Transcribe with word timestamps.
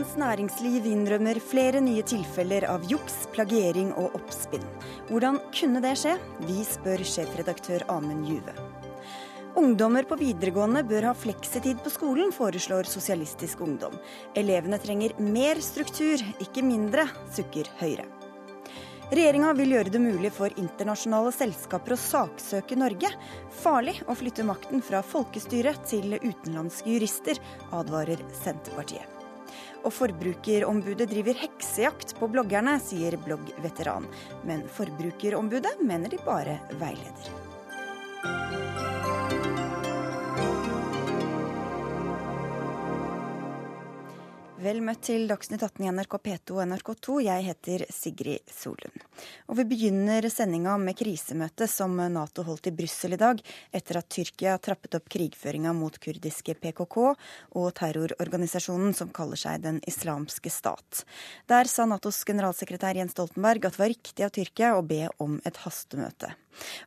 Dagens 0.00 0.16
Næringsliv 0.16 0.86
innrømmer 0.88 1.36
flere 1.44 1.80
nye 1.84 2.00
tilfeller 2.08 2.64
av 2.72 2.86
juks, 2.88 3.26
plagiering 3.34 3.90
og 4.00 4.14
oppspinn. 4.16 4.62
Hvordan 5.10 5.36
kunne 5.52 5.82
det 5.84 5.90
skje? 6.00 6.14
Vi 6.48 6.62
spør 6.64 7.04
sjefredaktør 7.04 7.84
Amund 7.92 8.24
Juve. 8.24 8.54
Ungdommer 9.60 10.08
på 10.08 10.16
videregående 10.22 10.86
bør 10.88 11.10
ha 11.10 11.12
fleksitid 11.12 11.84
på 11.84 11.92
skolen, 11.92 12.32
foreslår 12.32 12.88
Sosialistisk 12.88 13.60
Ungdom. 13.60 14.00
Elevene 14.32 14.80
trenger 14.80 15.18
mer 15.20 15.60
struktur, 15.60 16.24
ikke 16.40 16.64
mindre, 16.64 17.04
sukker 17.36 17.68
Høyre. 17.84 18.08
Regjeringa 19.12 19.52
vil 19.60 19.76
gjøre 19.76 19.92
det 19.92 20.00
mulig 20.00 20.32
for 20.32 20.64
internasjonale 20.64 21.36
selskaper 21.36 21.98
å 21.98 22.02
saksøke 22.08 22.80
Norge. 22.86 23.12
Farlig 23.60 24.00
å 24.08 24.16
flytte 24.16 24.48
makten 24.48 24.80
fra 24.80 25.04
folkestyret 25.04 25.84
til 25.92 26.16
utenlandske 26.22 26.96
jurister, 26.96 27.48
advarer 27.68 28.30
Senterpartiet. 28.40 29.19
Og 29.80 29.92
Forbrukerombudet 29.96 31.08
driver 31.10 31.38
heksejakt 31.40 32.14
på 32.18 32.28
bloggerne, 32.32 32.76
sier 32.82 33.16
bloggveteran. 33.24 34.08
Men 34.44 34.66
Forbrukerombudet 34.68 35.80
mener 35.80 36.12
de 36.12 36.20
bare 36.26 36.58
veileder. 36.80 37.30
Vel 44.60 44.82
møtt 44.84 45.06
til 45.06 45.22
Dagsnytt 45.24 45.62
18 45.64 45.86
i 45.86 45.88
NRK 45.88 46.14
P2 46.20 46.56
og 46.58 46.66
NRK2. 46.68 47.14
Jeg 47.24 47.44
heter 47.46 47.84
Sigrid 47.88 48.50
Solund. 48.52 49.06
Og 49.48 49.56
vi 49.56 49.64
begynner 49.70 50.26
sendinga 50.28 50.74
med 50.76 50.98
krisemøtet 50.98 51.72
som 51.72 51.94
Nato 52.12 52.44
holdt 52.44 52.68
i 52.68 52.72
Brussel 52.76 53.16
i 53.16 53.20
dag, 53.22 53.40
etter 53.72 54.00
at 54.02 54.10
Tyrkia 54.12 54.58
trappet 54.60 54.98
opp 54.98 55.08
krigføringa 55.14 55.72
mot 55.78 55.96
kurdiske 56.04 56.58
PKK 56.60 56.98
og 57.06 57.70
terrororganisasjonen 57.80 58.92
som 59.00 59.14
kaller 59.16 59.40
seg 59.40 59.64
Den 59.64 59.80
islamske 59.88 60.52
stat. 60.52 61.06
Der 61.48 61.64
sa 61.64 61.88
Natos 61.88 62.20
generalsekretær 62.28 63.00
Jens 63.00 63.16
Stoltenberg 63.16 63.64
at 63.64 63.78
det 63.78 63.84
var 63.86 63.92
riktig 63.94 64.28
av 64.28 64.34
Tyrkia 64.36 64.74
å 64.76 64.84
be 64.84 65.06
om 65.24 65.40
et 65.48 65.64
hastemøte. 65.64 66.34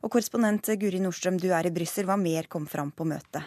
Og 0.06 0.14
korrespondent 0.14 0.70
Guri 0.78 1.02
Nordstrøm, 1.02 1.42
du 1.42 1.50
er 1.50 1.66
i 1.66 1.74
Brussel. 1.74 2.06
Hva 2.06 2.20
mer 2.22 2.46
kom 2.46 2.70
fram 2.70 2.94
på 2.94 3.10
møtet? 3.16 3.42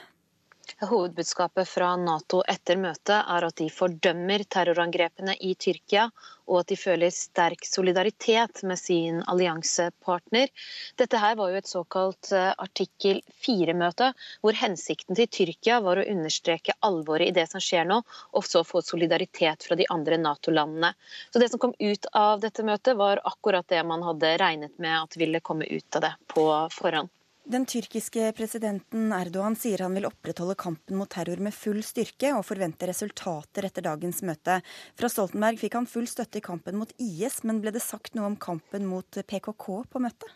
Hovedbudskapet 0.81 1.67
fra 1.69 1.95
Nato 1.97 2.43
etter 2.53 2.77
møtet 2.77 3.15
er 3.17 3.45
at 3.47 3.55
de 3.59 3.67
fordømmer 3.73 4.43
terrorangrepene 4.51 5.33
i 5.47 5.53
Tyrkia, 5.55 6.03
og 6.47 6.59
at 6.61 6.69
de 6.71 6.77
føler 6.79 7.13
sterk 7.13 7.65
solidaritet 7.67 8.61
med 8.67 8.79
sin 8.79 9.21
alliansepartner. 9.33 10.51
Dette 10.99 11.21
her 11.23 11.35
var 11.39 11.51
jo 11.51 11.61
et 11.61 11.71
såkalt 11.71 12.31
eh, 12.35 12.51
artikkel 12.65 13.23
4-møte, 13.47 14.11
hvor 14.43 14.59
hensikten 14.59 15.17
til 15.17 15.31
Tyrkia 15.39 15.79
var 15.83 15.99
å 15.99 16.07
understreke 16.13 16.77
alvoret 16.87 17.31
i 17.31 17.35
det 17.39 17.47
som 17.51 17.63
skjer 17.63 17.87
nå, 17.89 18.01
og 18.31 18.47
så 18.47 18.63
få 18.67 18.83
solidaritet 18.85 19.67
fra 19.67 19.79
de 19.79 19.89
andre 19.93 20.19
Nato-landene. 20.21 20.93
Så 21.31 21.43
Det 21.43 21.51
som 21.51 21.63
kom 21.63 21.75
ut 21.79 22.11
av 22.13 22.39
dette 22.43 22.63
møtet, 22.67 22.95
var 22.99 23.23
akkurat 23.23 23.67
det 23.67 23.83
man 23.87 24.05
hadde 24.07 24.37
regnet 24.39 24.77
med 24.79 24.95
at 25.01 25.19
ville 25.19 25.43
komme 25.43 25.67
ut 25.67 25.99
av 25.99 26.09
det 26.09 26.15
på 26.35 26.47
forhånd. 26.75 27.11
Den 27.47 27.63
tyrkiske 27.63 28.33
presidenten 28.35 29.13
Erdogan 29.15 29.53
sier 29.55 29.79
han 29.85 29.93
vil 29.95 30.09
opprettholde 30.09 30.57
kampen 30.59 30.97
mot 30.99 31.07
terror 31.13 31.39
med 31.39 31.55
full 31.55 31.79
styrke, 31.79 32.33
og 32.35 32.43
forventer 32.43 32.91
resultater 32.91 33.69
etter 33.69 33.85
dagens 33.85 34.19
møte. 34.27 34.57
Fra 34.99 35.07
Stoltenberg 35.07 35.61
fikk 35.61 35.77
han 35.79 35.87
full 35.87 36.09
støtte 36.11 36.41
i 36.41 36.43
kampen 36.43 36.75
mot 36.75 36.91
IS, 36.99 37.39
men 37.47 37.61
ble 37.63 37.71
det 37.71 37.85
sagt 37.85 38.19
noe 38.19 38.27
om 38.33 38.35
kampen 38.35 38.83
mot 38.91 39.21
PKK 39.31 39.69
på 39.87 40.03
møtet? 40.03 40.35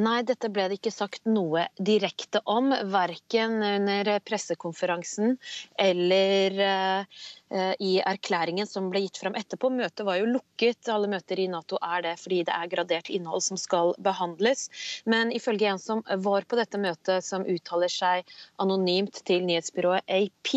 Nei, 0.00 0.22
dette 0.24 0.48
ble 0.48 0.64
det 0.70 0.78
ikke 0.78 0.92
sagt 0.94 1.26
noe 1.28 1.66
direkte 1.76 2.40
om, 2.48 2.70
verken 2.92 3.58
under 3.66 4.08
pressekonferansen 4.24 5.34
eller 5.84 6.56
uh, 6.62 7.74
i 7.82 7.90
erklæringen 7.98 8.68
som 8.70 8.88
ble 8.92 9.02
gitt 9.04 9.20
frem 9.20 9.36
etterpå. 9.36 9.68
Møtet 9.74 10.06
var 10.06 10.20
jo 10.20 10.30
lukket, 10.30 10.88
alle 10.94 11.10
møter 11.12 11.42
i 11.42 11.48
Nato 11.52 11.80
er 11.82 12.06
det 12.06 12.14
fordi 12.22 12.40
det 12.48 12.56
er 12.56 12.72
gradert 12.72 13.12
innhold 13.12 13.44
som 13.44 13.60
skal 13.60 13.92
behandles. 14.00 14.68
Men 15.04 15.34
ifølge 15.36 15.68
en 15.74 15.82
som 15.82 16.04
var 16.24 16.48
på 16.48 16.56
dette 16.60 16.80
møtet, 16.80 17.26
som 17.26 17.44
uttaler 17.44 17.92
seg 17.92 18.30
anonymt 18.62 19.20
til 19.28 19.44
nyhetsbyrået 19.44 20.08
AP, 20.08 20.54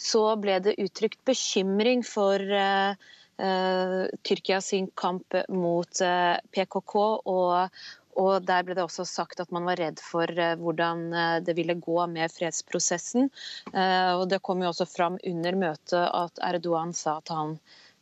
så 0.00 0.26
ble 0.40 0.58
det 0.64 0.78
uttrykt 0.82 1.22
bekymring 1.28 2.02
for 2.08 2.42
uh, 2.42 2.96
uh, 3.38 4.04
Tyrkia 4.26 4.62
sin 4.64 4.90
kamp 4.98 5.38
mot 5.52 6.06
PKK 6.50 6.96
og 7.36 7.84
og 8.20 8.44
Der 8.46 8.64
ble 8.64 8.76
det 8.76 8.84
også 8.84 9.06
sagt 9.08 9.40
at 9.40 9.52
man 9.54 9.66
var 9.68 9.80
redd 9.80 10.00
for 10.02 10.28
eh, 10.28 10.56
hvordan 10.60 11.04
eh, 11.12 11.38
det 11.44 11.54
ville 11.56 11.78
gå 11.80 11.98
med 12.10 12.32
fredsprosessen. 12.32 13.30
Eh, 13.72 14.12
og 14.16 14.28
Det 14.28 14.42
kom 14.44 14.62
jo 14.62 14.72
også 14.72 14.88
fram 14.88 15.18
under 15.22 15.56
møtet 15.56 16.02
at 16.02 16.42
Erdogan 16.44 16.92
sa 16.96 17.18
at 17.22 17.32
han 17.32 17.56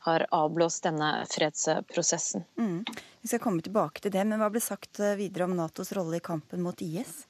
har 0.06 0.24
avblåst 0.32 0.86
denne 0.86 1.10
fredsprosessen. 1.28 2.46
Mm. 2.56 2.84
Vi 3.20 3.28
skal 3.28 3.42
komme 3.44 3.62
tilbake 3.62 4.00
til 4.00 4.14
det, 4.14 4.24
men 4.24 4.40
Hva 4.40 4.48
ble 4.50 4.62
sagt 4.64 5.02
videre 5.18 5.44
om 5.44 5.58
Natos 5.58 5.92
rolle 5.92 6.18
i 6.18 6.24
kampen 6.24 6.64
mot 6.64 6.80
IS? 6.80 7.26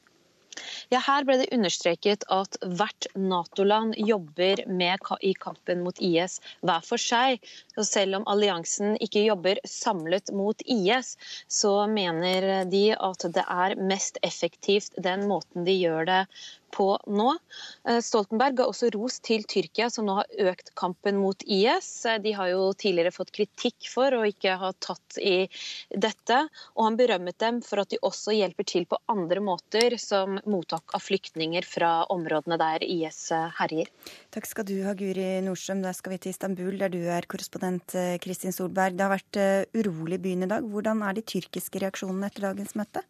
Ja, 0.93 1.01
Her 1.07 1.27
ble 1.29 1.39
det 1.41 1.51
understreket 1.55 2.27
at 2.33 2.59
hvert 2.63 3.07
Nato-land 3.15 3.97
jobber 3.99 4.65
med, 4.67 5.05
i 5.21 5.33
kampen 5.35 5.85
mot 5.85 6.01
IS 6.01 6.39
hver 6.67 6.85
for 6.87 7.01
seg. 7.01 7.41
Og 7.79 7.87
selv 7.89 8.21
om 8.21 8.29
alliansen 8.31 8.97
ikke 9.01 9.25
jobber 9.27 9.61
samlet 9.69 10.33
mot 10.37 10.63
IS, 10.67 11.17
så 11.49 11.75
mener 11.91 12.65
de 12.71 12.87
at 12.97 13.27
det 13.35 13.47
er 13.47 13.77
mest 13.81 14.21
effektivt 14.27 14.97
den 14.99 15.27
måten 15.31 15.67
de 15.69 15.77
gjør 15.81 16.09
det 16.09 16.23
på 16.73 16.87
nå. 17.07 17.33
Eh, 17.89 18.01
Stoltenberg 18.05 18.57
ga 18.59 18.67
også 18.71 18.91
ros 18.95 19.19
til 19.25 19.45
Tyrkia, 19.49 19.91
som 19.93 20.07
nå 20.09 20.17
har 20.21 20.51
økt 20.53 20.73
kampen 20.79 21.19
mot 21.21 21.43
IS. 21.47 21.91
Eh, 22.07 22.19
de 22.23 22.33
har 22.37 22.51
jo 22.53 22.71
tidligere 22.79 23.15
fått 23.15 23.33
kritikk 23.37 23.89
for 23.91 24.15
å 24.17 24.23
ikke 24.29 24.57
ha 24.61 24.73
tatt 24.79 25.19
i 25.21 25.49
dette. 25.91 26.41
Og 26.77 26.87
han 26.87 26.99
berømmet 27.01 27.39
dem 27.43 27.61
for 27.67 27.83
at 27.83 27.93
de 27.93 28.01
også 28.07 28.35
hjelper 28.37 28.69
til 28.69 28.89
på 28.91 29.01
andre 29.13 29.43
måter, 29.45 29.99
som 30.01 30.41
mottak 30.51 30.97
av 30.97 31.05
flyktninger 31.05 31.67
fra 31.67 31.93
områdene 32.13 32.61
der 32.61 32.87
IS 32.87 33.23
eh, 33.37 33.49
herjer. 33.61 33.93
Takk 34.35 34.49
skal 34.49 34.69
du 34.69 34.77
ha, 34.87 34.97
Guri 34.99 35.29
Nordstrøm. 35.45 35.85
Da 35.85 35.95
skal 35.97 36.17
vi 36.17 36.23
til 36.25 36.35
Istanbul, 36.35 36.77
der 36.81 36.93
du 36.93 37.01
er 37.03 37.29
korrespondent 37.31 37.97
Kristin 38.23 38.55
Solberg. 38.55 38.97
Det 38.99 39.07
har 39.07 39.17
vært 39.17 39.41
urolig 39.77 40.21
i 40.21 40.25
byen 40.29 40.47
i 40.47 40.51
dag. 40.51 40.67
Hvordan 40.67 41.03
er 41.07 41.17
de 41.19 41.27
tyrkiske 41.27 41.83
reaksjonene 41.83 42.31
etter 42.31 42.51
dagens 42.51 42.77
møte? 42.79 43.05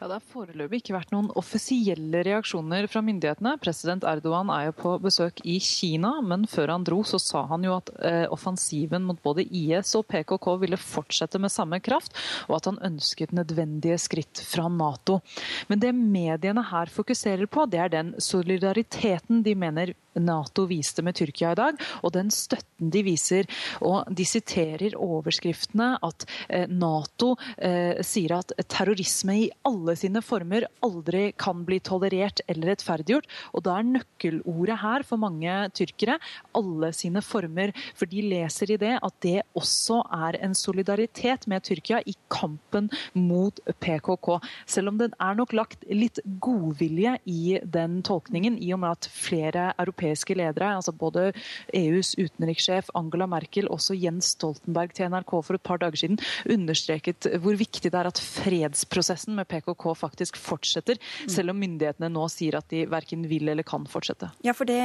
Ja, 0.00 0.08
Det 0.08 0.16
har 0.16 0.26
foreløpig 0.32 0.80
ikke 0.82 0.96
vært 0.96 1.12
noen 1.14 1.30
offisielle 1.38 2.22
reaksjoner 2.26 2.88
fra 2.90 3.02
myndighetene. 3.04 3.56
President 3.62 4.04
Erdogan 4.08 4.50
er 4.54 4.68
jo 4.68 4.76
på 4.80 4.94
besøk 5.02 5.42
i 5.44 5.58
Kina, 5.62 6.12
men 6.24 6.46
før 6.50 6.74
han 6.74 6.84
dro 6.86 7.02
så 7.06 7.20
sa 7.22 7.44
han 7.50 7.64
jo 7.66 7.76
at 7.76 7.92
eh, 7.98 8.26
offensiven 8.32 9.06
mot 9.06 9.20
både 9.22 9.44
IS 9.46 9.94
og 9.98 10.06
PKK 10.10 10.48
ville 10.64 10.80
fortsette 10.80 11.40
med 11.42 11.52
samme 11.52 11.80
kraft, 11.84 12.16
og 12.48 12.58
at 12.60 12.70
han 12.70 12.80
ønsket 12.90 13.34
nødvendige 13.36 13.98
skritt 14.00 14.42
fra 14.44 14.68
Nato. 14.72 15.20
Men 15.68 15.82
det 15.82 15.94
mediene 15.96 16.64
her 16.70 16.92
fokuserer 16.92 17.48
på, 17.50 17.66
det 17.70 17.82
er 17.84 17.92
den 17.92 18.14
solidariteten 18.20 19.44
de 19.46 19.56
mener 19.58 19.94
Nato 20.24 20.66
viste 20.70 21.04
med 21.06 21.16
Tyrkia 21.18 21.54
i 21.54 21.58
dag, 21.58 21.80
og 22.04 22.14
den 22.14 22.30
støtten 22.34 22.90
de 22.92 23.02
viser. 23.06 23.48
Og 23.84 24.08
de 24.16 24.26
siterer 24.28 24.96
overskriftene 24.98 25.92
at 26.06 26.26
eh, 26.48 26.66
Nato 26.70 27.34
eh, 27.56 28.00
sier 28.06 28.36
at 28.38 28.54
terrorisme 28.70 29.36
i 29.44 29.48
alle 29.68 29.96
sine 29.98 30.22
former 30.24 30.66
aldri 30.84 31.30
kan 31.40 31.64
bli 31.66 31.80
tolerert 31.84 32.42
eller 32.50 32.72
rettferdiggjort. 32.72 33.28
Og 33.54 33.64
da 33.66 33.78
er 33.78 33.88
nøkkelordet 33.88 34.80
her 34.82 35.06
for 35.06 35.20
mange 35.20 35.56
tyrkere 35.76 36.18
alle 36.56 36.92
sine 36.96 37.22
former. 37.24 37.74
For 37.98 38.10
de 38.10 38.24
leser 38.30 38.74
i 38.74 38.80
det 38.80 38.96
at 39.00 39.16
det 39.24 39.38
også 39.58 40.00
er 40.20 40.40
en 40.44 40.54
solidaritet 40.56 41.46
med 41.50 41.64
Tyrkia 41.66 42.00
i 42.08 42.14
kampen 42.32 42.90
mot 43.14 43.60
PKK. 43.82 44.32
Selv 44.70 44.92
om 44.92 45.00
det 45.00 45.10
er 45.16 45.38
nok 45.38 45.54
lagt 45.56 45.84
litt 45.90 46.20
godvilje 46.42 47.16
i 47.30 47.58
den 47.64 48.00
tolkningen, 48.06 48.58
i 48.60 48.72
og 48.74 48.82
med 48.84 48.98
at 48.98 49.10
flere 49.14 49.70
europeiske 49.76 50.09
europeiske 50.10 50.36
ledere, 50.36 50.74
altså 50.76 50.92
både 50.92 51.30
EUs 51.74 52.14
utenrikssjef 52.18 52.90
Angela 52.94 53.26
Merkel, 53.30 53.68
også 53.70 53.94
Jens 53.94 54.34
Stoltenberg 54.34 54.94
til 54.94 55.10
NRK 55.10 55.30
for 55.44 55.54
et 55.54 55.62
par 55.62 55.78
dager 55.78 55.96
siden, 55.96 56.18
understreket 56.50 57.28
hvor 57.40 57.56
viktig 57.56 57.90
det 57.90 57.98
er 57.98 58.10
at 58.10 58.20
fredsprosessen 58.20 59.36
med 59.36 59.48
PKK 59.48 59.94
faktisk 59.96 60.36
fortsetter, 60.36 60.98
selv 61.28 61.50
om 61.50 61.60
myndighetene 61.60 62.10
nå 62.10 62.26
sier 62.28 62.58
at 62.58 62.68
de 62.70 62.86
verken 62.90 63.26
vil 63.30 63.48
eller 63.48 63.66
kan 63.66 63.86
fortsette. 63.86 64.30
Ja, 64.44 64.54
for 64.56 64.68
det, 64.68 64.80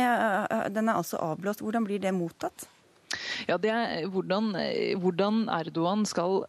den 0.75 0.89
er 0.89 0.95
altså 0.95 1.19
avblåst. 1.22 1.63
Hvordan 1.66 1.86
blir 1.86 2.01
det 2.01 2.13
mottatt? 2.16 2.68
Ja, 3.50 3.57
det 3.62 3.71
er 3.73 4.09
hvordan, 4.12 4.51
hvordan 5.01 5.45
Erdogan 5.51 6.06
skal 6.09 6.44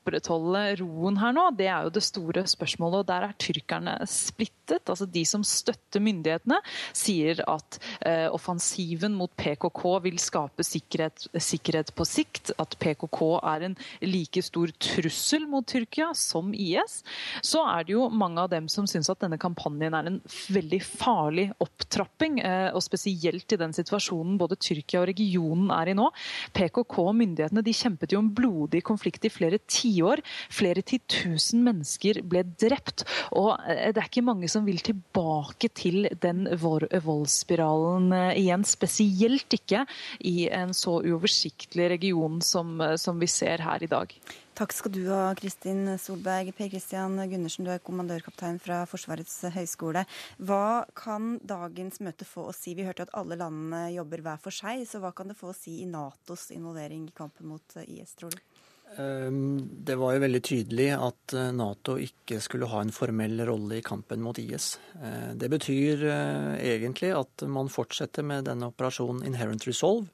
opprettholde 0.00 0.62
roen 0.80 1.18
her 1.20 1.34
nå? 1.36 1.46
Det 1.56 1.68
er 1.70 1.86
jo 1.86 1.92
det 1.94 2.02
store 2.04 2.44
spørsmålet. 2.48 3.02
og 3.02 3.08
Der 3.08 3.26
er 3.28 3.36
tyrkerne 3.40 3.96
splittet. 4.08 4.88
Altså 4.88 5.06
De 5.06 5.24
som 5.26 5.44
støtter 5.46 6.02
myndighetene, 6.02 6.60
sier 6.96 7.42
at 7.50 7.78
eh, 8.06 8.28
offensiven 8.32 9.14
mot 9.18 9.32
PKK 9.36 9.82
vil 10.04 10.18
skape 10.22 10.64
sikkerhet, 10.66 11.28
sikkerhet, 11.36 11.92
på 11.94 12.06
sikt. 12.08 12.52
At 12.60 12.76
PKK 12.80 13.20
er 13.40 13.66
en 13.68 13.76
like 14.02 14.42
stor 14.42 14.72
trussel 14.80 15.46
mot 15.50 15.66
Tyrkia 15.66 16.12
som 16.14 16.54
IS. 16.54 17.00
Så 17.42 17.62
er 17.66 17.86
det 17.86 17.96
jo 17.96 18.08
mange 18.08 18.40
av 18.40 18.50
dem 18.52 18.68
som 18.68 18.88
syns 18.90 19.10
at 19.12 19.20
denne 19.22 19.38
kampanjen 19.40 19.94
er 19.96 20.10
en 20.10 20.20
veldig 20.50 20.80
farlig 20.84 21.50
opptrapping. 21.62 22.40
Eh, 22.40 22.70
og 22.74 22.82
spesielt 22.84 23.52
i 23.52 23.60
den 23.60 23.74
situasjonen 23.76 24.38
både 24.40 24.58
Tyrkia 24.60 25.02
og 25.02 25.10
regionen 25.10 25.70
er 25.74 25.79
i 25.88 25.96
nå. 25.96 26.10
PKK 26.56 26.96
og 27.06 27.14
myndighetene 27.16 27.64
de 27.64 27.74
kjempet 27.76 28.12
jo 28.12 28.20
en 28.20 28.32
blodig 28.34 28.82
konflikt 28.86 29.24
i 29.24 29.32
flere 29.32 29.60
tiår. 29.70 30.22
Flere 30.52 30.84
titusen 30.84 31.64
mennesker 31.64 32.22
ble 32.26 32.44
drept. 32.60 33.06
Og 33.38 33.54
eh, 33.64 33.88
det 33.94 34.02
er 34.02 34.10
ikke 34.10 34.26
mange 34.26 34.50
som 34.52 34.66
vil 34.68 34.82
tilbake 34.84 35.72
til 35.76 36.10
den 36.20 36.44
voldsspiralen 36.60 38.12
eh, 38.16 38.36
igjen. 38.42 38.66
Spesielt 38.68 39.56
ikke 39.56 39.86
i 40.26 40.48
en 40.52 40.74
så 40.76 40.98
uoversiktlig 41.00 41.90
region 41.96 42.40
som, 42.44 42.76
eh, 42.84 42.96
som 43.00 43.20
vi 43.20 43.30
ser 43.30 43.64
her 43.64 43.82
i 43.82 43.90
dag. 43.90 44.14
Takk 44.60 44.74
skal 44.76 44.92
du 44.92 45.06
ha, 45.08 45.30
Kristin 45.32 45.86
Solberg. 45.96 46.50
Per 46.52 46.68
Kristian 46.68 47.14
Gundersen, 47.16 47.64
du 47.64 47.70
er 47.72 47.80
kommandørkaptein 47.80 48.58
fra 48.60 48.82
Forsvarets 48.84 49.38
høgskole. 49.54 50.02
Hva 50.36 50.84
kan 50.92 51.38
dagens 51.40 51.96
møte 52.04 52.28
få 52.28 52.44
å 52.50 52.52
si? 52.52 52.74
Vi 52.76 52.84
hørte 52.84 53.06
at 53.06 53.14
alle 53.16 53.38
landene 53.40 53.86
jobber 53.94 54.20
hver 54.26 54.42
for 54.44 54.52
seg, 54.52 54.84
så 54.84 55.00
hva 55.00 55.14
kan 55.16 55.32
det 55.32 55.38
få 55.40 55.54
å 55.54 55.56
si 55.56 55.78
i 55.80 55.88
Natos 55.88 56.50
involvering 56.52 57.08
i 57.08 57.16
kampen 57.16 57.48
mot 57.54 57.78
IS, 57.86 58.12
tror 58.20 58.36
du? 58.36 58.49
Ehm, 58.98 59.68
det 59.84 59.94
var 59.94 60.14
jo 60.14 60.22
veldig 60.24 60.40
tydelig 60.42 60.88
at 60.96 61.34
eh, 61.38 61.50
Nato 61.54 61.94
ikke 62.00 62.40
skulle 62.42 62.68
ha 62.72 62.80
en 62.82 62.92
formell 62.94 63.38
rolle 63.46 63.78
i 63.78 63.84
kampen 63.86 64.22
mot 64.24 64.38
IS. 64.42 64.72
Eh, 64.98 65.30
det 65.38 65.50
betyr 65.52 66.02
eh, 66.10 66.54
egentlig 66.72 67.12
at 67.14 67.44
man 67.46 67.70
fortsetter 67.70 68.26
med 68.26 68.48
denne 68.50 68.70
operasjonen 68.72 69.22
Inherent 69.28 69.68
Resolve. 69.68 70.10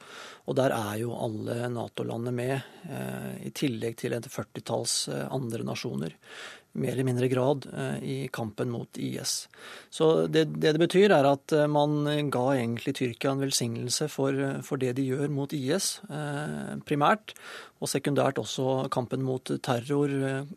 Og 0.46 0.58
der 0.60 0.74
er 0.76 1.00
jo 1.00 1.16
alle 1.16 1.70
Nato-landene 1.72 2.34
med, 2.34 2.72
i 3.42 3.50
tillegg 3.50 3.96
til 3.98 4.14
et 4.14 4.28
førtitalls 4.30 5.08
andre 5.10 5.64
nasjoner 5.66 6.12
mer 6.76 6.92
eller 6.92 7.06
mindre 7.08 7.28
grad 7.28 7.66
eh, 7.72 7.96
i 8.02 8.16
kampen 8.32 8.70
mot 8.70 8.98
IS. 8.98 9.48
Så 9.90 10.26
det, 10.26 10.46
det, 10.56 10.74
det 10.76 10.82
betyr, 10.82 11.12
er 11.14 11.28
at 11.28 11.54
eh, 11.54 11.68
man 11.70 12.04
ga 12.32 12.44
egentlig 12.54 12.96
Tyrkia 12.98 13.32
en 13.32 13.42
velsignelse 13.42 14.08
for, 14.12 14.36
for 14.66 14.80
det 14.82 14.94
de 14.98 15.06
gjør 15.08 15.32
mot 15.32 15.52
IS, 15.56 15.96
eh, 16.10 16.76
primært. 16.88 17.36
Og 17.80 17.90
sekundært 17.92 18.40
også 18.40 18.86
kampen 18.92 19.24
mot 19.26 19.52
terror, 19.64 20.12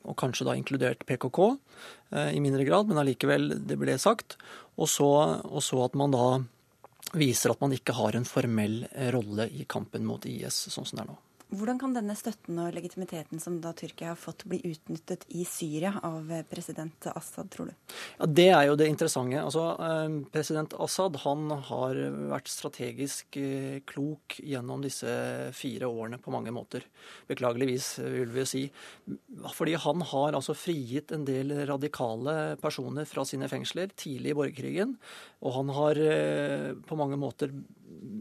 og 0.08 0.16
kanskje 0.20 0.48
da 0.48 0.56
inkludert 0.56 1.04
PKK 1.04 1.40
i 2.32 2.40
mindre 2.40 2.64
grad, 2.64 2.88
men 2.88 3.02
allikevel, 3.02 3.52
det 3.68 3.76
ble 3.82 3.98
sagt. 4.00 4.38
Og 4.80 4.88
så, 4.88 5.10
og 5.44 5.60
så 5.66 5.84
at 5.84 6.00
man 6.00 6.16
da 6.16 6.30
viser 7.20 7.52
at 7.52 7.60
man 7.60 7.76
ikke 7.76 7.98
har 8.00 8.16
en 8.16 8.28
formell 8.30 8.86
rolle 9.12 9.50
i 9.52 9.68
kampen 9.68 10.08
mot 10.08 10.24
IS, 10.32 10.70
sånn 10.72 10.88
som 10.88 11.02
det 11.02 11.10
er 11.10 11.12
nå. 11.12 11.20
Hvordan 11.50 11.80
kan 11.82 11.96
denne 11.96 12.14
støtten 12.14 12.60
og 12.62 12.76
legitimiteten 12.76 13.42
som 13.42 13.56
da 13.64 13.72
Tyrkia 13.74 14.12
har 14.12 14.20
fått, 14.20 14.44
bli 14.46 14.60
utnyttet 14.70 15.24
i 15.34 15.42
Syria 15.50 15.96
av 16.06 16.30
president 16.50 17.08
Assad, 17.10 17.50
tror 17.50 17.72
du? 17.72 17.96
Ja, 18.20 18.26
Det 18.26 18.48
er 18.54 18.68
jo 18.68 18.76
det 18.78 18.88
interessante. 18.88 19.42
Altså, 19.42 19.64
eh, 19.82 20.30
president 20.30 20.76
Assad 20.78 21.18
han 21.26 21.50
har 21.50 21.96
vært 22.30 22.52
strategisk 22.54 23.38
eh, 23.42 23.82
klok 23.82 24.38
gjennom 24.46 24.84
disse 24.86 25.10
fire 25.58 25.90
årene 25.90 26.22
på 26.22 26.30
mange 26.30 26.54
måter. 26.54 26.86
Beklageligvis, 27.28 27.98
vil 27.98 28.30
vi 28.30 28.46
si. 28.46 28.64
Fordi 29.50 29.74
han 29.74 30.02
har 30.02 30.38
altså 30.38 30.54
frigitt 30.54 31.12
en 31.12 31.26
del 31.26 31.66
radikale 31.66 32.58
personer 32.62 33.10
fra 33.10 33.26
sine 33.26 33.50
fengsler 33.50 33.90
tidlig 33.98 34.36
i 34.36 34.38
borgerkrigen. 34.38 34.96
Og 35.42 35.58
han 35.58 35.74
har 35.74 35.98
eh, 35.98 36.74
på 36.86 37.00
mange 37.00 37.18
måter 37.18 37.50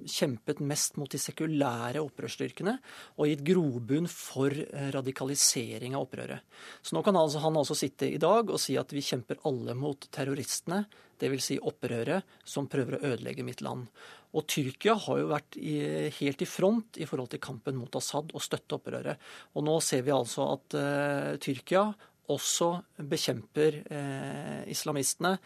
kjempet 0.09 0.61
mest 0.65 0.99
mot 0.99 1.11
de 1.11 1.21
sekulære 1.21 2.03
opprørsstyrkene 2.03 2.75
og 3.17 3.31
gitt 3.31 3.45
grobunn 3.47 4.09
for 4.11 4.53
eh, 4.53 4.91
radikalisering 4.95 5.97
av 5.97 6.07
opprøret. 6.07 6.45
Så 6.83 6.97
nå 6.97 7.03
kan 7.07 7.19
altså, 7.19 7.43
han 7.45 7.59
altså 7.59 7.77
sitte 7.79 8.09
i 8.11 8.21
dag 8.23 8.51
og 8.51 8.61
si 8.63 8.79
at 8.81 8.93
vi 8.95 9.05
kjemper 9.05 9.43
alle 9.49 9.77
mot 9.79 10.09
terroristene, 10.15 10.85
dvs. 11.19 11.49
Si 11.49 11.57
opprøret 11.59 12.27
som 12.47 12.69
prøver 12.71 12.99
å 12.99 13.03
ødelegge 13.13 13.47
mitt 13.47 13.63
land. 13.65 13.89
Og 14.37 14.45
Tyrkia 14.51 14.95
har 15.07 15.19
jo 15.23 15.31
vært 15.31 15.57
i, 15.57 15.79
helt 16.19 16.45
i 16.45 16.49
front 16.49 16.99
i 17.01 17.07
forhold 17.09 17.33
til 17.33 17.43
kampen 17.43 17.79
mot 17.81 17.97
Assad 17.99 18.35
og 18.37 18.45
støtte 18.45 18.77
opprøret. 18.77 19.19
Og 19.57 19.65
nå 19.67 19.79
ser 19.83 20.05
vi 20.07 20.15
altså 20.15 20.51
at 20.53 20.77
uh, 20.77 21.33
Tyrkia 21.43 21.89
også 22.29 22.67
bekjemper 23.09 23.79
eh, 23.89 24.63
islamistene 24.69 25.39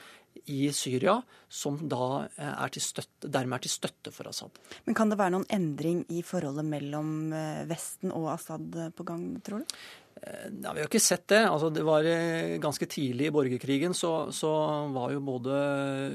i 0.50 0.66
Syria, 0.74 1.18
som 1.48 1.76
da 1.88 2.28
er 2.36 2.72
til 2.74 2.82
støtte, 2.84 3.30
dermed 3.30 3.60
er 3.60 3.66
til 3.66 3.74
støtte 3.74 4.12
for 4.14 4.30
Assad. 4.30 4.58
Men 4.86 4.96
Kan 4.98 5.12
det 5.12 5.18
være 5.20 5.36
noen 5.36 5.48
endring 5.52 6.04
i 6.10 6.22
forholdet 6.26 6.66
mellom 6.66 7.32
eh, 7.36 7.64
Vesten 7.70 8.14
og 8.14 8.32
Assad 8.34 8.78
på 8.96 9.06
gang, 9.06 9.26
tror 9.44 9.62
du? 9.62 9.76
Eh, 10.22 10.48
ja, 10.62 10.72
vi 10.72 10.80
har 10.80 10.86
ikke 10.86 11.00
sett 11.02 11.24
det. 11.32 11.40
Altså, 11.48 11.70
det 11.72 11.82
var 11.86 12.06
eh, 12.06 12.58
Ganske 12.62 12.86
tidlig 12.86 13.28
i 13.28 13.34
borgerkrigen 13.34 13.94
så, 13.96 14.30
så, 14.32 14.50
var 14.94 15.14
jo 15.14 15.22
både 15.24 15.52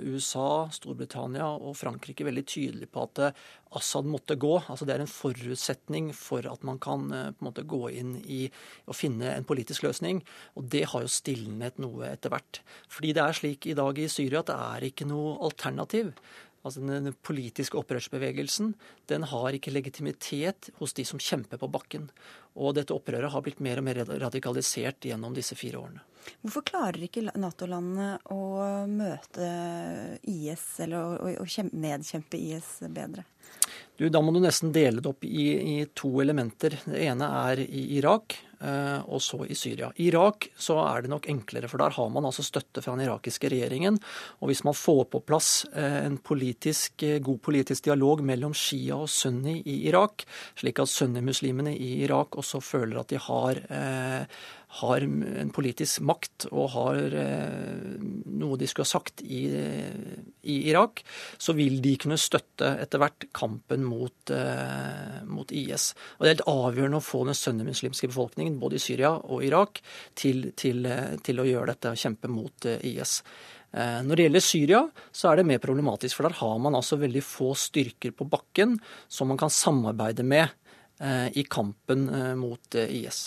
USA, 0.05 0.67
Storbritannia 0.71 1.47
og 1.57 1.75
Frankrike 1.77 2.27
veldig 2.27 2.45
tydelige 2.47 2.91
på 2.93 3.03
at 3.07 3.23
eh, 3.25 3.41
Assad 3.77 4.07
måtte 4.07 4.37
gå. 4.39 4.53
Altså, 4.69 4.87
det 4.87 4.95
er 4.95 5.03
en 5.03 5.11
forutsetning 5.11 6.11
for 6.15 6.47
at 6.47 6.63
man 6.67 6.79
kan 6.79 7.09
på 7.09 7.43
en 7.43 7.49
måte 7.49 7.65
gå 7.67 7.81
inn 7.99 8.15
i 8.23 8.45
å 8.87 8.95
finne 8.95 9.33
en 9.33 9.47
politisk 9.47 9.83
løsning. 9.83 10.21
Og 10.55 10.69
det 10.71 10.85
har 10.93 11.03
jo 11.03 11.11
stilnet 11.11 11.81
noe 11.83 12.13
etter 12.13 12.31
hvert. 12.31 12.61
Fordi 12.87 13.11
det 13.17 13.25
er 13.25 13.35
slik 13.35 13.67
i 13.67 13.75
dag 13.77 13.99
i 13.99 14.07
Syria 14.11 14.39
at 14.39 14.53
det 14.53 14.59
er 14.69 14.87
ikke 14.87 15.09
noe 15.09 15.35
alternativ. 15.49 16.13
Altså 16.67 16.83
Den 16.83 17.13
politiske 17.25 17.79
opprørsbevegelsen 17.79 18.73
den 19.09 19.25
har 19.31 19.55
ikke 19.55 19.73
legitimitet 19.73 20.69
hos 20.81 20.93
de 20.97 21.05
som 21.07 21.21
kjemper 21.21 21.61
på 21.61 21.69
bakken. 21.71 22.09
Og 22.57 22.75
dette 22.77 22.95
opprøret 22.95 23.31
har 23.31 23.43
blitt 23.45 23.61
mer 23.63 23.79
og 23.81 23.87
mer 23.87 24.03
radikalisert 24.19 25.07
gjennom 25.07 25.35
disse 25.37 25.55
fire 25.57 25.79
årene. 25.79 26.03
Hvorfor 26.41 26.65
klarer 26.67 27.05
ikke 27.05 27.23
Nato-landene 27.39 28.17
å 28.35 28.41
møte 28.91 29.47
IS, 30.27 30.65
eller 30.83 30.97
å, 30.99 31.31
å 31.39 31.67
nedkjempe 31.71 32.39
IS 32.39 32.71
bedre? 32.91 33.23
Du, 33.97 34.09
da 34.11 34.21
må 34.21 34.33
du 34.35 34.41
nesten 34.43 34.73
dele 34.75 35.01
det 35.01 35.09
opp 35.09 35.23
i, 35.25 35.47
i 35.55 35.77
to 35.97 36.11
elementer. 36.21 36.75
Det 36.83 36.99
ene 37.07 37.29
er 37.47 37.63
i 37.63 37.85
Irak, 37.97 38.35
og 38.59 39.21
så 39.21 39.43
i 39.45 39.55
Syria. 39.55 39.91
I 39.95 40.07
Irak 40.09 40.47
så 40.57 40.79
er 40.81 41.03
det 41.03 41.11
nok 41.11 41.27
enklere, 41.29 41.69
for 41.69 41.81
der 41.81 41.93
har 41.93 42.09
man 42.13 42.25
altså 42.25 42.45
støtte 42.45 42.81
fra 42.81 42.95
den 42.95 43.05
irakiske 43.05 43.51
regjeringen. 43.53 43.99
Og 44.41 44.51
hvis 44.51 44.63
man 44.67 44.77
får 44.77 45.03
på 45.11 45.21
plass 45.27 45.65
eh, 45.73 45.99
en 46.05 46.17
politisk, 46.17 47.03
eh, 47.03 47.19
god 47.23 47.41
politisk 47.45 47.87
dialog 47.89 48.23
mellom 48.25 48.55
Shia 48.57 48.97
og 48.97 49.09
Sunni 49.11 49.59
i 49.65 49.79
Irak, 49.89 50.25
slik 50.57 50.81
at 50.81 50.91
sunnimuslimene 50.91 51.75
i 51.75 51.97
Irak 52.05 52.37
også 52.39 52.61
føler 52.63 53.01
at 53.01 53.13
de 53.13 53.21
har 53.27 53.61
har 54.67 55.01
en 55.01 55.51
politisk 55.55 56.03
makt 56.03 56.47
og 56.51 56.71
har 56.73 57.13
eh, 57.15 57.97
noe 58.37 58.57
de 58.59 58.67
skulle 58.67 58.83
ha 58.83 58.91
sagt 58.91 59.23
i, 59.23 59.45
i, 59.47 60.57
Irak, 60.67 61.03
så 61.39 61.55
vil 61.55 61.79
de 61.83 61.93
kunne 62.01 62.19
støtte 62.19 62.73
etter 62.83 63.01
hvert 63.01 63.29
kampen 63.37 63.85
mot, 63.87 64.33
eh, 64.33 65.21
mot 65.25 65.51
IS. 65.55 65.93
Og 66.17 66.25
Det 66.25 66.29
er 66.29 66.35
helt 66.35 66.49
avgjørende 66.51 66.99
å 66.99 67.05
få 67.05 67.23
den 67.29 67.37
sunnimuslimske 67.39 68.11
befolkningen 68.11 68.59
både 68.59 68.77
i 68.77 68.83
Syria 68.83 69.13
og 69.15 69.45
Irak 69.47 69.79
til, 70.19 70.51
til, 70.59 70.83
til 71.23 71.39
å 71.39 71.47
gjøre 71.47 71.71
dette 71.71 71.95
og 71.95 72.03
kjempe 72.03 72.31
mot 72.31 72.67
eh, 72.67 72.83
IS. 72.91 73.21
Når 73.77 74.15
det 74.15 74.23
gjelder 74.23 74.41
Syria, 74.41 74.79
så 75.11 75.27
er 75.27 75.37
det 75.37 75.43
mer 75.45 75.59
problematisk. 75.61 76.15
For 76.15 76.25
der 76.25 76.37
har 76.39 76.55
man 76.63 76.77
altså 76.79 76.97
veldig 76.97 77.21
få 77.21 77.51
styrker 77.59 78.15
på 78.15 78.25
bakken 78.31 78.77
som 79.11 79.27
man 79.29 79.37
kan 79.37 79.51
samarbeide 79.53 80.23
med 80.25 81.35
i 81.35 81.43
kampen 81.45 82.07
mot 82.39 82.79
IS. 82.79 83.25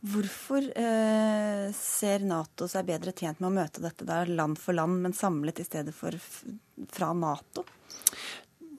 Hvorfor 0.00 0.64
eh, 0.78 1.66
ser 1.76 2.24
Nato 2.26 2.68
seg 2.70 2.88
bedre 2.88 3.12
tjent 3.16 3.40
med 3.40 3.50
å 3.50 3.56
møte 3.60 3.84
dette 3.84 4.06
der 4.08 4.30
land 4.30 4.60
for 4.60 4.76
land, 4.76 5.00
men 5.04 5.16
samlet 5.16 5.60
i 5.60 5.66
stedet 5.68 5.94
for 5.96 6.16
fra 6.90 7.12
Nato? 7.16 7.66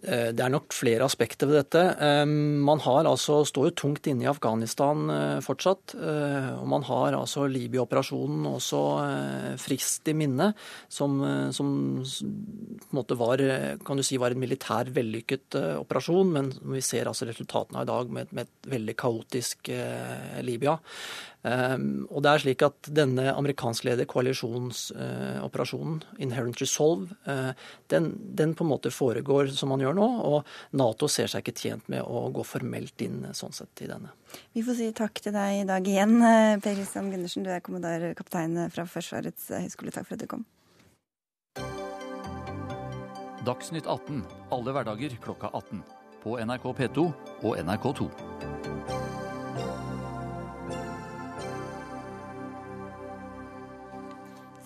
Eh, 0.01 0.31
det 0.33 0.41
er 0.41 0.49
nok 0.49 0.73
flere 0.73 1.05
aspekter 1.05 1.49
ved 1.49 1.59
dette. 1.59 1.81
Eh, 2.01 2.25
man 2.25 2.81
har 2.81 3.05
altså, 3.05 3.41
står 3.45 3.69
jo 3.69 3.75
tungt 3.83 4.07
inne 4.09 4.25
i 4.25 4.29
Afghanistan 4.31 5.03
eh, 5.13 5.39
fortsatt. 5.45 5.95
Og 6.01 6.67
man 6.69 6.85
har 6.87 7.17
altså 7.17 7.45
Libya-operasjonen 7.49 8.45
også 8.49 8.79
frist 9.61 10.07
i 10.09 10.15
minne, 10.17 10.51
som, 10.91 11.17
som, 11.53 11.71
på 12.01 12.89
en 12.91 12.97
måte 12.97 13.17
var, 13.19 13.41
kan 13.85 13.99
du 13.99 14.03
si, 14.05 14.19
var 14.21 14.33
en 14.33 14.41
militær 14.41 14.89
vellykket 14.93 15.57
operasjon. 15.79 16.31
Men 16.33 16.51
vi 16.73 16.83
ser 16.85 17.09
altså 17.09 17.27
resultatene 17.29 17.81
av 17.81 17.87
i 17.87 17.91
dag 17.91 18.15
med, 18.17 18.31
med 18.35 18.47
et 18.49 18.71
veldig 18.75 18.97
kaotisk 19.01 19.71
Libya. 20.45 20.77
Um, 21.41 22.05
og 22.13 22.21
det 22.21 22.29
er 22.29 22.41
slik 22.43 22.61
at 22.61 22.87
denne 22.93 23.31
amerikanskledede 23.33 24.05
koalisjonsoperasjonen, 24.09 25.95
uh, 26.03 26.19
Inherent 26.21 26.59
Resolve, 26.61 27.15
uh, 27.25 27.57
den, 27.89 28.11
den, 28.37 28.53
på 28.53 28.61
en 28.61 28.69
måte 28.69 28.91
foregår 28.93 29.49
som 29.55 29.73
man 29.73 29.81
gjør 29.81 29.90
gjør 29.91 29.99
nå. 29.99 30.07
Og 30.31 30.79
Nato 30.79 31.09
ser 31.11 31.31
seg 31.31 31.43
ikke 31.43 31.57
tjent 31.59 31.91
med 31.91 32.01
å 32.01 32.25
gå 32.33 32.45
formelt 32.47 33.03
inn 33.05 33.27
sånn 33.37 33.53
sett 33.55 33.83
i 33.83 33.89
denne. 33.91 34.15
Vi 34.55 34.63
får 34.65 34.79
si 34.79 34.89
takk 34.95 35.21
til 35.21 35.35
deg 35.35 35.61
i 35.61 35.67
dag 35.67 35.87
igjen, 35.87 36.17
Per 36.63 36.79
Kristian 36.79 37.11
Gundersen. 37.13 37.45
Du 37.45 37.51
er 37.51 37.63
kommandarkaptein 37.65 38.57
fra 38.71 38.87
Forsvarets 38.89 39.51
høgskole. 39.53 39.93
Takk 39.93 40.07
for 40.07 40.17
at 40.17 40.25
du 40.25 40.29
kom. 40.31 40.47
Dagsnytt 43.45 43.87
18 43.89 44.21
alle 44.53 44.73
hverdager 44.75 45.17
klokka 45.23 45.49
18. 45.53 45.81
På 46.21 46.37
NRK 46.37 46.73
P2 46.77 47.07
og 47.41 47.57
NRK2. 47.57 48.60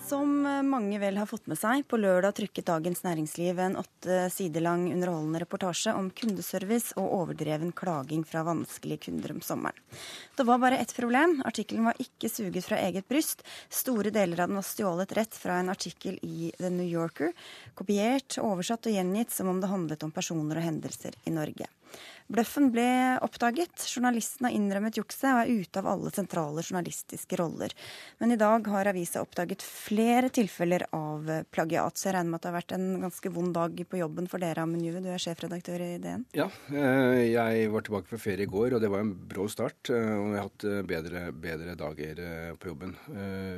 Som 0.05 0.41
mange 0.69 0.99
vel 1.01 1.17
har 1.17 1.25
fått 1.25 1.47
med 1.49 1.57
seg, 1.57 1.81
på 1.89 1.97
lørdag 1.97 2.35
trykket 2.37 2.67
Dagens 2.67 2.99
Næringsliv 3.01 3.57
en 3.57 3.77
åtte 3.81 4.17
sider 4.29 4.61
lang 4.61 4.83
underholdende 4.93 5.39
reportasje 5.41 5.95
om 5.97 6.11
kundeservice 6.13 6.93
og 7.01 7.09
overdreven 7.15 7.71
klaging 7.73 8.21
fra 8.27 8.43
vanskelige 8.45 9.07
kunder 9.07 9.33
om 9.33 9.39
sommeren. 9.41 9.79
Det 10.37 10.45
var 10.45 10.61
bare 10.61 10.77
ett 10.77 10.93
problem. 10.93 11.39
Artikkelen 11.49 11.89
var 11.89 11.97
ikke 11.97 12.29
suget 12.29 12.67
fra 12.67 12.77
eget 12.85 13.07
bryst. 13.09 13.41
Store 13.73 14.13
deler 14.13 14.43
av 14.43 14.51
den 14.51 14.59
var 14.61 14.67
stjålet 14.69 15.15
rett 15.17 15.33
fra 15.41 15.57
en 15.63 15.73
artikkel 15.73 16.19
i 16.21 16.51
The 16.59 16.69
New 16.69 16.85
Yorker. 16.85 17.33
Kopiert, 17.73 18.37
oversatt 18.37 18.85
og 18.85 18.99
gjengitt 18.99 19.33
som 19.33 19.49
om 19.49 19.63
det 19.63 19.73
handlet 19.73 20.05
om 20.05 20.13
personer 20.13 20.61
og 20.61 20.69
hendelser 20.69 21.17
i 21.25 21.33
Norge. 21.33 21.65
Bløffen 22.25 22.71
ble 22.73 22.87
oppdaget. 23.21 23.83
Journalisten 23.85 24.47
har 24.47 24.53
innrømmet 24.55 24.97
jukset 24.97 25.27
og 25.29 25.43
er 25.43 25.61
ute 25.61 25.81
av 25.81 25.89
alle 25.91 26.11
sentrale 26.13 26.63
journalistiske 26.65 27.37
roller. 27.37 27.73
Men 28.17 28.33
i 28.33 28.37
dag 28.41 28.65
har 28.73 28.89
avisa 28.89 29.21
oppdaget 29.21 29.61
flere 29.61 30.31
tilfeller 30.33 30.87
av 30.95 31.29
plagiat. 31.53 31.99
Så 31.99 32.09
jeg 32.09 32.15
regner 32.15 32.31
med 32.31 32.39
at 32.39 32.47
det 32.47 32.49
har 32.49 32.57
vært 32.57 32.73
en 32.77 32.87
ganske 33.03 33.31
vond 33.35 33.53
dag 33.53 33.83
på 33.91 33.99
jobben 33.99 34.29
for 34.31 34.41
dere, 34.41 34.63
Amund 34.65 34.87
Juve. 34.87 35.03
Du 35.05 35.11
er 35.13 35.21
sjefredaktør 35.21 35.83
i 35.85 35.91
DN. 36.01 36.25
Ja, 36.37 36.47
eh, 36.73 37.21
jeg 37.29 37.69
var 37.75 37.85
tilbake 37.85 38.09
fra 38.09 38.21
ferie 38.23 38.49
i 38.49 38.51
går, 38.55 38.73
og 38.73 38.81
det 38.81 38.89
var 38.89 39.05
en 39.05 39.13
brå 39.29 39.45
start. 39.51 39.91
Eh, 39.93 40.15
og 40.15 40.31
vi 40.31 40.39
har 40.39 40.47
hatt 40.47 40.65
eh, 40.71 40.81
bedre, 40.95 41.27
bedre 41.45 41.77
dager 41.77 42.23
på 42.57 42.71
jobben. 42.71 42.95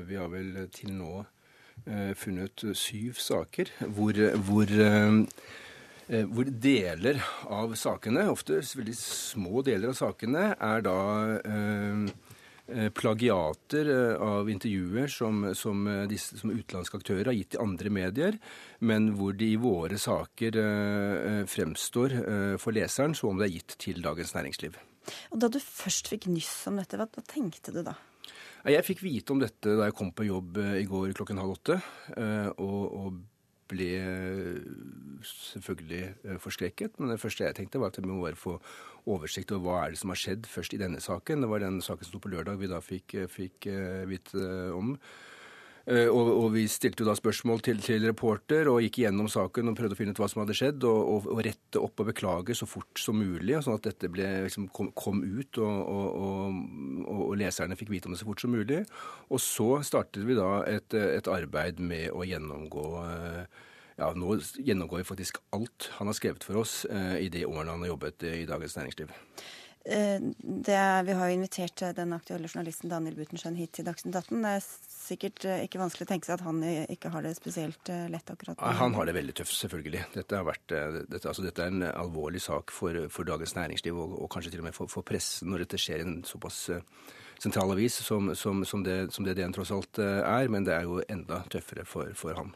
Vi 0.07 0.19
har 0.19 0.27
vel 0.31 0.67
til 0.75 0.91
nå 0.97 1.23
funnet 2.17 2.63
syv 2.75 3.19
saker 3.21 3.69
hvor, 3.93 4.17
hvor 4.47 4.71
hvor 6.07 6.47
deler 6.47 7.19
av 7.51 7.73
sakene, 7.75 8.29
ofte 8.31 8.61
veldig 8.63 8.95
små 8.95 9.61
deler 9.67 9.91
av 9.91 9.97
sakene, 9.99 10.53
er 10.55 10.85
da 10.85 10.97
eh, 11.41 12.07
eh 12.67 12.89
plagiater 12.95 13.89
eh, 13.91 14.21
av 14.23 14.49
intervjuer 14.51 15.11
som, 15.11 15.53
som, 15.55 15.83
disse, 16.07 16.39
som, 16.39 16.51
utenlandske 16.51 16.99
aktører 16.99 17.31
har 17.31 17.37
gitt 17.37 17.53
til 17.55 17.63
andre 17.63 17.91
medier, 17.91 18.39
men 18.79 19.13
hvor 19.19 19.35
de 19.35 19.53
i 19.53 19.59
våre 19.59 19.99
saker 19.99 20.59
eh, 20.63 21.43
fremstår 21.47 22.17
eh, 22.23 22.57
for 22.59 22.75
leseren 22.75 23.15
som 23.15 23.33
om 23.33 23.39
det 23.39 23.49
er 23.49 23.55
gitt 23.57 23.77
til 23.79 24.03
Dagens 24.03 24.35
Næringsliv. 24.35 24.79
Og 25.31 25.39
Da 25.39 25.51
du 25.51 25.59
først 25.63 26.11
fikk 26.11 26.27
nyss 26.31 26.67
om 26.71 26.79
dette, 26.79 26.99
hva, 26.99 27.07
hva 27.07 27.23
tenkte 27.27 27.75
du 27.75 27.83
da? 27.83 27.95
Jeg 28.67 28.83
fikk 28.83 29.03
vite 29.03 29.31
om 29.31 29.39
dette 29.39 29.75
da 29.79 29.87
jeg 29.87 29.95
kom 29.95 30.11
på 30.11 30.27
jobb 30.27 30.57
i 30.75 30.83
går 30.87 31.13
klokken 31.15 31.39
halv 31.39 31.53
åtte. 31.55 31.77
og, 32.59 32.81
og 32.99 33.19
ble 33.71 33.89
selvfølgelig 35.27 36.03
eh, 36.23 36.39
forskrekket. 36.41 36.99
Men 36.99 37.13
det 37.13 37.21
første 37.21 37.45
jeg 37.45 37.57
tenkte, 37.57 37.81
var 37.81 37.93
at 37.93 37.99
vi 38.01 38.09
må 38.09 38.21
bare 38.23 38.39
få 38.39 38.57
oversikt 39.07 39.53
over 39.55 39.63
hva 39.63 39.79
er 39.85 39.95
det 39.95 40.01
som 40.01 40.11
har 40.13 40.19
skjedd 40.19 40.49
først 40.51 40.75
i 40.75 40.81
denne 40.81 41.01
saken. 41.03 41.43
Det 41.43 41.51
var 41.51 41.63
den 41.63 41.81
saken 41.83 42.07
som 42.07 42.13
sto 42.13 42.23
på 42.23 42.31
lørdag 42.33 42.59
vi 42.61 42.71
da 42.71 42.81
fikk, 42.83 43.15
eh, 43.15 43.31
fikk 43.31 43.69
eh, 43.71 44.05
vite 44.09 44.45
om. 44.75 44.95
Og, 45.87 46.29
og, 46.33 46.45
vi 46.51 46.65
stilte 46.67 47.05
jo 47.05 47.07
da 47.07 47.13
spørsmål 47.15 47.61
til, 47.63 47.77
til, 47.79 48.03
reporter 48.09 48.67
og 48.67 48.81
gikk 48.83 48.97
gjennom 49.05 49.29
saken 49.31 49.71
og 49.71 49.77
prøvde 49.77 49.95
å 49.95 49.99
finne 49.99 50.11
ut 50.11 50.19
hva 50.19 50.27
som 50.27 50.41
hadde 50.41 50.57
skjedd, 50.59 50.83
og, 50.83 50.97
og, 51.13 51.29
og 51.31 51.39
rette 51.47 51.79
opp 51.79 52.03
og 52.03 52.09
beklage 52.09 52.57
så 52.59 52.67
fort 52.67 52.99
som 52.99 53.15
mulig, 53.15 53.55
sånn 53.63 53.77
at 53.79 53.87
dette 53.87 54.09
ble, 54.11 54.25
liksom, 54.49 54.65
kom, 54.75 54.89
kom, 54.99 55.21
ut 55.23 55.61
og, 55.63 57.31
leserne 57.39 57.79
fikk 57.79 57.93
vite 57.93 58.11
om 58.11 58.17
det 58.17 58.19
så 58.19 58.27
fort 58.27 58.43
som 58.43 58.51
mulig. 58.51 58.81
Og 59.31 59.39
så 59.39 59.69
startet 59.87 60.27
vi 60.27 60.35
da 60.35 60.51
et, 60.67 60.91
et 60.91 61.31
arbeid 61.31 61.79
med 61.79 62.11
å 62.11 62.27
gjennomgå 62.27 62.87
ja, 63.97 64.11
nå 64.13 64.35
gjennomgår 64.57 65.01
vi 65.01 65.07
faktisk 65.07 65.39
alt 65.55 65.89
han 65.97 66.09
har 66.09 66.17
skrevet 66.17 66.43
for 66.45 66.61
oss 66.61 66.83
eh, 66.85 67.15
i 67.25 67.29
de 67.33 67.45
årene 67.47 67.73
han 67.73 67.85
har 67.85 67.95
jobbet 67.95 68.27
i 68.29 68.43
Dagens 68.49 68.77
Næringsliv. 68.77 69.13
Eh, 69.87 70.19
vi 71.07 71.15
har 71.17 71.29
jo 71.29 71.33
invitert 71.33 71.81
eh, 71.81 71.95
den 71.97 72.13
aktuelle 72.13 72.49
journalisten 72.51 72.91
Daniel 72.91 73.17
Butenschøn 73.17 73.57
hit 73.57 73.73
til 73.77 73.87
Dagsnytt 73.87 74.15
18. 74.19 74.43
Det 74.43 74.51
er 74.59 74.67
sikkert 75.07 75.45
eh, 75.47 75.65
ikke 75.67 75.81
vanskelig 75.81 76.07
å 76.07 76.11
tenke 76.13 76.29
seg 76.29 76.37
at 76.37 76.45
han 76.47 76.63
ikke 76.93 77.11
har 77.13 77.25
det 77.25 77.35
spesielt 77.37 77.91
lett 78.11 78.33
akkurat 78.33 78.59
nå. 78.59 78.73
Han 78.81 78.97
har 78.97 79.09
det 79.09 79.15
veldig 79.17 79.37
tøft, 79.41 79.55
selvfølgelig. 79.57 80.03
Dette, 80.17 80.41
vært, 80.47 80.65
dette, 80.69 81.23
altså, 81.23 81.45
dette 81.45 81.63
er 81.63 81.73
en 81.73 81.87
alvorlig 81.91 82.43
sak 82.43 82.73
for, 82.75 83.07
for 83.13 83.27
Dagens 83.27 83.55
Næringsliv, 83.57 83.95
og, 83.97 84.17
og, 84.21 84.29
kanskje 84.33 84.53
til 84.55 84.65
og 84.65 84.69
med 84.69 84.77
for, 84.77 84.91
for 84.91 85.07
pressen, 85.07 85.51
når 85.51 85.65
dette 85.65 85.81
skjer 85.81 86.03
i 86.03 86.07
en 86.07 86.19
såpass 86.27 86.67
sentral 87.41 87.71
avis 87.71 87.97
som, 88.01 88.35
som, 88.35 88.65
som, 88.65 88.83
det, 88.83 88.97
som 89.13 89.25
det 89.25 89.35
DN 89.37 89.53
tross 89.55 89.71
alt 89.73 89.99
eh, 90.01 90.21
er, 90.23 90.49
men 90.51 90.65
det 90.67 90.73
er 90.75 90.87
jo 90.87 90.99
enda 91.09 91.41
tøffere 91.51 91.85
for, 91.87 92.11
for 92.17 92.37
ham. 92.37 92.53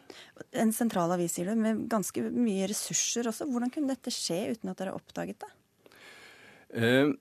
En 0.57 0.73
sentral 0.75 1.13
avis, 1.15 1.35
sier 1.37 1.51
du, 1.51 1.55
med 1.59 1.85
ganske 1.91 2.23
mye 2.33 2.69
ressurser 2.71 3.29
også. 3.31 3.49
Hvordan 3.51 3.73
kunne 3.73 3.93
dette 3.93 4.13
skje 4.13 4.43
uten 4.55 4.73
at 4.73 4.81
dere 4.81 4.95
oppdaget 4.97 5.43
det? 5.45 5.51
Uh, 6.71 7.11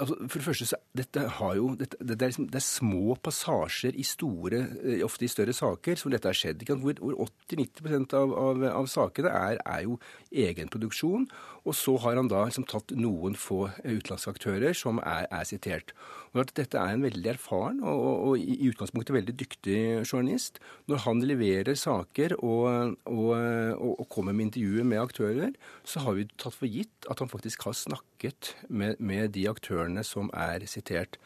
altså, 0.00 0.16
for 0.28 0.38
det 0.38 0.44
første 0.44 0.66
så 0.68 0.78
dette 0.96 1.22
har 1.38 1.54
jo, 1.58 1.68
dette, 1.78 1.98
det, 2.00 2.16
er 2.16 2.32
liksom, 2.32 2.48
det, 2.50 2.58
er 2.60 2.64
små 2.64 3.16
passasjer 3.22 3.96
i 3.98 4.04
store, 4.06 4.62
eh, 4.82 5.02
ofte 5.06 5.26
i 5.26 5.30
større 5.30 5.54
saker 5.56 5.98
som 6.00 6.12
dette 6.12 6.30
har 6.30 6.36
skjedd. 6.36 6.64
Hvor, 6.70 6.96
hvor 7.00 7.18
80-90 7.50 8.16
av, 8.18 8.34
av, 8.44 8.64
av, 8.72 8.88
sakene 8.90 9.32
er, 9.32 9.60
er, 9.64 9.84
jo 9.86 9.98
egenproduksjon. 10.30 11.28
Og 11.64 11.76
så 11.76 11.96
har 12.04 12.18
han 12.18 12.30
da 12.32 12.46
liksom 12.48 12.66
tatt 12.70 12.94
noen 12.96 13.36
få 13.38 13.66
utenlandske 13.84 14.34
aktører 14.36 14.76
som 14.76 15.02
er, 15.04 15.28
er 15.30 15.46
sitert. 15.48 15.94
Dette 16.30 16.78
er 16.78 16.94
en 16.94 17.02
veldig 17.02 17.32
erfaren 17.32 17.80
og, 17.82 17.98
og, 17.98 18.16
og, 18.28 18.38
i 18.38 18.68
utgangspunktet 18.70 19.16
veldig 19.16 19.34
dyktig 19.40 19.78
journalist. 20.04 20.60
Når 20.86 21.02
han 21.06 21.22
leverer 21.26 21.74
saker 21.74 22.36
og, 22.38 22.94
og 23.10 24.06
kommer 24.12 24.36
med 24.36 24.50
intervjuer 24.50 24.86
med 24.86 25.02
aktører, 25.02 25.56
så 25.82 26.04
har 26.04 26.18
vi 26.18 26.28
tatt 26.38 26.54
for 26.54 26.70
gitt 26.70 27.10
at 27.10 27.18
han 27.18 27.30
faktisk 27.32 27.66
har 27.66 27.74
snakket 27.74 28.54
med, 28.68 29.00
med 29.02 29.34
de 29.34 29.48
aktørene 29.50 30.06
som 30.06 30.30
er 30.36 30.66
sitert. 30.70 31.18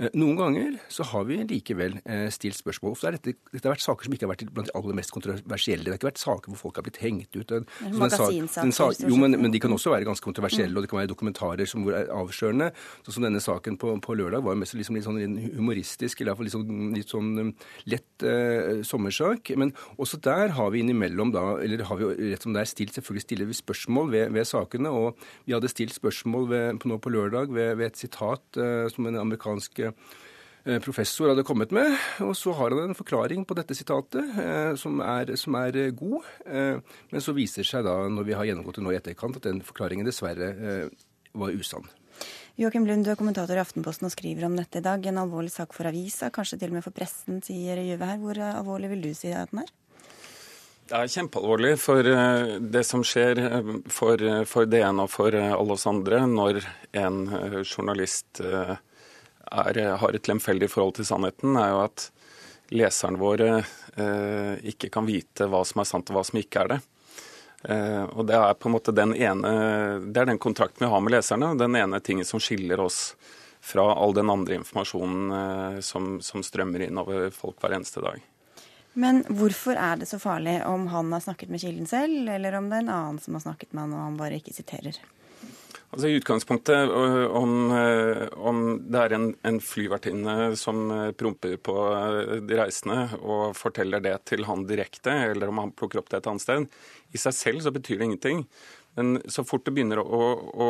Eh, 0.00 0.08
noen 0.16 0.38
ganger 0.38 0.76
så 0.88 1.04
har 1.10 1.26
vi 1.28 1.36
likevel 1.44 1.98
eh, 2.08 2.26
stilt 2.32 2.56
spørsmål. 2.56 2.94
Ofte 2.96 3.08
har 3.08 3.16
dette, 3.18 3.34
dette 3.52 3.68
har 3.68 3.74
vært 3.74 3.84
saker 3.84 4.06
som 4.06 4.14
ikke 4.16 4.24
har 4.24 4.32
vært 4.32 4.44
blant 4.48 4.70
de 4.70 4.74
aller 4.78 4.96
mest 4.96 5.12
kontroversielle. 5.12 5.84
Det 5.84 5.92
har 5.92 6.00
ikke 6.00 6.08
vært 6.08 6.22
saker 6.22 6.52
hvor 6.52 6.60
folk 6.62 6.80
har 6.80 6.86
blitt 6.86 7.00
hengt 7.02 7.36
ut. 7.36 7.52
Magasinsaker. 8.00 9.04
Jo, 9.10 9.18
men, 9.20 9.36
men, 9.36 9.52
de 9.52 9.60
kan 9.60 9.72
også 9.76 9.92
være 9.92 10.08
ganske 10.08 10.24
kontroversielle, 10.24 10.72
og 10.72 10.86
det 10.86 10.92
kan 10.92 11.02
være 11.02 11.12
dokumentarer 11.12 11.68
som 11.68 11.84
er 11.92 12.08
avslørende. 12.16 12.70
Sånn 13.04 13.18
som 13.18 13.28
denne 13.28 13.44
saken 13.44 13.76
på, 13.80 13.92
på 14.00 14.16
lørdag 14.16 14.46
var 14.46 14.49
mest 14.58 14.76
liksom 14.78 14.96
litt 14.98 15.06
sånn 15.06 15.20
humoristisk, 15.56 16.20
eller 16.20 16.32
iallfall 16.32 16.48
litt 16.48 16.56
sånn, 16.56 16.94
litt 16.96 17.12
sånn 17.14 17.30
um, 17.38 17.52
lett 17.90 18.26
eh, 18.26 18.80
sommersak. 18.86 19.52
Men 19.60 19.74
også 20.00 20.20
der 20.24 20.56
har 20.56 20.72
vi 20.74 20.82
innimellom 20.84 21.34
da, 21.36 21.44
eller 21.62 21.84
har 21.88 22.00
vi 22.00 22.32
rett 22.32 22.46
som 22.46 22.56
det 22.56 22.64
er 22.64 22.72
stilt, 22.72 22.96
selvfølgelig 22.96 23.26
stiller 23.26 23.50
vi 23.50 23.60
spørsmål 23.60 24.10
ved, 24.14 24.34
ved 24.36 24.48
sakene. 24.48 24.94
Og 24.94 25.20
vi 25.46 25.56
hadde 25.56 25.70
stilt 25.72 25.94
spørsmål 25.96 26.50
ved, 26.50 26.82
på, 26.82 26.90
nå 26.90 26.98
på 27.02 27.14
lørdag 27.14 27.54
ved, 27.54 27.76
ved 27.80 27.92
et 27.92 28.02
sitat 28.06 28.60
eh, 28.60 28.88
som 28.92 29.06
en 29.10 29.22
amerikansk 29.22 29.84
Eh, 30.64 30.76
professor 30.84 31.30
hadde 31.30 31.44
kommet 31.46 31.72
med. 31.72 31.94
Og 32.26 32.34
så 32.36 32.52
har 32.56 32.74
han 32.74 32.90
en 32.90 32.98
forklaring 32.98 33.46
på 33.48 33.56
dette 33.56 33.76
sitatet 33.76 34.40
eh, 34.42 34.74
som 34.80 35.00
er, 35.00 35.32
som 35.40 35.56
er 35.56 35.78
eh, 35.86 35.94
god. 35.96 36.26
Men 36.44 37.24
så 37.24 37.34
viser 37.36 37.64
det 37.64 37.70
seg 37.70 37.86
da, 37.86 37.96
når 38.12 38.28
vi 38.28 38.36
har 38.36 38.48
gjennomgått 38.48 38.80
det 38.80 38.84
nå 38.84 38.92
i 38.92 38.98
etterkant, 38.98 39.40
at 39.40 39.48
den 39.48 39.64
forklaringen 39.64 40.08
dessverre 40.08 40.52
var 41.38 41.54
usann. 41.54 41.86
Joakim 42.58 42.86
Lund, 42.86 43.04
du 43.06 43.12
er 43.12 43.18
kommentator 43.18 43.54
i 43.56 43.62
Aftenposten 43.62 44.08
og 44.08 44.12
skriver 44.14 44.48
om 44.48 44.56
dette 44.58 44.80
i 44.80 44.84
dag. 44.84 45.04
En 45.06 45.20
alvorlig 45.22 45.52
sak 45.54 45.74
for 45.76 45.88
avisa, 45.88 46.32
kanskje 46.34 46.58
til 46.60 46.72
og 46.72 46.78
med 46.78 46.84
for 46.84 46.94
pressen, 46.96 47.38
sier 47.44 47.78
Juve 47.84 48.08
her. 48.08 48.18
Hvor 48.20 48.40
alvorlig 48.50 48.90
vil 48.94 49.06
du 49.06 49.10
si 49.16 49.30
at 49.30 49.52
den 49.52 49.62
er? 49.62 49.72
Det 50.90 50.98
er 50.98 51.12
kjempealvorlig 51.14 51.74
for 51.78 52.06
det 52.74 52.82
som 52.88 53.04
skjer 53.06 53.38
for, 53.94 54.24
for 54.50 54.66
DN 54.66 55.04
og 55.04 55.10
for 55.12 55.36
alle 55.38 55.76
oss 55.76 55.86
andre 55.86 56.24
når 56.26 56.58
en 56.98 57.20
journalist 57.62 58.42
er, 58.42 58.80
har 60.02 60.18
et 60.18 60.30
lemfeldig 60.30 60.70
forhold 60.70 60.98
til 60.98 61.06
sannheten, 61.06 61.54
er 61.54 61.70
jo 61.70 61.84
at 61.84 62.08
leserne 62.74 63.18
våre 63.18 63.52
eh, 63.60 64.54
ikke 64.72 64.90
kan 64.94 65.06
vite 65.06 65.46
hva 65.50 65.62
som 65.66 65.82
er 65.82 65.88
sant 65.88 66.10
og 66.10 66.18
hva 66.18 66.26
som 66.26 66.38
ikke 66.42 66.64
er 66.64 66.74
det. 66.74 66.80
Eh, 67.62 68.04
og 68.04 68.26
Det 68.26 68.36
er 68.36 68.54
på 68.54 68.68
en 68.68 68.76
måte 68.76 68.94
den 68.96 69.12
ene, 69.14 69.52
det 70.00 70.22
er 70.22 70.30
den 70.32 70.40
kontrakten 70.40 70.86
vi 70.86 70.90
har 70.90 71.04
med 71.04 71.12
leserne, 71.12 71.52
den 71.60 71.76
ene 71.76 72.00
tingen 72.00 72.24
som 72.24 72.40
skiller 72.40 72.80
oss 72.80 73.14
fra 73.60 73.84
all 73.92 74.14
den 74.16 74.30
andre 74.32 74.56
informasjonen 74.62 75.32
eh, 75.36 75.80
som, 75.84 76.16
som 76.24 76.44
strømmer 76.44 76.86
inn 76.86 77.00
over 77.00 77.28
folk 77.34 77.60
hver 77.60 77.76
eneste 77.76 78.00
dag. 78.04 78.20
Men 78.98 79.22
hvorfor 79.28 79.78
er 79.78 80.00
det 80.00 80.08
så 80.10 80.18
farlig 80.18 80.58
om 80.66 80.88
han 80.90 81.12
har 81.12 81.22
snakket 81.22 81.52
med 81.52 81.60
kilden 81.62 81.86
selv, 81.86 82.28
eller 82.28 82.56
om 82.58 82.70
det 82.70 82.80
er 82.80 82.86
en 82.88 82.94
annen 82.96 83.22
som 83.22 83.36
har 83.36 83.44
snakket 83.44 83.74
med 83.74 83.86
han 83.86 83.94
og 83.94 84.06
han 84.08 84.18
bare 84.18 84.40
ikke 84.40 84.56
siterer? 84.56 84.96
Altså 85.90 86.06
I 86.06 86.18
utgangspunktet, 86.20 86.90
om, 87.34 87.52
om 88.38 88.58
det 88.86 89.00
er 89.00 89.14
en, 89.16 89.24
en 89.42 89.56
flyvertinne 89.58 90.52
som 90.58 90.84
promper 91.18 91.56
på 91.58 91.74
de 92.46 92.58
reisende 92.60 93.08
og 93.18 93.56
forteller 93.58 94.02
det 94.04 94.12
til 94.30 94.46
han 94.46 94.62
direkte, 94.68 95.10
eller 95.32 95.50
om 95.50 95.58
han 95.64 95.72
plukker 95.74 95.98
opp 95.98 96.12
det 96.12 96.20
et 96.20 96.28
annet 96.30 96.44
sted, 96.44 96.68
i 97.10 97.20
seg 97.20 97.36
selv 97.36 97.64
så 97.64 97.72
betyr 97.74 98.00
det 98.00 98.10
ingenting. 98.10 98.44
Men 98.98 99.20
så 99.30 99.44
fort 99.46 99.64
det 99.66 99.74
begynner 99.76 100.00
å, 100.02 100.24
å 100.50 100.68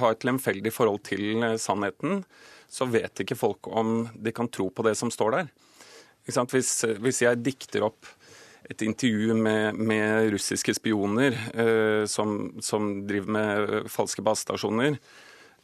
ha 0.00 0.10
et 0.10 0.24
lemfeldig 0.24 0.72
forhold 0.72 1.02
til 1.08 1.44
sannheten, 1.60 2.22
så 2.68 2.88
vet 2.90 3.22
ikke 3.22 3.38
folk 3.38 3.68
om 3.68 4.06
de 4.14 4.32
kan 4.34 4.48
tro 4.52 4.70
på 4.72 4.84
det 4.86 4.96
som 4.98 5.12
står 5.12 5.36
der. 5.36 5.50
Hvis, 6.26 6.72
hvis, 6.98 7.22
jeg 7.22 7.42
dikter 7.44 7.86
opp 7.86 8.08
et 8.66 8.82
intervju 8.82 9.36
med, 9.38 9.78
med 9.78 10.32
russiske 10.34 10.74
spioner 10.74 11.36
eh, 11.54 12.02
som, 12.10 12.56
som, 12.64 12.88
driver 13.06 13.34
med 13.36 13.90
falske 13.92 14.24
basestasjoner, 14.26 14.96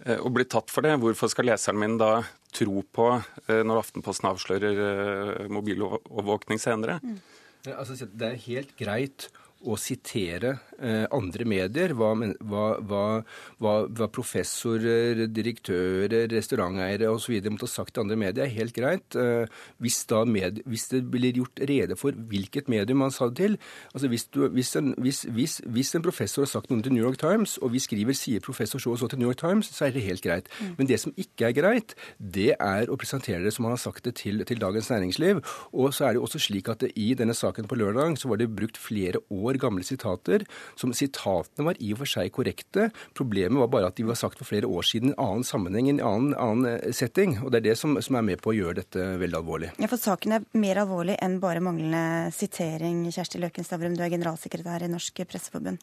eh, 0.07 0.21
og 0.21 0.31
blir 0.37 0.47
tatt 0.47 0.71
for 0.71 0.87
det, 0.87 0.95
hvorfor 1.03 1.33
skal 1.33 1.51
leseren 1.51 1.81
min 1.83 1.99
da 1.99 2.21
tro 2.55 2.85
på 2.95 3.09
eh, 3.49 3.65
når 3.67 3.83
Aftenposten 3.83 4.31
avslører 4.31 4.83
eh, 4.87 5.51
mobilovervåkning 5.51 6.63
senere? 6.63 7.01
Mm. 7.03 7.19
Ja, 7.67 7.79
altså, 7.79 8.07
det 8.07 8.27
er 8.27 8.41
helt 8.49 8.73
greit 8.79 9.29
å 9.63 9.77
sitere 9.79 10.57
eh, 10.57 10.72
andre 10.83 11.47
medier. 11.49 11.95
Hva, 11.97 12.13
hva, 12.43 12.65
hva, 12.89 13.75
hva, 13.87 14.09
professorer, 14.13 15.27
direktører, 15.31 16.27
restauranteiere 16.33 17.11
osv. 17.13 17.39
måtte 17.51 17.69
ha 17.69 17.73
sagt 17.73 17.95
til 17.95 18.05
andre 18.05 18.19
medier, 18.19 18.47
er 18.47 18.57
helt 18.57 18.75
greit. 18.77 19.17
Eh, 19.17 19.47
hvis, 19.83 20.05
med, 20.27 20.63
hvis, 20.67 20.89
det 20.93 21.03
blir 21.11 21.37
gjort 21.37 21.63
rede 21.69 21.97
for 21.99 22.13
hvilket 22.13 22.69
medium 22.73 23.03
man 23.03 23.15
sa 23.15 23.29
det 23.29 23.37
til 23.39 23.57
altså 23.95 24.09
hvis, 24.09 24.25
du, 24.35 24.47
hvis, 24.49 24.75
en, 24.77 24.95
hvis, 24.99 25.95
en, 25.95 26.03
professor 26.03 26.45
har 26.45 26.51
sagt 26.51 26.71
noe 26.71 26.83
til 26.83 26.95
New 26.95 27.05
York 27.05 27.19
Times, 27.21 27.57
og 27.59 27.73
vi 27.73 27.81
skriver 27.83 28.13
'sier 28.17 28.41
professor 28.41 28.79
så 28.79 28.91
og 28.91 28.99
så' 28.99 29.09
til 29.09 29.19
New 29.19 29.29
York 29.29 29.39
Times, 29.41 29.71
så 29.73 29.87
er 29.87 29.91
det 29.91 30.03
helt 30.03 30.23
greit. 30.23 30.49
Mm. 30.61 30.75
Men 30.79 30.89
det 30.89 31.01
som 31.01 31.15
ikke 31.17 31.49
er 31.49 31.53
greit, 31.53 31.95
det 32.19 32.55
er 32.59 32.91
å 32.91 32.97
presentere 32.97 33.45
det 33.45 33.53
som 33.55 33.65
han 33.65 33.77
har 33.77 33.83
sagt 33.83 34.05
det 34.05 34.15
til, 34.17 34.45
til 34.45 34.61
Dagens 34.61 34.91
Næringsliv. 34.91 35.43
Og 35.73 35.95
så 35.95 36.07
er 36.09 36.13
det 36.13 36.23
også 36.23 36.39
slik 36.39 36.69
at 36.69 36.81
det, 36.81 36.93
i 36.97 37.15
denne 37.15 37.35
saken 37.35 37.69
på 37.69 37.79
lørdag 37.79 38.19
så 38.19 38.29
var 38.29 38.37
det 38.37 38.51
brukt 38.55 38.79
flere 38.79 39.21
år 39.31 39.59
gamle 39.59 39.85
sitater. 39.85 40.45
Som 40.81 40.95
Sitatene 40.97 41.67
var 41.67 41.81
i 41.81 41.93
og 41.95 42.03
for 42.03 42.13
seg 42.15 42.33
korrekte. 42.35 42.91
Problemet 43.19 43.61
var 43.65 43.71
bare 43.73 43.91
at 43.93 43.99
de 43.99 44.07
var 44.09 44.19
sagt 44.19 44.41
for 44.41 44.49
flere 44.49 44.71
år 44.71 44.87
siden 44.87 45.13
i 45.13 45.15
en 45.15 45.23
annen 45.25 45.47
sammenheng, 45.47 45.89
i 45.89 45.95
en 45.97 46.05
annen, 46.05 46.35
annen, 46.35 46.69
eh, 46.73 46.93
setting. 46.93 47.39
Og 47.43 47.53
det 47.53 47.63
er 47.63 47.69
det 47.71 47.79
som, 47.81 47.97
som, 48.03 48.19
er 48.19 48.27
med 48.27 48.43
på 48.43 48.53
å 48.53 48.57
gjøre 48.57 48.81
dette 48.83 49.09
veldig 49.23 49.41
alvorlig. 49.41 49.73
Ja, 49.83 49.91
for 49.91 50.01
Saken 50.01 50.37
er 50.37 50.47
mer 50.57 50.83
alvorlig 50.85 51.19
enn 51.23 51.41
bare 51.43 51.63
manglende 51.65 52.33
sitering. 52.35 53.05
Kjersti 53.13 53.41
Løken 53.43 53.67
Stavrum, 53.67 53.97
du 53.97 54.05
er 54.05 54.13
generalsekretær 54.13 54.87
i 54.87 54.93
Norsk 54.93 55.25
Presseforbund. 55.29 55.83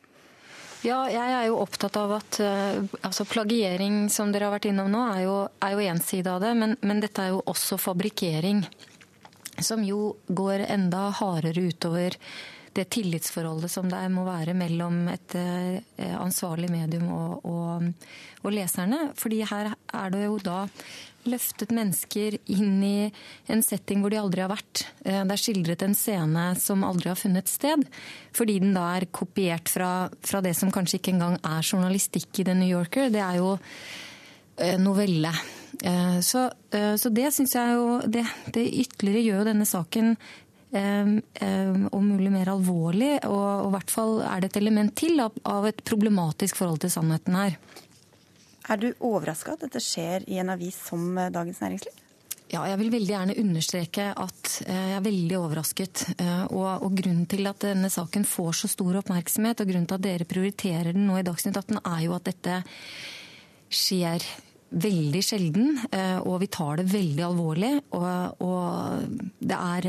Ja, 0.80 1.02
jeg 1.12 1.32
er 1.36 1.50
jo 1.50 1.58
opptatt 1.60 1.98
av 2.00 2.14
at 2.16 2.38
uh, 2.40 2.80
altså 3.04 3.26
plagiering, 3.28 4.06
som 4.08 4.32
dere 4.32 4.48
har 4.48 4.54
vært 4.54 4.70
innom 4.70 4.88
nå, 4.94 5.02
er 5.12 5.26
jo, 5.26 5.34
er 5.60 5.74
jo 5.76 5.82
en 5.92 6.00
side 6.00 6.32
av 6.32 6.40
det. 6.44 6.54
Men, 6.56 6.78
men, 6.80 7.02
dette 7.04 7.26
er 7.26 7.34
jo 7.34 7.42
også 7.52 7.76
fabrikkering. 7.82 8.64
Som 9.60 9.84
jo 9.84 10.14
går 10.32 10.64
enda 10.70 11.10
hardere 11.20 11.66
utover 11.68 12.16
det 12.80 12.88
tillitsforholdet 12.94 13.72
som 13.72 13.90
det 13.92 14.02
må 14.14 14.24
være 14.28 14.56
mellom 14.58 15.04
et 15.12 15.36
eh, 15.38 16.16
ansvarlig 16.16 16.70
medium 16.72 17.10
og, 17.12 17.46
og, 17.46 18.10
og, 18.42 18.50
leserne. 18.56 19.10
Fordi 19.20 19.44
her 19.50 19.74
er 19.74 20.14
det 20.14 20.26
jo 20.26 20.40
da 20.44 20.64
løftet 21.30 21.74
mennesker 21.76 22.38
inn 22.50 22.80
i 22.86 23.10
en 23.52 23.64
setting 23.66 24.00
hvor 24.02 24.14
de 24.14 24.22
aldri 24.22 24.46
har 24.46 24.52
vært. 24.54 24.86
Eh, 25.04 25.22
det 25.28 25.36
er 25.36 25.44
skildret 25.44 25.86
en 25.86 25.98
scene 25.98 26.46
som 26.62 26.86
aldri 26.88 27.12
har 27.12 27.20
funnet 27.20 27.52
sted. 27.52 27.84
Fordi 28.36 28.60
den 28.64 28.76
da 28.78 28.88
er 28.96 29.10
kopiert 29.12 29.72
fra, 29.72 30.10
fra 30.24 30.44
det 30.46 30.56
som 30.58 30.72
kanskje 30.74 31.02
ikke 31.02 31.18
engang 31.18 31.40
er 31.44 31.66
journalistikk 31.66 32.32
i 32.40 32.48
The 32.48 32.56
New 32.62 32.70
Yorker. 32.70 33.12
Det 33.12 33.24
er 33.26 33.42
jo 33.42 33.56
eh, 34.58 34.78
novelle. 34.80 35.34
Så, 35.80 36.42
så 37.00 37.10
det 37.14 37.30
syns 37.32 37.54
jeg 37.56 37.76
jo 37.78 38.00
det, 38.12 38.26
det 38.52 38.66
ytterligere 38.82 39.22
gjør 39.22 39.38
jo 39.38 39.46
denne 39.48 39.68
saken 39.70 40.10
om 40.70 42.04
mulig 42.06 42.30
mer 42.30 42.52
alvorlig. 42.52 43.16
Og 43.26 43.70
i 43.70 43.72
hvert 43.74 43.94
fall 43.94 44.20
er 44.22 44.44
det 44.44 44.52
et 44.52 44.60
element 44.62 44.94
til 44.94 45.18
av 45.24 45.66
et 45.66 45.82
problematisk 45.88 46.60
forhold 46.60 46.84
til 46.84 46.94
sannheten 46.94 47.38
her. 47.40 47.56
Er 48.70 48.78
du 48.78 48.92
overraska 49.02 49.56
at 49.56 49.66
dette 49.66 49.82
skjer 49.82 50.28
i 50.30 50.38
en 50.42 50.52
avis 50.54 50.78
som 50.90 51.18
eh, 51.18 51.32
Dagens 51.34 51.62
Næringsliv? 51.64 52.06
Ja, 52.50 52.64
jeg 52.66 52.80
vil 52.82 52.92
veldig 52.94 53.14
gjerne 53.14 53.38
understreke 53.42 54.10
at 54.14 54.52
eh, 54.66 54.84
jeg 54.92 54.98
er 55.00 55.06
veldig 55.06 55.40
overrasket. 55.40 56.04
Eh, 56.18 56.44
og, 56.50 56.68
og, 56.86 56.94
grunnen 57.00 57.26
til 57.30 57.50
at 57.50 57.66
denne 57.66 57.90
saken 57.94 58.28
får 58.30 58.60
så 58.62 58.70
stor 58.76 59.00
oppmerksomhet, 59.02 59.64
og 59.64 59.72
grunnen 59.72 59.90
til 59.90 59.98
at 59.98 60.06
dere 60.06 60.30
prioriterer 60.30 60.92
den 60.94 61.10
nå 61.10 61.18
i 61.18 61.26
Dagsnytt 61.26 61.58
18, 61.58 61.82
er 61.82 62.06
jo 62.06 62.14
at 62.18 62.30
dette 62.30 62.62
skjer 63.74 64.28
veldig 64.70 65.22
sjelden, 65.26 65.80
og 66.30 66.36
vi 66.44 66.48
tar 66.54 66.78
det 66.78 66.92
veldig 66.92 67.24
alvorlig. 67.26 67.72
Og, 67.98 68.42
og 68.46 69.32
det 69.42 69.58
er 69.58 69.88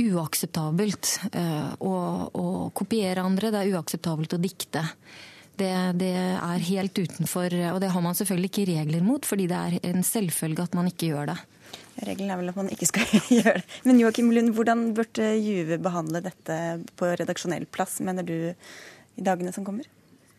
uakseptabelt 0.00 1.12
eh, 1.32 1.72
å, 1.84 1.94
å, 2.32 2.46
kopiere 2.76 3.24
andre. 3.24 3.52
Det 3.52 3.62
er 3.62 3.76
uakseptabelt 3.76 4.36
å 4.36 4.40
dikte. 4.42 4.84
Det, 5.52 5.72
det, 6.00 6.12
er 6.16 6.62
helt 6.64 6.96
utenfor 6.96 7.52
Og 7.74 7.78
det 7.82 7.90
har 7.92 8.02
man 8.02 8.16
selvfølgelig 8.16 8.48
ikke 8.48 8.68
regler 8.70 9.02
mot, 9.04 9.26
fordi 9.28 9.46
det 9.50 9.58
er 9.58 9.90
en 9.90 10.00
selvfølge 10.06 10.64
at 10.64 10.76
man 10.78 10.88
ikke 10.88 11.10
gjør 11.12 11.34
det. 11.34 11.38
Regelen 12.00 12.32
er 12.32 12.40
vel 12.40 12.50
at 12.52 12.58
man 12.58 12.70
ikke 12.72 12.88
skal 12.88 13.10
gjøre 13.38 13.58
det. 13.60 13.66
Men 13.84 14.00
Joakim 14.00 14.32
Lund, 14.32 14.54
hvordan 14.56 14.86
burde 14.96 15.28
Juve 15.38 15.78
behandle 15.82 16.24
dette 16.24 16.58
på 16.98 17.12
redaksjonell 17.20 17.68
plass, 17.70 18.00
mener 18.04 18.26
du, 18.26 18.36
i 18.52 19.24
dagene 19.24 19.52
som 19.54 19.66
kommer? 19.66 19.88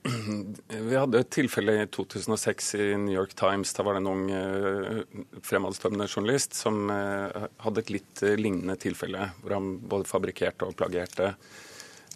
Vi 0.68 0.96
hadde 0.96 1.22
et 1.24 1.32
tilfelle 1.32 1.76
i 1.80 1.86
2006 1.88 2.74
i 2.76 2.88
New 3.00 3.14
York 3.16 3.36
Times. 3.40 3.72
Da 3.74 3.86
var 3.88 3.96
det 3.96 4.04
en 4.04 4.10
ung 4.12 4.26
uh, 4.32 5.04
fremadstormende 5.46 6.10
journalist 6.10 6.58
som 6.58 6.90
uh, 6.92 7.48
hadde 7.64 7.84
et 7.84 7.94
litt 7.98 8.24
uh, 8.26 8.34
lignende 8.40 8.76
tilfelle, 8.82 9.30
hvor 9.42 9.56
han 9.56 9.78
både 9.80 10.10
fabrikkerte 10.10 10.68
og 10.68 10.78
plagierte. 10.80 11.36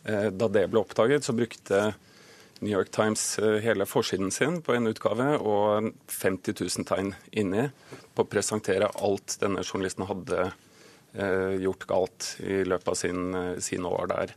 Da 0.07 0.47
det 0.47 0.61
ble 0.71 0.79
oppdaget, 0.79 1.25
så 1.25 1.33
brukte 1.35 1.79
New 2.61 2.71
York 2.71 2.93
Times 2.95 3.21
hele 3.59 3.83
forsiden 3.89 4.29
sin 4.31 4.61
på 4.63 4.71
en 4.77 4.87
utgave 4.87 5.33
og 5.35 5.89
50 6.13 6.55
000 6.61 6.85
tegn 6.87 7.09
inni 7.35 7.65
på 8.15 8.23
å 8.23 8.29
presentere 8.31 8.87
alt 9.03 9.35
denne 9.41 9.65
journalisten 9.65 10.07
hadde 10.07 10.45
gjort 11.59 11.83
galt 11.89 12.29
i 12.39 12.61
løpet 12.63 12.93
av 12.93 12.99
sin, 13.01 13.35
sine 13.59 13.91
år 13.91 14.07
der. 14.13 14.33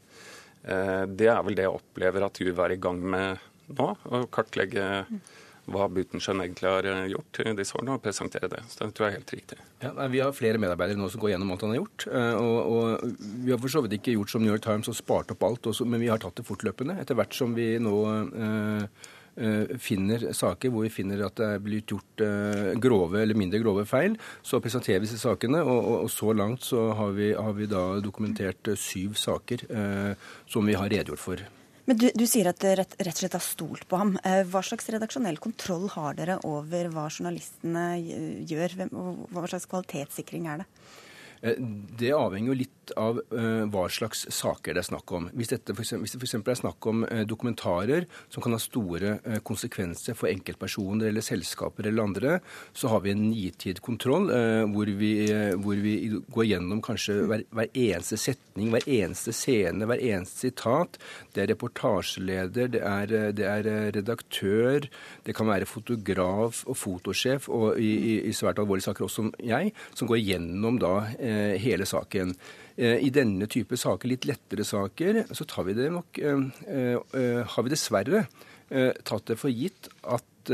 Eh, 0.64 1.04
det 1.08 1.30
er 1.32 1.44
vel 1.46 1.58
det 1.58 1.68
jeg 1.68 1.76
opplever 1.76 2.26
at 2.26 2.40
Juve 2.42 2.66
er 2.66 2.76
i 2.76 2.80
gang 2.82 3.00
med 3.14 3.46
nå. 3.70 3.92
Å 3.94 4.24
kartlegge 4.32 4.88
hva 5.70 5.86
Butenschøn 5.92 6.42
egentlig 6.42 6.68
har 6.70 6.86
eh, 6.88 7.04
gjort 7.12 7.40
i 7.44 7.52
disse 7.58 7.76
årene, 7.76 7.96
og 7.96 8.04
presentere 8.04 8.50
det. 8.50 8.62
Så 8.70 8.82
det 8.82 8.90
tror 8.96 9.06
jeg 9.06 9.12
er 9.12 9.18
helt 9.18 9.34
riktig. 9.36 9.60
Ja, 9.84 9.92
vi 10.12 10.22
har 10.22 10.34
flere 10.36 10.60
medarbeidere 10.62 11.00
nå 11.00 11.10
som 11.12 11.22
går 11.22 11.34
gjennom 11.34 11.52
alt 11.54 11.64
han 11.66 11.74
har 11.74 11.80
gjort. 11.82 12.06
Eh, 12.10 12.34
og, 12.40 12.58
og 12.74 13.14
Vi 13.44 13.54
har 13.54 13.62
for 13.62 13.72
så 13.72 13.84
vidt 13.84 13.98
ikke 14.00 14.16
gjort 14.16 14.34
som 14.34 14.44
New 14.44 14.52
York 14.52 14.64
Times 14.66 14.90
og 14.90 14.98
spart 14.98 15.32
opp 15.34 15.46
alt, 15.46 15.70
også, 15.72 15.86
men 15.88 16.02
vi 16.02 16.10
har 16.12 16.22
tatt 16.22 16.40
det 16.40 16.46
fortløpende. 16.48 16.98
Etter 17.02 17.18
hvert 17.18 17.36
som 17.36 17.54
vi 17.56 17.72
nå 17.82 17.96
eh, 18.10 19.10
finner 19.80 20.30
saker 20.36 20.72
hvor 20.72 20.84
vi 20.84 20.90
finner 20.92 21.22
at 21.24 21.36
det 21.38 21.46
er 21.54 21.62
blitt 21.62 21.92
gjort 21.92 22.22
grove 22.82 23.22
eller 23.22 23.38
mindre 23.38 23.60
grove 23.62 23.86
feil, 23.88 24.16
så 24.42 24.60
presenterer 24.60 25.00
vi 25.00 25.08
disse 25.08 25.20
sakene. 25.22 25.62
Og, 25.62 25.88
og, 26.04 26.10
så 26.12 26.34
langt 26.36 26.66
så 26.66 26.90
har 26.98 27.14
vi, 27.16 27.30
har 27.36 27.54
vi, 27.56 27.68
da 27.70 27.84
dokumentert 28.02 28.72
syv 28.78 29.16
saker 29.18 29.64
eh, 29.70 30.28
som 30.50 30.66
vi 30.66 30.76
har 30.78 30.90
redegjort 30.90 31.22
for. 31.22 31.42
Men 31.88 31.98
du, 31.98 32.06
du 32.14 32.26
sier 32.28 32.50
at 32.50 32.60
dere 32.62 32.84
rett, 32.84 32.96
rett, 33.00 33.16
og 33.16 33.22
slett 33.22 33.36
har 33.38 33.44
stolt 33.44 33.86
på 33.90 33.98
ham. 33.98 34.14
Eh, 34.26 34.42
hva 34.46 34.62
slags 34.62 34.90
redaksjonell 34.92 35.40
kontroll 35.42 35.88
har 35.94 36.18
dere 36.18 36.38
over 36.46 36.90
hva 36.92 37.08
journalistene 37.10 37.86
gjør? 38.46 38.76
og 38.90 39.24
Hva 39.32 39.46
slags 39.50 39.68
kvalitetssikring 39.70 40.46
er 40.50 40.62
det? 40.62 40.68
Eh, 41.42 41.56
det 42.00 42.12
avhenger 42.12 42.52
jo 42.52 42.58
litt 42.62 42.76
av 42.98 43.20
uh, 43.30 43.64
hva 43.70 43.84
slags 43.92 44.24
saker 44.34 44.74
det 44.74 44.82
er 44.82 44.88
snakk 44.88 45.12
om. 45.14 45.28
Hvis, 45.38 45.52
dette 45.52 45.74
for 45.76 45.84
eksempel, 45.84 46.04
hvis 46.04 46.16
det 46.16 46.20
f.eks. 46.20 46.34
er 46.42 46.58
snakk 46.58 46.88
om 46.90 47.04
uh, 47.06 47.22
dokumentarer 47.28 48.06
som 48.28 48.42
kan 48.42 48.56
ha 48.56 48.58
store 48.60 49.12
konsekvenser 49.46 50.16
for 50.18 50.30
enkeltpersoner 50.30 51.08
eller 51.08 51.24
selskaper 51.24 51.86
eller 51.86 52.08
andre, 52.08 52.38
så 52.74 52.90
har 52.90 53.04
vi 53.04 53.12
en 53.14 53.22
nitid 53.28 53.78
kontroll 53.84 54.26
hvor 54.70 54.90
vi, 54.98 55.10
hvor, 55.62 55.78
vi, 55.80 55.94
går 56.34 56.46
gjennom 56.48 56.80
kanskje 56.84 57.14
hver, 57.30 57.44
hver, 57.54 57.70
eneste 57.78 58.18
setning, 58.20 58.70
hver 58.74 58.86
eneste 58.90 59.32
scene, 59.36 59.86
hver 59.88 60.02
eneste 60.02 60.48
sitat. 60.48 60.98
Det 61.34 61.44
er 61.44 61.50
reportasjeleder, 61.52 62.72
det 62.74 62.82
er, 62.86 63.14
det 63.36 63.46
er 63.46 63.70
redaktør, 63.96 64.88
det 65.26 65.36
kan 65.36 65.50
være 65.50 65.68
fotograf 65.70 66.64
og 66.66 66.78
fotosjef, 66.78 67.48
og 67.48 67.78
i, 67.80 67.92
i, 67.96 68.16
i 68.30 68.34
svært 68.36 68.60
alvorlige 68.62 68.88
saker 68.90 69.06
også 69.06 69.22
som 69.22 69.32
jeg, 69.46 69.74
som 69.94 70.10
går 70.10 70.22
gjennom 70.24 70.80
da 70.82 70.96
Eh, 71.29 71.29
hele 71.60 71.86
saken. 71.88 72.34
Eh, 72.76 72.98
I 73.06 73.10
denne 73.14 73.48
type 73.50 73.76
saker, 73.78 74.10
litt 74.10 74.28
lettere 74.28 74.64
saker, 74.66 75.24
så 75.30 75.46
tar 75.48 75.68
vi 75.68 75.76
det 75.78 75.90
nok 75.94 76.18
eh, 76.18 77.44
Har 77.54 77.66
vi 77.66 77.72
dessverre 77.72 78.26
tatt 78.70 79.24
det 79.26 79.34
for 79.34 79.50
gitt 79.50 79.88
at 80.06 80.50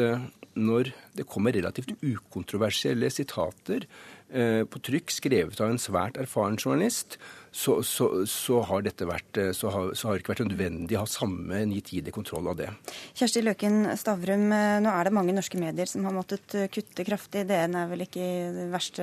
når 0.56 0.88
det 1.12 1.26
kommer 1.28 1.52
relativt 1.52 1.90
ukontroversielle 2.00 3.10
sitater 3.12 3.84
på 4.26 4.80
trykk, 4.82 5.12
skrevet 5.14 5.60
av 5.62 5.70
en 5.70 5.78
svært 5.78 6.16
erfaren 6.18 6.56
journalist, 6.58 7.14
så, 7.56 7.82
så, 7.82 8.06
så, 8.28 8.58
har 8.68 8.84
vært, 8.84 9.38
eh, 9.40 9.52
så 9.56 9.70
har, 9.72 9.92
så 9.96 10.08
har 10.08 10.16
det 10.16 10.22
ikke 10.22 10.34
vært 10.34 10.42
nødvendig 10.44 10.96
å 10.98 11.04
ha 11.06 11.08
samme 11.08 11.62
nitide 11.68 12.12
kontroll 12.12 12.50
av 12.52 12.58
det. 12.58 12.68
Kjersti 13.16 13.40
Løken 13.46 13.78
Stavrum, 13.96 14.44
eh, 14.52 14.76
nå 14.84 14.92
er 14.92 15.08
det 15.08 15.14
mange 15.16 15.32
norske 15.36 15.60
medier 15.60 15.88
som 15.88 16.04
har 16.04 16.12
måttet 16.12 16.56
eh, 16.58 16.68
kutte 16.72 17.06
kraftig. 17.08 17.46
DN 17.48 17.78
er 17.80 17.88
vel 17.88 18.04
ikke 18.04 18.26
verst 18.74 19.00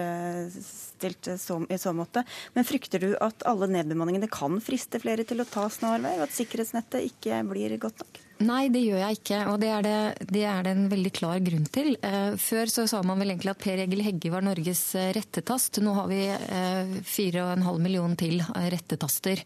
stilt 0.54 1.32
i 1.34 1.80
så 1.82 1.96
måte. 1.98 2.22
Men 2.54 2.68
frykter 2.68 3.02
du 3.02 3.10
at 3.18 3.42
alle 3.50 3.72
nedbemanningene 3.74 4.30
kan 4.32 4.62
friste 4.62 5.02
flere 5.02 5.26
til 5.26 5.42
å 5.42 5.50
ta 5.50 5.66
snarvei, 5.74 6.14
og 6.20 6.28
at 6.28 6.38
sikkerhetsnettet 6.38 7.10
ikke 7.10 7.42
blir 7.50 7.74
godt 7.82 8.06
nok? 8.06 8.22
Nei, 8.44 8.68
det 8.74 8.82
gjør 8.84 9.00
jeg 9.00 9.18
ikke, 9.20 9.38
og 9.52 9.60
det 9.62 9.70
er 9.72 9.86
det, 9.86 9.98
det 10.34 10.42
er 10.50 10.66
det, 10.66 10.74
en 10.74 10.90
veldig 10.92 11.12
klar 11.16 11.40
grunn 11.44 11.68
til. 11.72 11.94
Eh, 12.04 12.34
før 12.42 12.72
så 12.72 12.86
sa 12.90 13.00
man 13.06 13.22
vel 13.22 13.32
egentlig 13.34 13.54
at 13.54 13.62
Per 13.64 13.82
Egil 13.86 14.04
Hegge 14.04 14.32
var 14.34 14.44
Norges 14.44 14.82
eh, 15.00 15.12
rettetast. 15.16 15.80
Nå 15.84 15.94
har 15.96 16.10
vi 16.12 16.20
eh, 16.28 16.94
4,5 17.08 17.80
millioner 17.80 18.20
til 18.20 18.44
rettetaster. 18.74 19.44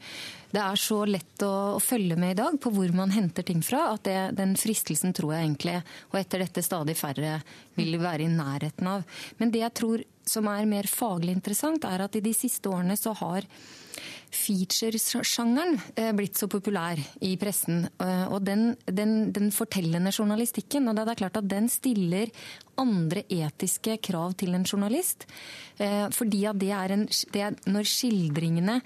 Det 0.50 0.64
er 0.64 0.80
så 0.82 1.02
lett 1.06 1.46
å, 1.46 1.54
å, 1.76 1.82
følge 1.84 2.18
med 2.18 2.34
i 2.34 2.40
dag 2.40 2.58
på 2.64 2.72
hvor 2.74 2.94
man 2.96 3.14
henter 3.14 3.46
ting 3.46 3.62
fra, 3.66 3.90
at 3.94 4.08
det, 4.08 4.20
den 4.40 4.56
fristelsen 4.58 5.14
tror 5.18 5.36
jeg 5.36 5.46
egentlig, 5.46 5.80
og 6.10 6.22
etter 6.22 6.46
dette 6.46 6.66
stadig 6.66 6.98
færre, 6.98 7.42
vil 7.78 8.00
være 8.02 8.26
i 8.26 8.32
nærheten 8.32 8.94
av. 8.96 9.20
Men 9.38 9.54
det 9.54 9.66
jeg 9.66 9.76
tror 9.78 10.06
som 10.28 10.48
er 10.52 10.70
mer 10.70 10.90
faglig 10.90 11.36
interessant, 11.38 11.86
er 11.86 12.08
at 12.08 12.18
i 12.18 12.24
de 12.24 12.34
siste 12.36 12.72
årene 12.72 12.98
så 13.00 13.14
har 13.22 13.46
feature-sjangeren 14.34 15.78
eh, 15.96 16.12
blitt 16.16 16.38
så 16.38 16.50
populær 16.52 17.00
i 17.24 17.34
pressen. 17.40 17.86
Eh, 18.02 18.26
og 18.28 18.44
den, 18.48 18.72
den, 18.86 19.32
den, 19.36 19.52
fortellende 19.56 20.12
journalistikken, 20.12 20.88
og 20.88 20.98
det 20.98 21.08
er 21.08 21.22
klart 21.24 21.40
at 21.40 21.50
den 21.50 21.70
stiller 21.72 22.32
andre 22.78 23.24
etiske 23.34 23.96
krav 24.06 24.36
til 24.38 24.54
en 24.54 24.66
journalist. 24.68 25.26
Eh, 25.82 26.06
fordi 26.14 26.44
at 26.50 26.60
det 26.62 26.70
er, 26.76 26.94
en, 26.94 27.06
det 27.34 27.42
er 27.42 27.56
når 27.70 27.88
skildringene 27.90 28.82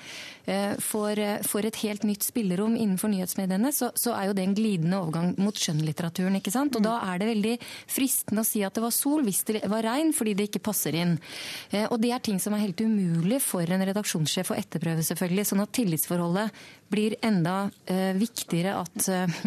får, 0.82 1.20
får, 1.48 1.66
et 1.68 1.78
helt 1.86 2.04
nytt 2.04 2.26
spillerom 2.26 2.74
innenfor 2.76 3.12
nyhetsmediene, 3.12 3.70
så, 3.72 3.92
så, 3.96 4.16
er 4.18 4.28
jo 4.28 4.34
det 4.36 4.44
en 4.44 4.56
glidende 4.58 4.98
overgang 4.98 5.36
mot 5.40 5.56
skjønnlitteraturen. 5.56 6.36
ikke 6.40 6.52
sant? 6.52 6.76
Og 6.76 6.84
da 6.84 6.98
er 7.08 7.22
det 7.22 7.30
veldig 7.30 7.54
fristende 7.62 8.44
å 8.44 8.48
si 8.48 8.64
at 8.66 8.76
det 8.76 8.84
var 8.84 8.96
sol 8.96 9.24
hvis 9.24 9.44
det 9.48 9.62
var 9.72 9.86
regn, 9.86 10.12
fordi 10.18 10.34
det 10.36 10.50
ikke 10.50 10.64
passer 10.66 10.98
inn. 10.98 11.14
Og 11.94 11.96
det 12.02 12.12
er 12.12 12.26
ting 12.26 12.42
som 12.42 12.58
er 12.58 12.66
helt 12.66 12.82
umulig 12.84 13.40
for 13.46 13.64
en 13.64 13.86
redaksjonssjef 13.88 14.52
å 14.52 14.58
etterprøve, 14.60 15.06
selvfølgelig 15.08 15.31
selvfølgelig, 15.32 15.48
sånn 15.48 15.64
at 15.64 15.74
tillitsforholdet 15.76 16.52
blir 16.92 17.16
enda 17.24 17.66
uh, 17.70 18.12
viktigere 18.18 18.76
at, 18.82 19.08
uh, 19.10 19.40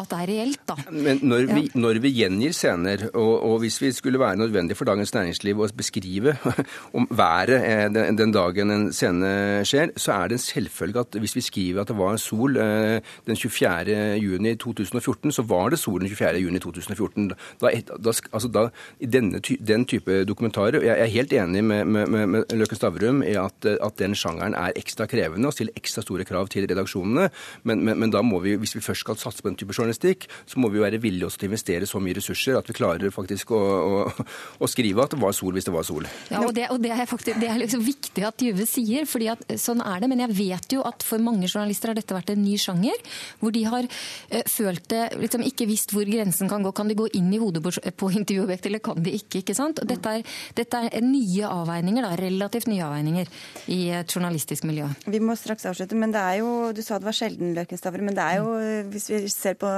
at, 0.00 0.10
det 0.10 0.18
er 0.18 0.30
reelt. 0.30 0.62
da. 0.68 0.76
Men 0.90 1.20
når 1.22 1.46
vi, 1.50 1.62
ja. 1.68 1.80
når 1.80 2.00
vi 2.04 2.12
gjengir 2.16 2.54
scener, 2.56 3.06
og, 3.12 3.34
og, 3.46 3.58
hvis 3.62 3.78
vi 3.82 3.92
skulle 3.94 4.20
være 4.20 4.38
nødvendig 4.40 4.76
for 4.76 4.88
Dagens 4.88 5.14
Næringsliv 5.14 5.62
å 5.62 5.68
beskrive 5.76 6.36
om 6.96 7.08
været 7.10 7.56
eh, 7.60 7.86
den, 7.92 8.18
den, 8.18 8.34
dagen 8.34 8.72
en 8.74 8.86
scene 8.94 9.62
skjer, 9.66 9.94
så 9.96 10.16
er 10.16 10.32
det 10.32 10.38
en 10.38 10.44
selvfølge 10.44 11.04
at 11.06 11.18
hvis 11.20 11.36
vi 11.38 11.44
skriver 11.44 11.82
at 11.82 11.92
det 11.92 11.98
var 11.98 12.18
sol 12.20 12.58
uh, 12.58 12.98
den 13.26 13.38
24. 13.38 13.96
juni 14.22 14.56
2014, 14.60 15.36
så 15.38 15.46
var 15.46 15.72
det 15.72 15.80
sol 15.80 16.02
den 16.02 16.10
24. 16.10 16.42
juni 16.42 16.62
2014. 16.62 17.30
Da, 17.62 17.72
da, 17.72 18.16
altså 18.32 18.50
da, 18.52 18.66
I 19.00 19.10
denne, 19.10 19.40
den 19.40 19.86
type 19.88 20.24
dokumentarer 20.26 20.82
Jeg 20.82 20.98
er 21.00 21.10
helt 21.12 21.32
enig 21.32 21.62
med, 21.64 21.84
med, 21.84 22.06
med, 22.06 22.26
med 22.26 22.56
Løkken 22.56 22.78
Stavrum 22.78 23.22
i 23.24 23.34
at, 23.38 23.66
at 23.66 23.98
den 23.98 24.14
sjangeren 24.18 24.56
er 24.56 24.74
ekstra 24.76 25.06
krevende 25.10 25.48
og 25.48 25.56
stiller 25.56 25.76
ekstra 25.78 26.04
store 26.04 26.26
krav 26.28 26.48
til 26.52 26.55
redaksjonene. 26.64 27.28
Men, 27.68 27.84
men, 27.84 27.98
men, 28.00 28.12
da 28.14 28.22
må 28.24 28.40
vi, 28.44 28.56
hvis 28.60 28.76
vi 28.78 28.84
først 28.84 29.04
skal 29.04 29.18
satse 29.20 29.44
på 29.44 29.50
den 29.50 29.58
type 29.60 29.76
journalistikk, 29.76 30.28
så 30.48 30.60
må 30.62 30.70
vi 30.72 30.80
jo 30.80 30.86
være 30.86 31.00
villige 31.02 31.28
også 31.28 31.42
til 31.42 31.48
å 31.48 31.52
investere 31.52 31.88
så 31.90 32.00
mye 32.02 32.16
ressurser 32.16 32.58
at 32.58 32.68
vi 32.70 32.76
klarer 32.76 33.12
faktisk 33.14 33.52
å, 33.56 33.60
å, 33.60 34.26
å 34.64 34.70
skrive 34.70 35.04
at 35.04 35.14
det 35.14 35.20
var 35.22 35.36
sol 35.36 35.56
hvis 35.56 35.68
det 35.68 35.74
var 35.74 35.86
sol. 35.86 36.08
Ja, 36.30 36.42
og 36.46 36.54
Det, 36.56 36.68
og 36.72 36.80
det 36.82 36.92
er 36.94 37.08
faktisk 37.08 37.40
det 37.40 37.50
er 37.50 37.60
liksom 37.60 37.82
viktig 37.84 38.24
at 38.26 38.42
Juve 38.42 38.66
sier, 38.68 39.06
fordi 39.08 39.30
at 39.32 39.42
sånn 39.60 39.82
er 39.84 40.02
det. 40.02 40.10
Men 40.12 40.24
jeg 40.24 40.36
vet 40.38 40.76
jo 40.76 40.84
at 40.86 41.04
for 41.06 41.22
mange 41.22 41.48
journalister 41.50 41.92
har 41.92 41.98
dette 41.98 42.16
vært 42.16 42.32
en 42.32 42.42
ny 42.42 42.56
sjanger, 42.60 42.96
hvor 43.40 43.54
de 43.54 43.64
har 43.66 43.86
uh, 43.86 44.42
følt 44.48 44.86
det 44.92 45.04
liksom 45.20 45.44
ikke 45.46 45.68
visst 45.68 45.94
hvor 45.94 46.08
grensen 46.08 46.50
kan 46.50 46.64
gå. 46.64 46.72
Kan 46.76 46.90
de 46.90 46.98
gå 46.98 47.08
inn 47.18 47.32
i 47.34 47.40
hodet 47.42 47.62
på, 47.64 47.72
på 47.72 48.10
intervjuobjektet, 48.20 48.70
eller 48.70 48.84
kan 48.84 49.02
de 49.02 49.14
ikke? 49.18 49.42
ikke 49.42 49.56
sant? 49.56 49.82
Og 49.82 49.90
dette 49.90 50.16
er, 50.18 50.36
dette 50.56 50.82
er 50.88 51.04
nye 51.04 51.50
avveininger, 51.50 52.06
da, 52.06 52.14
relativt 52.20 52.70
nye 52.70 52.84
avveininger 52.86 53.30
i 53.74 53.80
et 54.00 54.16
journalistisk 54.16 54.66
miljø. 54.68 54.88
Vi 55.06 55.22
må 55.22 55.36
straks 55.38 55.66
avslutte, 55.70 55.98
men 55.98 56.14
det 56.14 56.22
er 56.22 56.40
jo 56.42 56.45
Du 56.76 56.82
sa 56.84 56.98
det 57.00 57.08
var 57.08 57.16
sjelden, 57.16 57.54
Løkenstavre, 57.56 58.02
men 58.04 58.16
det 58.16 58.24
er 58.24 58.40
jo 58.40 58.54
Hvis 58.92 59.08
vi 59.12 59.20
ser 59.32 59.56
på 59.60 59.70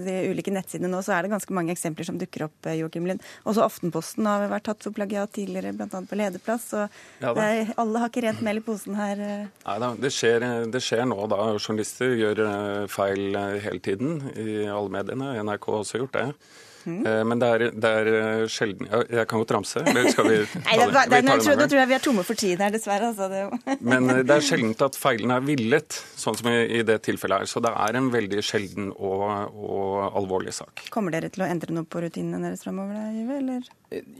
de 0.00 0.16
ulike 0.30 0.52
nettsidene 0.54 0.90
nå, 0.92 1.00
så 1.04 1.16
er 1.16 1.24
det 1.24 1.32
ganske 1.32 1.56
mange 1.56 1.74
eksempler 1.74 2.08
som 2.08 2.18
dukker 2.20 2.46
opp, 2.48 2.56
eh, 2.68 2.78
Joakim 2.80 3.08
Lind. 3.08 3.22
Også 3.48 3.64
Aftenposten 3.64 4.26
har 4.28 4.46
vært 4.52 4.66
tatt 4.68 4.84
for 4.84 4.96
plagiat 4.96 5.32
tidligere, 5.36 5.74
bl.a. 5.76 5.88
på 5.88 6.18
lederplass. 6.18 6.68
Så 6.72 6.84
ja, 7.22 7.32
er, 7.32 7.72
alle 7.80 8.02
har 8.02 8.12
ikke 8.12 8.26
rent 8.26 8.44
mel 8.46 8.60
i 8.60 8.64
posen 8.64 8.98
her. 8.98 9.20
Eh. 9.20 9.46
Nei 9.64 9.78
da, 9.82 9.92
det 10.00 10.12
skjer, 10.14 10.46
det 10.72 10.82
skjer 10.84 11.06
nå 11.10 11.18
da. 11.32 11.40
Journalister 11.56 12.14
gjør 12.18 12.44
eh, 12.46 12.84
feil 12.92 13.40
hele 13.64 13.82
tiden 13.84 14.20
i 14.34 14.64
alle 14.68 14.92
mediene. 14.92 15.34
NRK 15.44 15.70
har 15.72 15.82
også 15.84 16.04
gjort 16.04 16.18
det. 16.18 16.28
Mm. 16.84 17.28
Men 17.30 17.40
det 17.40 17.48
er, 17.48 17.64
det 17.80 17.90
er, 18.00 18.10
eh, 18.20 18.44
sjelden 18.50 18.88
Jeg 18.90 19.28
kan 19.30 19.40
godt 19.40 19.54
ramse, 19.56 19.80
eller 19.80 20.08
skal 20.12 20.28
vi 20.28 20.38
ta 20.52 20.62
Nei, 20.64 20.76
det, 20.80 20.88
det, 20.92 21.04
det, 21.12 21.20
nå, 21.26 21.36
tror, 21.40 21.62
tror 21.64 21.80
jeg 21.80 21.90
vi 21.90 21.96
er 21.96 22.04
tomme 22.04 22.24
for 22.26 22.40
tiden 22.40 22.64
her, 22.66 22.74
dessverre. 22.74 23.12
Altså, 23.12 23.78
Men 23.92 24.10
eh, 24.12 24.22
det 24.26 24.36
er 24.36 24.44
sjelden 24.44 24.74
at 24.86 24.98
feilene 24.98 25.38
er 25.38 25.46
villet, 25.46 26.00
sånn 26.20 26.38
som 26.40 26.50
i, 26.52 26.58
i, 26.80 26.82
det 26.86 27.00
tilfellet 27.06 27.44
her. 27.44 27.50
Så 27.50 27.62
det 27.64 27.72
er 27.86 28.00
en 28.00 28.10
veldig 28.14 28.44
sjelden 28.44 28.90
og, 28.94 29.24
og 29.54 30.18
alvorlig 30.20 30.54
sak. 30.56 30.86
Kommer 30.94 31.14
dere 31.14 31.32
til 31.32 31.46
å 31.46 31.48
endre 31.48 31.78
noe 31.78 31.88
på 31.88 32.04
rutinene 32.04 32.42
deres 32.44 32.66
framover, 32.66 33.00
eller? 33.38 33.64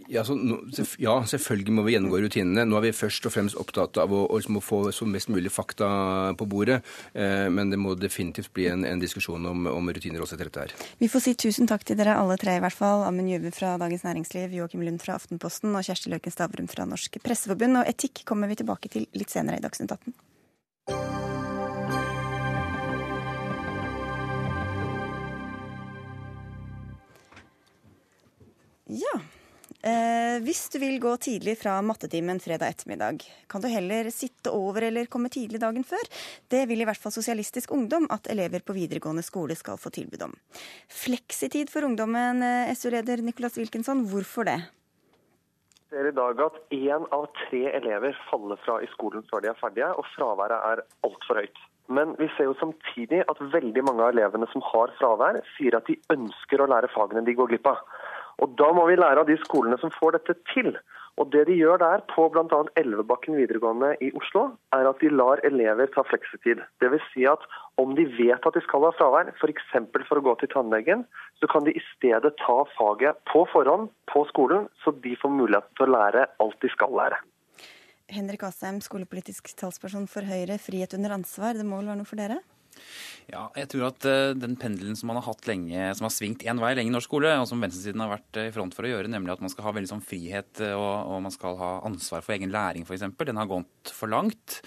Ja, 0.09 0.24
så, 0.24 0.37
ja, 1.00 1.14
selvfølgelig 1.27 1.72
må 1.74 1.85
vi 1.87 1.94
gjennomgå 1.94 2.20
rutinene. 2.22 2.66
Nå 2.68 2.79
er 2.79 2.87
vi 2.87 2.92
først 2.94 3.27
og 3.27 3.35
fremst 3.35 3.59
opptatt 3.59 3.98
av 4.03 4.12
å, 4.12 4.24
å, 4.29 4.38
liksom, 4.38 4.59
å 4.61 4.62
få 4.62 4.81
så 4.94 5.07
mest 5.09 5.31
mulig 5.33 5.50
fakta 5.53 5.88
på 6.38 6.46
bordet. 6.50 6.81
Eh, 7.12 7.46
men 7.53 7.72
det 7.72 7.81
må 7.81 7.96
definitivt 7.98 8.53
bli 8.55 8.68
en, 8.70 8.85
en 8.87 9.03
diskusjon 9.03 9.48
om, 9.50 9.66
om, 9.70 9.90
rutiner 9.94 10.22
også 10.22 10.37
etter 10.37 10.50
dette 10.50 10.66
her. 10.66 10.74
Vi 11.00 11.11
får 11.11 11.24
si 11.24 11.35
tusen 11.46 11.70
takk 11.70 11.87
til 11.88 11.98
dere 11.98 12.16
alle 12.20 12.37
tre, 12.40 12.54
i 12.59 12.62
hvert 12.64 12.77
fall. 12.77 13.05
Amund 13.07 13.31
Juve 13.31 13.51
fra 13.55 13.75
Dagens 13.81 14.05
Næringsliv, 14.07 14.55
Joakim 14.59 14.85
Lund 14.87 15.01
fra 15.03 15.17
Aftenposten 15.19 15.75
og 15.75 15.85
Kjersti 15.87 16.12
Løken 16.12 16.35
Stavrum 16.35 16.69
fra 16.71 16.87
Norsk 16.88 17.19
Presseforbund. 17.25 17.81
Og 17.83 17.90
etikk 17.90 18.25
kommer 18.29 18.51
vi 18.51 18.61
tilbake 18.61 18.93
til 18.93 19.09
litt 19.17 19.35
senere 19.35 19.61
i 19.61 19.64
Dagsnytt 19.64 19.95
18. 19.95 20.14
Ja. 28.95 29.17
Eh, 29.85 30.38
hvis 30.40 30.62
du 30.73 30.79
vil 30.81 30.94
gå 30.97 31.11
tidlig 31.20 31.59
fra 31.61 31.75
mattetimen 31.85 32.38
fredag 32.40 32.73
ettermiddag, 32.73 33.20
kan 33.53 33.61
du 33.61 33.66
heller 33.68 34.09
sitte 34.14 34.49
over 34.57 34.87
eller 34.87 35.11
komme 35.12 35.29
tidlig 35.29 35.61
dagen 35.61 35.85
før. 35.85 36.01
Det 36.49 36.62
vil 36.70 36.81
i 36.81 36.87
hvert 36.88 37.01
fall 37.01 37.12
Sosialistisk 37.12 37.75
Ungdom 37.77 38.07
at 38.14 38.31
elever 38.33 38.64
på 38.64 38.73
videregående 38.73 39.25
skole 39.27 39.53
skal 39.59 39.77
få 39.81 39.92
tilbud 39.92 40.25
om. 40.25 40.33
Fleksitid 40.88 41.68
for 41.68 41.85
ungdommen, 41.85 42.40
eh, 42.40 42.73
SU-leder 42.73 43.20
Nicolas 43.20 43.61
Wilkinson, 43.61 44.07
hvorfor 44.09 44.49
det? 44.49 44.57
Vi 45.77 46.01
ser 46.01 46.09
i 46.09 46.16
dag 46.16 46.40
at 46.40 46.57
én 46.73 47.05
av 47.12 47.29
tre 47.44 47.62
elever 47.77 48.16
faller 48.31 48.57
fra 48.64 48.81
i 48.81 48.88
skolen 48.97 49.23
før 49.29 49.44
de 49.44 49.53
er 49.53 49.61
ferdige, 49.61 49.92
og 49.92 50.09
fraværet 50.16 50.64
er 50.73 50.85
altfor 51.05 51.44
høyt. 51.44 51.61
Men 51.92 52.16
vi 52.16 52.31
ser 52.33 52.49
jo 52.49 52.57
samtidig 52.57 53.20
at 53.29 53.40
veldig 53.53 53.83
mange 53.85 54.01
av 54.01 54.14
elevene 54.14 54.49
som 54.53 54.64
har 54.64 54.92
fravær, 54.97 55.42
sier 55.59 55.77
at 55.77 55.85
de 55.90 56.01
ønsker 56.14 56.62
å 56.64 56.68
lære 56.73 56.88
fagene 56.94 57.25
de 57.27 57.37
går 57.37 57.53
glipp 57.53 57.68
av. 57.68 57.85
Og 58.42 58.57
Da 58.59 58.70
må 58.75 58.87
vi 58.88 58.99
lære 58.99 59.23
av 59.23 59.31
de 59.31 59.37
skolene 59.44 59.79
som 59.81 59.92
får 59.94 60.18
dette 60.18 60.37
til. 60.53 60.75
Og 61.20 61.31
Det 61.31 61.44
de 61.47 61.55
gjør 61.55 61.79
der, 61.79 62.03
på 62.11 62.27
bl.a. 62.35 62.61
Elvebakken 62.81 63.37
videregående 63.38 63.92
i 64.03 64.11
Oslo, 64.18 64.49
er 64.75 64.88
at 64.90 64.99
de 64.99 65.12
lar 65.12 65.42
elever 65.47 65.87
ta 65.94 66.03
fleksitid. 66.09 66.62
Dvs. 66.83 67.05
Si 67.12 67.27
at 67.31 67.44
om 67.79 67.94
de 67.94 68.07
vet 68.18 68.47
at 68.47 68.57
de 68.57 68.62
skal 68.64 68.88
ha 68.88 68.90
fravær, 68.99 69.31
f.eks. 69.38 69.68
For, 69.70 70.07
for 70.09 70.18
å 70.18 70.25
gå 70.27 70.35
til 70.40 70.51
tannlegen, 70.51 71.05
så 71.38 71.51
kan 71.51 71.66
de 71.66 71.77
i 71.77 71.85
stedet 71.92 72.35
ta 72.42 72.57
faget 72.75 73.20
på 73.31 73.44
forhånd 73.53 73.92
på 74.11 74.25
skolen, 74.33 74.66
så 74.83 74.94
de 75.07 75.14
får 75.20 75.31
muligheten 75.37 75.79
til 75.79 75.87
å 75.87 75.94
lære 75.94 76.27
alt 76.42 76.59
de 76.64 76.73
skal 76.75 76.99
lære. 76.99 77.20
Henrik 78.14 78.42
Asheim, 78.44 78.83
skolepolitisk 78.85 79.55
talsperson 79.57 80.11
for 80.11 80.27
Høyre, 80.27 80.59
frihet 80.61 80.99
under 80.99 81.14
ansvar. 81.16 81.55
Det 81.57 81.64
må 81.66 81.79
vel 81.79 81.94
være 81.94 82.03
noe 82.03 82.11
for 82.11 82.20
dere? 82.20 82.42
Ja, 83.25 83.47
jeg 83.57 83.71
tror 83.73 83.87
at 83.89 84.05
uh, 84.05 84.35
den 84.37 84.53
pendelen 84.61 84.97
som 84.99 85.09
man 85.09 85.17
har 85.17 85.25
hatt 85.31 85.47
lenge, 85.49 85.87
som 85.97 86.05
har 86.05 86.13
svingt 86.13 86.43
én 86.45 86.59
vei 86.61 86.75
lenge 86.77 86.91
i 86.91 86.93
norsk 86.93 87.09
skole, 87.09 87.31
og 87.41 87.47
som 87.49 87.63
venstresiden 87.63 88.03
har 88.05 88.11
vært 88.11 88.37
uh, 88.37 88.49
i 88.51 88.53
front 88.53 88.77
for 88.77 88.85
å 88.85 88.91
gjøre, 88.91 89.09
nemlig 89.09 89.33
at 89.33 89.45
man 89.45 89.53
skal 89.53 89.65
ha 89.65 89.73
veldig 89.79 89.91
sånn 89.95 90.05
frihet 90.05 90.61
uh, 90.61 90.75
og, 90.77 90.93
og, 91.09 91.23
man 91.25 91.33
skal 91.33 91.57
ha 91.57 91.71
ansvar 91.89 92.25
for 92.27 92.37
egen 92.37 92.53
læring 92.53 92.85
f.eks., 92.85 93.07
den 93.25 93.41
har 93.41 93.49
gått 93.49 93.93
for 93.97 94.13
langt. 94.13 94.59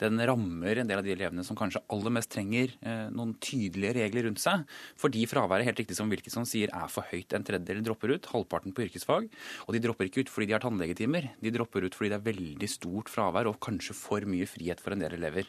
Den 0.00 0.16
rammer 0.28 0.80
en 0.80 0.88
del 0.88 1.02
av 1.02 1.04
de 1.04 1.12
elevene 1.12 1.44
som 1.44 1.58
kanskje 1.58 1.82
aller 1.92 2.14
mest 2.16 2.30
trenger 2.32 2.72
noen 3.12 3.34
tydelige 3.44 3.94
regler 3.98 4.26
rundt 4.26 4.40
seg. 4.40 4.64
Fordi 5.00 5.24
fraværet, 5.28 5.66
helt 5.68 5.80
riktig 5.80 5.96
som 5.98 6.10
Wilkinson 6.12 6.48
sier, 6.48 6.72
er 6.72 6.88
for 6.92 7.04
høyt. 7.10 7.34
En 7.36 7.44
tredjedel 7.44 7.82
dropper 7.84 8.14
ut, 8.14 8.28
halvparten 8.32 8.74
på 8.76 8.86
yrkesfag. 8.86 9.28
Og 9.66 9.76
de 9.76 9.82
dropper 9.84 10.08
ikke 10.08 10.24
ut 10.24 10.32
fordi 10.32 10.48
de 10.50 10.56
har 10.56 10.64
tannlegetimer, 10.64 11.30
de 11.42 11.52
dropper 11.54 11.86
ut 11.86 11.96
fordi 11.96 12.12
det 12.12 12.18
er 12.18 12.26
veldig 12.26 12.70
stort 12.70 13.12
fravær 13.12 13.50
og 13.50 13.60
kanskje 13.64 13.96
for 13.96 14.24
mye 14.28 14.48
frihet 14.48 14.82
for 14.82 14.96
en 14.96 15.04
del 15.04 15.16
elever. 15.18 15.48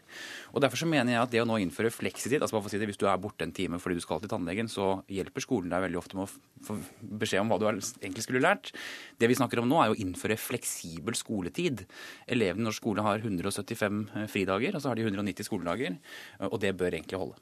Og 0.53 0.63
Derfor 0.63 0.83
så 0.83 0.89
mener 0.89 1.15
jeg 1.15 1.23
at 1.23 1.33
det 1.35 1.43
å 1.43 1.47
nå 1.47 1.59
innføre 1.63 1.93
fleksitid, 2.07 2.41
altså 2.41 2.55
bare 2.55 2.65
for 2.65 2.71
å 2.71 2.73
si 2.73 2.79
det, 2.81 2.87
Hvis 2.89 2.99
du 3.01 3.07
er 3.07 3.19
borte 3.21 3.43
en 3.43 3.53
time 3.55 3.79
fordi 3.81 3.99
du 3.99 4.03
skal 4.03 4.21
til 4.23 4.31
tannlegen, 4.31 4.69
så 4.71 5.01
hjelper 5.11 5.43
skolen 5.43 5.73
deg 5.73 5.83
veldig 5.87 5.99
ofte 5.99 6.17
med 6.17 6.27
å 6.27 6.31
få 6.67 6.77
beskjed 7.23 7.43
om 7.43 7.51
hva 7.51 7.59
du 7.59 7.67
egentlig 7.67 8.23
skulle 8.25 8.43
lært. 8.43 8.71
Det 9.19 9.29
vi 9.29 9.37
snakker 9.37 9.61
om 9.61 9.67
nå, 9.69 9.81
er 9.83 9.91
å 9.91 9.99
innføre 9.99 10.39
fleksibel 10.39 11.17
skoletid. 11.17 11.85
Elevene 12.27 12.65
i 12.65 12.69
norsk 12.69 12.81
skole 12.81 13.03
har 13.05 13.19
175 13.19 14.29
fridager, 14.31 14.75
og 14.75 14.83
så 14.83 14.91
har 14.91 14.99
de 14.99 15.05
190 15.07 15.47
skoledager. 15.47 15.99
Og 16.47 16.57
det 16.63 16.73
bør 16.77 16.95
egentlig 16.95 17.19
holde. 17.19 17.37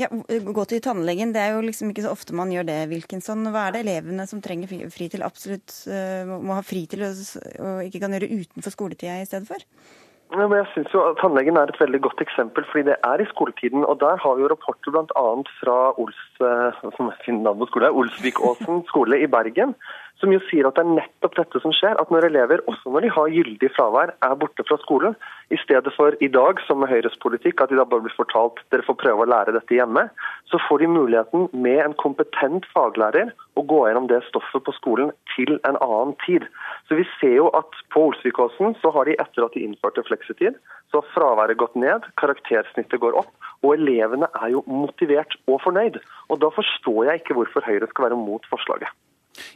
Ja, 0.00 0.08
Gå 0.08 0.64
til 0.64 0.80
tannlegen, 0.80 1.34
det 1.34 1.42
er 1.44 1.56
jo 1.56 1.64
liksom 1.66 1.92
ikke 1.92 2.06
så 2.06 2.14
ofte 2.14 2.36
man 2.36 2.52
gjør 2.54 2.68
det. 2.70 2.78
Wilkinson. 2.88 3.44
Hva 3.52 3.66
er 3.68 3.76
det 3.76 3.84
elevene 3.84 4.24
som 4.30 4.40
trenger 4.44 4.88
fri 4.94 5.10
til, 5.12 5.24
absolutt 5.26 5.74
må 6.28 6.56
ha 6.56 6.64
fri 6.64 6.86
til 6.88 7.04
og 7.04 7.82
ikke 7.84 8.00
kan 8.00 8.16
gjøre 8.16 8.30
utenfor 8.32 8.74
skoletida 8.74 9.18
i 9.20 9.28
stedet 9.28 9.50
for? 9.50 9.66
Jeg 10.28 10.66
synes 10.72 10.94
jo 10.94 11.00
at 11.08 11.16
Tannlegen 11.20 11.56
er 11.56 11.70
et 11.70 11.80
veldig 11.80 12.00
godt 12.04 12.20
eksempel, 12.20 12.64
fordi 12.70 12.82
det 12.90 12.96
er 13.10 13.20
i 13.20 13.28
skoletiden. 13.32 13.84
og 13.84 14.00
Der 14.00 14.16
har 14.22 14.34
vi 14.34 14.42
jo 14.42 14.50
rapporter 14.52 14.90
bl.a. 14.92 15.28
fra 15.60 15.76
Ols, 16.00 16.20
skole, 16.36 17.88
Olsvikåsen 18.00 18.84
skole 18.90 19.22
i 19.22 19.26
Bergen, 19.26 19.74
som 20.20 20.32
jo 20.34 20.40
sier 20.48 20.66
at 20.66 20.78
det 20.78 20.84
er 20.84 20.96
nettopp 20.98 21.36
dette 21.38 21.60
som 21.62 21.72
skjer. 21.74 21.98
At 22.00 22.10
når 22.12 22.28
elever, 22.28 22.62
også 22.70 22.92
når 22.92 23.06
de 23.06 23.10
har 23.14 23.34
gyldig 23.34 23.70
fravær, 23.76 24.12
er 24.26 24.38
borte 24.40 24.64
fra 24.66 24.78
skolen, 24.82 25.16
i 25.54 25.58
stedet 25.62 25.92
for 25.96 26.16
i 26.24 26.28
dag, 26.32 26.60
som 26.66 26.82
med 26.82 26.90
Høyres 26.90 27.16
politikk, 27.22 27.62
at 27.62 27.70
de 27.72 27.78
da 27.78 27.86
bare 27.88 28.04
blir 28.04 28.16
fortalt 28.16 28.60
dere 28.72 28.84
får 28.86 28.98
prøve 29.00 29.24
å 29.24 29.30
lære 29.30 29.54
dette 29.56 29.78
hjemme, 29.78 30.08
så 30.50 30.60
får 30.66 30.82
de 30.82 30.90
muligheten 30.92 31.48
med 31.54 31.80
en 31.84 31.96
kompetent 32.02 32.66
faglærer 32.74 33.32
å 33.58 33.64
gå 33.70 33.80
gjennom 33.86 34.10
det 34.10 34.20
stoffet 34.28 34.64
på 34.66 34.74
skolen 34.76 35.14
til 35.34 35.56
en 35.68 35.78
annen 35.80 36.14
tid. 36.26 36.46
Så 36.88 36.98
vi 36.98 37.06
ser 37.18 37.38
jo 37.38 37.48
at 37.58 37.80
på 37.94 38.08
Olsvikåsen 38.10 38.76
så 38.82 38.92
har 38.94 39.08
de 39.08 39.16
etter 39.22 39.46
at 39.46 39.56
de 39.56 39.64
innførte 39.64 40.04
fleksitid, 40.08 40.58
så 40.90 41.02
har 41.02 41.10
fraværet 41.14 41.60
gått 41.60 41.76
ned, 41.78 42.06
karaktersnittet 42.20 43.00
går 43.02 43.18
opp, 43.22 43.32
og 43.64 43.74
elevene 43.74 44.28
er 44.42 44.54
jo 44.54 44.64
motivert 44.70 45.36
og 45.46 45.60
fornøyd. 45.64 45.98
Og 46.28 46.40
da 46.42 46.50
forstår 46.54 47.10
jeg 47.10 47.22
ikke 47.22 47.36
hvorfor 47.38 47.66
Høyre 47.66 47.90
skal 47.90 48.08
være 48.08 48.20
mot 48.20 48.44
forslaget. 48.52 48.90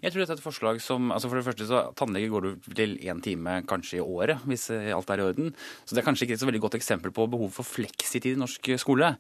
Jeg 0.03 0.13
tror 0.13 0.23
dette 0.23 0.37
er 0.37 0.41
et 0.41 0.45
forslag 0.45 0.81
som 0.85 1.13
altså 1.15 1.31
For 1.31 1.39
det 1.39 1.47
første 1.47 1.69
så 1.69 1.83
tannlege 1.99 2.31
går 2.33 2.47
du 2.47 2.71
til 2.77 2.97
én 3.01 3.23
time 3.25 3.61
kanskje 3.69 4.01
i 4.01 4.05
året, 4.05 4.43
hvis 4.49 4.69
eh, 4.75 4.91
alt 4.95 5.11
er 5.13 5.23
i 5.23 5.27
orden. 5.31 5.53
Så 5.85 5.95
det 5.95 6.03
er 6.03 6.09
kanskje 6.09 6.29
ikke 6.29 6.39
et 6.39 6.43
så 6.43 6.49
veldig 6.49 6.63
godt 6.67 6.79
eksempel 6.79 7.15
på 7.15 7.29
behov 7.33 7.53
for 7.55 7.67
fleksitid 7.67 8.37
i 8.37 8.43
norsk 8.43 8.73
skole. 8.83 9.15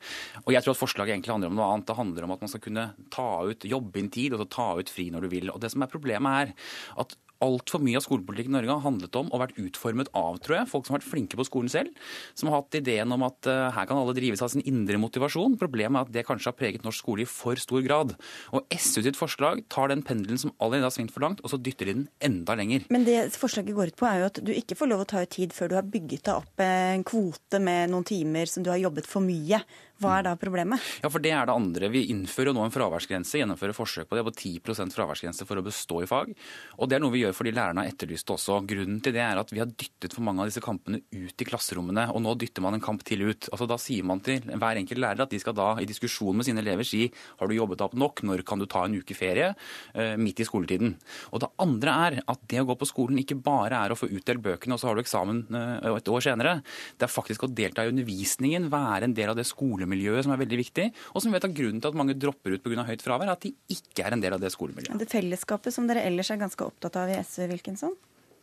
Og 0.44 0.55
jeg 0.55 0.64
tror 0.64 0.77
at 0.77 0.83
forslaget 0.83 1.16
egentlig 1.16 1.35
handler 1.35 1.53
om 1.53 1.59
noe 1.61 1.70
annet. 1.72 1.88
Det 1.88 1.98
handler 1.98 2.27
om 2.27 2.37
at 2.37 2.44
man 2.44 2.53
skal 2.53 2.64
kunne 2.64 2.87
ta 3.12 3.29
ut, 3.48 3.68
jobbe 3.68 4.01
inn 4.01 4.12
tid 4.12 4.37
og 4.37 4.48
ta 4.53 4.72
ut 4.79 4.92
fri 4.92 5.11
når 5.12 5.27
du 5.27 5.33
vil. 5.37 5.53
Og 5.55 5.61
det 5.62 5.72
som 5.72 5.85
er 5.85 5.92
problemet 5.92 6.42
er 6.42 6.57
at 7.03 7.16
altfor 7.42 7.83
mye 7.83 7.98
av 7.98 8.05
skolepolitikken 8.07 8.55
i 8.55 8.59
Norge 8.59 8.76
har 8.76 8.85
handlet 8.87 9.18
om 9.18 9.31
og 9.31 9.42
vært 9.42 9.59
utformet 9.61 10.11
av 10.16 10.38
tror 10.42 10.59
jeg, 10.61 10.70
folk 10.70 10.87
som 10.87 10.96
har 10.96 11.02
vært 11.02 11.11
flinke 11.11 11.38
på 11.38 11.46
skolen 11.48 11.72
selv. 11.72 11.92
Som 12.38 12.50
har 12.50 12.61
hatt 12.62 12.78
ideen 12.78 13.12
om 13.14 13.26
at 13.26 13.50
uh, 13.50 13.68
her 13.74 13.88
kan 13.88 14.00
alle 14.00 14.16
drives 14.16 14.42
av 14.44 14.52
sin 14.52 14.64
indre 14.68 15.00
motivasjon. 15.02 15.59
Problemet 15.61 15.98
er 15.98 16.09
at 16.09 16.14
det 16.14 16.26
kanskje 16.28 16.52
har 16.52 16.59
preget 16.59 16.87
norsk 16.87 17.02
skole 17.02 17.26
i 17.26 17.28
for 17.28 17.59
stor 17.61 17.83
grad. 17.85 18.14
Og 18.55 18.66
SU 18.78 19.02
sitt 19.02 19.18
forslag 19.18 19.64
tar 19.72 19.92
den 19.92 20.05
pendelen 20.07 20.40
som 20.40 20.55
allerede 20.59 20.88
har 20.88 20.94
svingt 20.94 21.14
for 21.14 21.24
langt, 21.24 21.42
og 21.42 21.52
så 21.52 21.61
dytter 21.61 21.90
de 21.90 21.96
den 22.00 22.09
enda 22.22 22.57
lenger. 22.59 22.87
Men 22.92 23.07
det 23.09 23.18
forslaget 23.37 23.76
går 23.76 23.92
ut 23.92 24.00
på 24.00 24.09
er 24.09 24.22
jo 24.22 24.31
at 24.31 24.42
du 24.42 24.52
ikke 24.55 24.78
får 24.78 24.92
lov 24.92 25.05
å 25.05 25.09
ta 25.12 25.22
ut 25.24 25.33
tid 25.33 25.55
før 25.57 25.72
du 25.72 25.78
har 25.78 25.88
bygget 25.88 26.26
deg 26.28 26.42
opp 26.42 26.62
en 26.64 27.07
kvote 27.07 27.62
med 27.62 27.92
noen 27.92 28.07
timer 28.07 28.50
som 28.50 28.64
du 28.64 28.70
har 28.72 28.81
jobbet 28.83 29.09
for 29.09 29.24
mye. 29.24 29.62
Hva 30.02 30.16
er 30.18 30.26
da 30.26 30.32
problemet? 30.38 30.82
Ja, 31.02 31.10
for 31.12 31.22
Det 31.22 31.30
er 31.30 31.46
det 31.46 31.54
andre. 31.54 31.88
Vi 31.92 32.08
innfører 32.10 32.54
nå 32.54 32.64
en 32.66 32.74
fraværsgrense, 32.74 33.38
gjennomfører 33.38 33.76
forsøk 33.76 34.08
på 34.10 34.18
det 34.18 34.24
på 34.26 34.32
10% 34.34 34.94
fraværsgrense 34.96 35.46
for 35.46 35.60
å 35.60 35.62
bestå 35.62 36.02
i 36.02 36.08
fag. 36.10 36.32
Og 36.78 36.88
Det 36.88 36.96
er 36.96 37.02
noe 37.04 37.14
vi 37.14 37.22
gjør 37.22 37.36
fordi 37.36 37.52
lærerne 37.54 37.84
har 37.84 37.92
etterlyst 37.92 38.26
det 38.26 38.34
også. 38.34 38.58
Grunnen 38.66 38.98
til 39.04 39.14
det 39.14 39.22
er 39.22 39.38
at 39.38 39.52
vi 39.52 39.60
har 39.62 39.70
dyttet 39.70 40.14
for 40.16 40.26
mange 40.26 40.42
av 40.42 40.50
disse 40.50 40.62
kampene 40.64 41.02
ut 41.12 41.44
i 41.44 41.46
klasserommene, 41.46 42.08
og 42.10 42.22
nå 42.24 42.34
dytter 42.40 42.64
man 42.64 42.74
en 42.74 42.82
kamp 42.82 43.04
til 43.06 43.22
ut. 43.28 43.48
Altså 43.52 43.68
Da 43.70 43.78
sier 43.78 44.02
man 44.04 44.20
til 44.24 44.42
hver 44.42 44.80
enkelt 44.80 45.02
lærer 45.02 45.22
at 45.22 45.30
de 45.30 45.40
skal 45.42 45.54
da 45.54 45.76
i 45.78 45.86
diskusjon 45.88 46.36
med 46.36 46.48
sine 46.48 46.62
elever 46.64 46.86
si 46.86 47.06
har 47.38 47.48
du 47.48 47.54
jobbet 47.54 47.84
opp 47.86 47.94
nok, 47.94 48.24
når 48.26 48.42
kan 48.42 48.58
du 48.58 48.66
ta 48.66 48.84
en 48.86 48.98
uke 48.98 49.14
ferie 49.14 49.52
uh, 49.54 50.16
midt 50.18 50.42
i 50.42 50.48
skoletiden. 50.48 50.96
Og 51.30 51.44
det 51.44 51.52
andre 51.62 51.96
er 52.08 52.18
at 52.26 52.42
det 52.50 52.62
å 52.62 52.66
gå 52.68 52.78
på 52.80 52.90
skolen 52.90 53.22
ikke 53.22 53.38
bare 53.38 53.84
er 53.86 53.94
å 53.94 53.98
få 53.98 54.10
utdelt 54.10 54.42
bøkene, 54.42 54.74
og 54.74 54.82
så 54.82 54.90
har 54.90 54.98
du 54.98 55.04
eksamen 55.04 55.44
uh, 55.54 55.94
et 55.94 56.10
år 56.10 56.26
senere. 56.26 56.58
Det 56.98 57.06
er 57.06 57.14
faktisk 57.14 57.46
å 57.46 57.52
delta 57.52 57.86
i 57.86 57.92
undervisningen, 57.92 58.70
være 58.72 59.08
en 59.08 59.16
del 59.16 59.32
av 59.32 59.38
det 59.38 59.46
skolemiljøet 59.48 59.91
skolemiljøet 59.92 60.24
som 60.24 60.33
er 60.35 60.40
veldig 60.40 60.59
viktig, 60.61 60.87
og 61.12 61.22
som 61.22 61.31
vi 61.31 61.37
vet 61.37 61.48
at 61.48 61.57
grunnen 61.57 61.81
til 61.81 61.92
at 61.92 61.98
mange 61.98 62.16
dropper 62.16 62.57
ut 62.57 62.62
pga. 62.64 62.87
høyt 62.87 63.02
fravær, 63.02 63.28
er 63.28 63.37
at 63.37 63.42
de 63.44 63.52
ikke 63.68 64.05
er 64.05 64.12
en 64.12 64.22
del 64.22 64.33
av 64.35 64.40
det 64.40 64.52
skolemiljøet. 64.52 64.98
Det 64.98 65.11
fellesskapet 65.11 65.72
som 65.72 65.87
dere 65.87 66.05
ellers 66.07 66.31
er 66.31 66.40
ganske 66.40 66.64
opptatt 66.64 66.96
av 66.96 67.11
i 67.11 67.18
SV, 67.20 67.48
Wilkinson, 67.50 67.94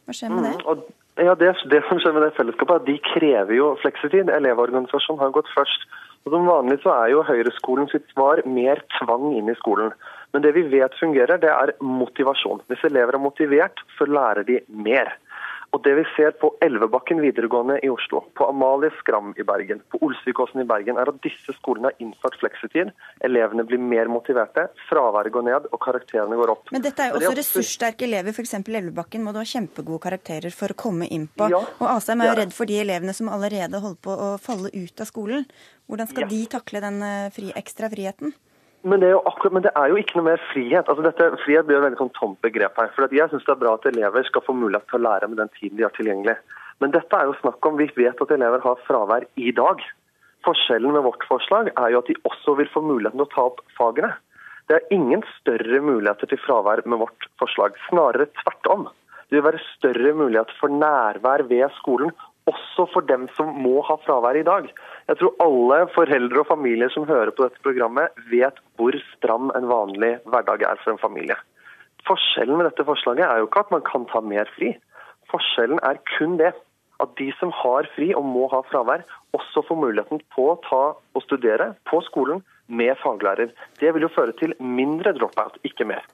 hva 0.06 0.14
skjer 0.14 0.30
med 0.34 0.46
det? 0.46 0.56
Mm, 0.60 0.68
og, 0.70 0.86
ja, 1.20 1.36
det, 1.36 1.56
det, 1.72 1.82
som 1.90 2.00
skjer 2.00 2.14
med 2.14 2.28
det 2.28 2.36
fellesskapet, 2.38 2.76
er 2.76 2.84
at 2.84 2.88
de 2.88 2.98
krever 3.14 3.56
jo 3.56 3.74
fleksitid. 3.82 4.30
Elevorganisasjonen 4.30 5.22
har 5.22 5.34
gått 5.36 5.50
først. 5.56 5.90
Og 6.28 6.34
Som 6.34 6.50
vanlig 6.50 6.82
så 6.84 6.92
er 6.92 7.14
jo 7.14 7.24
Høyreskolen 7.24 7.88
sitt 7.92 8.08
svar 8.12 8.42
mer 8.46 8.82
tvang 8.98 9.32
inn 9.38 9.50
i 9.50 9.56
skolen. 9.56 9.94
Men 10.34 10.44
det 10.44 10.52
vi 10.54 10.66
vet 10.70 10.94
fungerer, 11.00 11.40
det 11.42 11.50
er 11.50 11.72
motivasjon. 11.82 12.60
Hvis 12.70 12.84
elever 12.86 13.16
er 13.16 13.24
motivert, 13.24 13.80
så 13.98 14.06
lærer 14.06 14.46
de 14.46 14.60
mer. 14.68 15.16
Og 15.76 15.84
det 15.86 15.92
vi 16.00 16.04
ser 16.16 16.34
på 16.42 16.50
Elvebakken 16.66 17.20
videregående 17.22 17.78
i 17.86 17.90
Oslo, 17.94 18.24
på 18.38 18.48
Amalie 18.50 18.90
Skram 19.00 19.36
i 19.38 19.46
Bergen, 19.46 19.84
på 19.94 20.00
Olsvikåsen 20.06 20.64
i 20.64 20.68
Bergen, 20.70 20.98
er 20.98 21.12
at 21.12 21.20
disse 21.22 21.54
skolene 21.60 21.92
har 21.92 22.02
innført 22.02 22.40
fleksitid. 22.42 22.90
Elevene 23.26 23.66
blir 23.70 23.82
mer 23.82 24.10
motiverte, 24.10 24.66
fraværet 24.90 25.36
går 25.36 25.46
ned 25.46 25.70
og 25.70 25.80
karakterene 25.86 26.40
går 26.40 26.56
opp. 26.56 26.74
Men 26.74 26.86
dette 26.86 27.06
er 27.06 27.14
jo 27.14 27.22
også 27.22 27.36
ressurssterke 27.38 28.08
elever. 28.10 28.34
F.eks. 28.34 28.58
Elvebakken 28.66 29.26
må 29.26 29.36
du 29.36 29.42
ha 29.42 29.46
kjempegode 29.46 30.02
karakterer 30.08 30.56
for 30.56 30.74
å 30.74 30.80
komme 30.88 31.10
inn 31.14 31.30
på. 31.30 31.52
Ja, 31.54 31.62
og 31.62 31.88
Asheim 31.94 32.26
er 32.26 32.34
jo 32.34 32.38
redd 32.42 32.56
for 32.58 32.70
de 32.70 32.82
elevene 32.82 33.14
som 33.18 33.30
allerede 33.30 33.84
holder 33.84 34.02
på 34.10 34.18
å 34.18 34.36
falle 34.42 34.74
ut 34.74 35.06
av 35.06 35.10
skolen. 35.10 35.46
Hvordan 35.90 36.10
skal 36.10 36.26
ja. 36.26 36.34
de 36.34 36.44
takle 36.58 36.82
den 36.82 37.02
eh, 37.06 37.32
fri, 37.34 37.54
ekstra 37.58 37.90
friheten? 37.94 38.34
Men 38.82 39.02
det, 39.04 39.12
akkurat, 39.28 39.54
men 39.54 39.64
det, 39.66 39.72
er 39.76 39.92
jo 39.92 40.00
ikke 40.00 40.16
noe 40.20 40.30
mer 40.30 40.42
frihet. 40.54 40.88
Altså 40.88 41.04
dette, 41.04 41.26
frihet 41.44 41.68
blir 41.68 41.76
jo 41.76 41.82
et 41.82 41.88
veldig 41.90 42.00
sånn 42.00 42.14
tomt 42.16 42.40
begrep 42.46 42.78
her. 42.80 42.92
For 42.96 43.12
Jeg 43.12 43.32
syns 43.32 43.44
det 43.48 43.54
er 43.56 43.62
bra 43.64 43.74
at 43.76 43.88
elever 43.90 44.24
skal 44.28 44.46
få 44.46 44.56
mulighet 44.56 44.88
til 44.88 45.02
å 45.02 45.06
lære 45.08 45.28
med 45.28 45.42
den 45.42 45.52
tiden 45.58 45.80
de 45.80 45.86
har 45.88 45.96
tilgjengelig. 45.98 46.38
Men 46.80 46.94
dette 46.96 47.18
er 47.18 47.28
jo 47.28 47.36
snakk 47.42 47.66
om 47.68 47.76
vi 47.80 47.90
vet 47.98 48.22
at 48.24 48.32
elever 48.32 48.64
har 48.64 48.80
fravær 48.88 49.28
i 49.36 49.52
dag. 49.56 49.84
Forskjellen 50.48 50.96
med 50.96 51.04
vårt 51.04 51.26
forslag 51.28 51.74
er 51.74 51.92
jo 51.92 52.00
at 52.00 52.08
de 52.08 52.16
også 52.30 52.56
vil 52.62 52.72
få 52.72 52.84
muligheten 52.86 53.20
til 53.20 53.28
å 53.28 53.34
ta 53.34 53.46
opp 53.52 53.60
fagene. 53.76 54.14
Det 54.70 54.78
er 54.78 54.96
ingen 54.96 55.26
større 55.40 55.82
muligheter 55.84 56.30
til 56.30 56.40
fravær 56.46 56.86
med 56.86 57.02
vårt 57.02 57.28
forslag. 57.42 57.76
Snarere 57.90 58.30
tvert 58.40 58.72
om. 58.72 58.88
Det 59.28 59.38
vil 59.38 59.48
være 59.50 59.66
større 59.76 60.14
mulighet 60.16 60.54
for 60.60 60.72
nærvær 60.72 61.44
ved 61.50 61.68
skolen, 61.82 62.14
også 62.50 62.88
for 62.94 63.06
dem 63.06 63.28
som 63.36 63.52
må 63.62 63.82
ha 63.86 63.98
fravær 64.06 64.40
i 64.40 64.46
dag. 64.48 64.70
Jeg 65.10 65.18
tror 65.18 65.40
alle 65.42 65.78
foreldre 65.96 66.44
og 66.44 66.52
familier 66.52 66.92
som 66.94 67.08
hører 67.10 67.32
på 67.34 67.48
dette 67.48 67.64
programmet, 67.66 68.14
vet 68.30 68.60
hvor 68.78 68.94
stram 69.16 69.48
en 69.58 69.66
vanlig 69.66 70.12
hverdag 70.30 70.62
er 70.68 70.82
for 70.84 70.94
en 70.94 71.02
familie. 71.02 71.38
Forskjellen 72.06 72.60
med 72.60 72.70
dette 72.70 72.86
forslaget 72.86 73.26
er 73.26 73.40
jo 73.42 73.48
ikke 73.48 73.64
at 73.66 73.74
man 73.74 73.82
kan 73.88 74.06
ta 74.12 74.22
mer 74.22 74.52
fri. 74.54 74.76
Forskjellen 75.34 75.82
er 75.90 75.98
kun 76.14 76.38
det 76.38 76.52
at 77.02 77.16
de 77.18 77.32
som 77.40 77.50
har 77.58 77.90
fri 77.96 78.12
og 78.14 78.28
må 78.28 78.46
ha 78.54 78.62
fravær, 78.70 79.02
også 79.34 79.66
får 79.66 79.82
muligheten 79.82 80.22
på 80.36 80.46
å 80.52 80.60
ta 80.68 80.84
og 80.94 81.26
studere 81.26 81.72
på 81.90 82.04
skolen 82.06 82.44
med 82.70 82.94
faglærer. 83.02 83.50
Det 83.82 83.90
vil 83.96 84.06
jo 84.06 84.14
føre 84.14 84.38
til 84.38 84.54
mindre 84.62 85.16
dropout, 85.18 85.58
ikke 85.66 85.90
mer. 85.90 86.06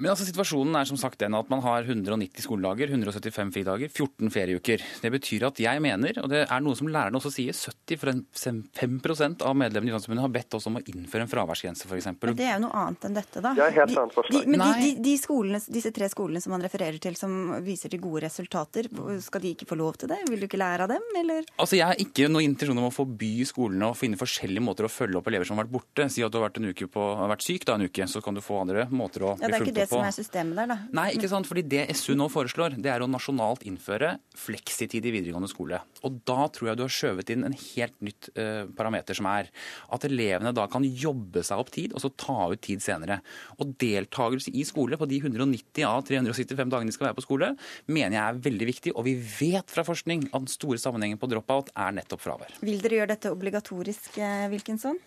Men 0.00 0.12
altså 0.12 0.26
Situasjonen 0.28 0.76
er 0.76 0.88
som 0.88 0.98
sagt 1.00 1.20
den 1.22 1.34
at 1.36 1.48
man 1.52 1.62
har 1.64 1.86
190 1.86 2.44
skoledager, 2.44 2.90
175 2.92 3.52
fridager, 3.54 3.88
14 3.88 4.32
ferieuker. 4.32 4.82
Det 5.02 5.10
betyr 5.12 5.46
at 5.48 5.60
jeg 5.62 5.82
mener, 5.82 6.18
og 6.22 6.28
det 6.32 6.42
er 6.44 6.64
noe 6.64 6.76
som 6.76 6.90
lærerne 6.90 7.16
også 7.16 7.32
sier, 7.32 7.56
75% 7.56 9.44
av 9.46 9.56
medlemmene 9.56 9.90
i 9.90 9.94
Utdanningsforbundet 9.94 10.26
har 10.26 10.34
bedt 10.34 10.56
oss 10.58 10.68
om 10.68 10.78
å 10.80 10.82
innføre 10.84 11.24
en 11.24 11.30
fraværsgrense 11.32 11.88
f.eks. 11.88 12.10
Men 12.12 12.36
det 12.36 12.48
er 12.48 12.58
jo 12.58 12.64
noe 12.66 12.82
annet 12.82 13.08
enn 13.08 13.16
dette, 13.16 13.42
da. 13.44 13.54
Det 13.56 13.64
er 13.64 13.76
helt 13.78 13.96
annet 14.02 14.16
forslag. 14.16 14.44
De, 14.44 14.52
men 14.52 14.64
de, 14.64 14.82
de, 14.82 14.90
de 15.06 15.14
skolene, 15.20 15.62
disse 15.78 15.92
tre 15.96 16.10
skolene 16.12 16.42
som 16.44 16.52
man 16.56 16.66
refererer 16.66 17.00
til 17.02 17.16
som 17.18 17.56
viser 17.64 17.92
til 17.92 18.02
gode 18.04 18.26
resultater, 18.26 18.90
skal 19.24 19.44
de 19.44 19.54
ikke 19.56 19.68
få 19.70 19.80
lov 19.80 20.00
til 20.02 20.12
det? 20.12 20.20
Vil 20.28 20.44
du 20.44 20.48
ikke 20.48 20.60
lære 20.60 20.86
av 20.86 20.92
dem, 20.92 21.08
eller? 21.22 21.48
Altså 21.56 21.80
Jeg 21.80 21.88
har 21.88 22.02
ikke 22.02 22.28
noen 22.28 22.50
intensjon 22.50 22.82
om 22.82 22.90
å 22.90 22.94
forby 22.94 23.32
skolene 23.48 23.90
å 23.90 23.96
finne 23.96 24.20
forskjellige 24.20 24.64
måter 24.64 24.88
å 24.88 24.92
følge 24.92 25.20
opp 25.20 25.32
elever 25.32 25.48
som 25.48 25.56
har 25.56 25.64
vært 25.64 25.76
borte. 25.78 26.08
Si 26.12 26.24
at 26.24 26.32
du 26.32 26.40
har 26.40 26.48
vært, 26.48 26.60
en 26.60 26.70
uke 26.70 26.88
på, 26.92 27.08
har 27.20 27.32
vært 27.32 27.46
syk 27.46 27.66
da 27.68 27.78
en 27.78 27.86
uke, 27.88 28.08
så 28.10 28.22
kan 28.24 28.36
du 28.36 28.42
få 28.44 28.60
andre 28.62 28.86
måter 28.92 29.24
å 29.24 29.34
ja, 29.40 29.48
bli 29.48 29.62
fulgt 29.64 29.82
opp 29.85 29.85
det 29.86 29.94
som 29.94 30.04
er 30.04 30.14
systemet 30.14 30.58
der, 30.58 30.70
da. 30.72 30.76
Nei, 30.96 31.06
ikke 31.16 31.30
sant. 31.30 31.48
Fordi 31.48 31.64
det 31.66 31.86
SU 31.96 32.14
nå 32.18 32.28
foreslår, 32.32 32.76
det 32.82 32.90
er 32.92 33.04
å 33.04 33.08
nasjonalt 33.10 33.64
innføre 33.68 34.16
fleksitid 34.36 35.06
i 35.06 35.14
videregående 35.14 35.50
skole. 35.50 35.80
Og 36.06 36.20
da 36.28 36.48
tror 36.52 36.70
jeg 36.70 36.80
du 36.80 36.84
har 36.84 36.94
skjøvet 36.96 37.32
inn 37.32 37.46
en 37.46 37.56
helt 37.56 37.96
nytt 38.04 38.30
uh, 38.36 38.66
parameter 38.76 39.16
som 39.16 39.28
er 39.30 39.50
at 39.94 40.06
elevene 40.08 40.54
da 40.56 40.66
kan 40.70 40.84
jobbe 40.86 41.44
seg 41.46 41.62
opp 41.62 41.72
tid, 41.74 41.94
og 41.94 42.02
så 42.02 42.12
ta 42.12 42.50
ut 42.52 42.62
tid 42.66 42.84
senere. 42.84 43.20
Og 43.60 43.74
deltakelse 43.80 44.52
i 44.52 44.66
skole 44.68 44.98
på 45.00 45.08
de 45.10 45.22
190 45.22 45.86
av 45.88 46.04
365 46.08 46.72
dagene 46.72 46.92
de 46.92 46.96
skal 46.96 47.10
være 47.10 47.18
på 47.20 47.26
skole, 47.26 47.52
mener 47.88 48.18
jeg 48.18 48.24
er 48.24 48.40
veldig 48.48 48.70
viktig. 48.72 48.94
Og 48.96 49.06
vi 49.08 49.16
vet 49.16 49.72
fra 49.72 49.86
forskning 49.86 50.28
at 50.32 50.46
den 50.46 50.52
store 50.52 50.80
sammenhengen 50.82 51.20
på 51.20 51.30
dropout 51.30 51.72
er 51.74 51.94
nettopp 51.96 52.24
fravær. 52.24 52.56
Vil 52.66 52.82
dere 52.82 53.02
gjøre 53.02 53.14
dette 53.14 53.32
obligatorisk, 53.32 54.18
eh, 54.18 54.48
Wilkinson? 54.52 54.98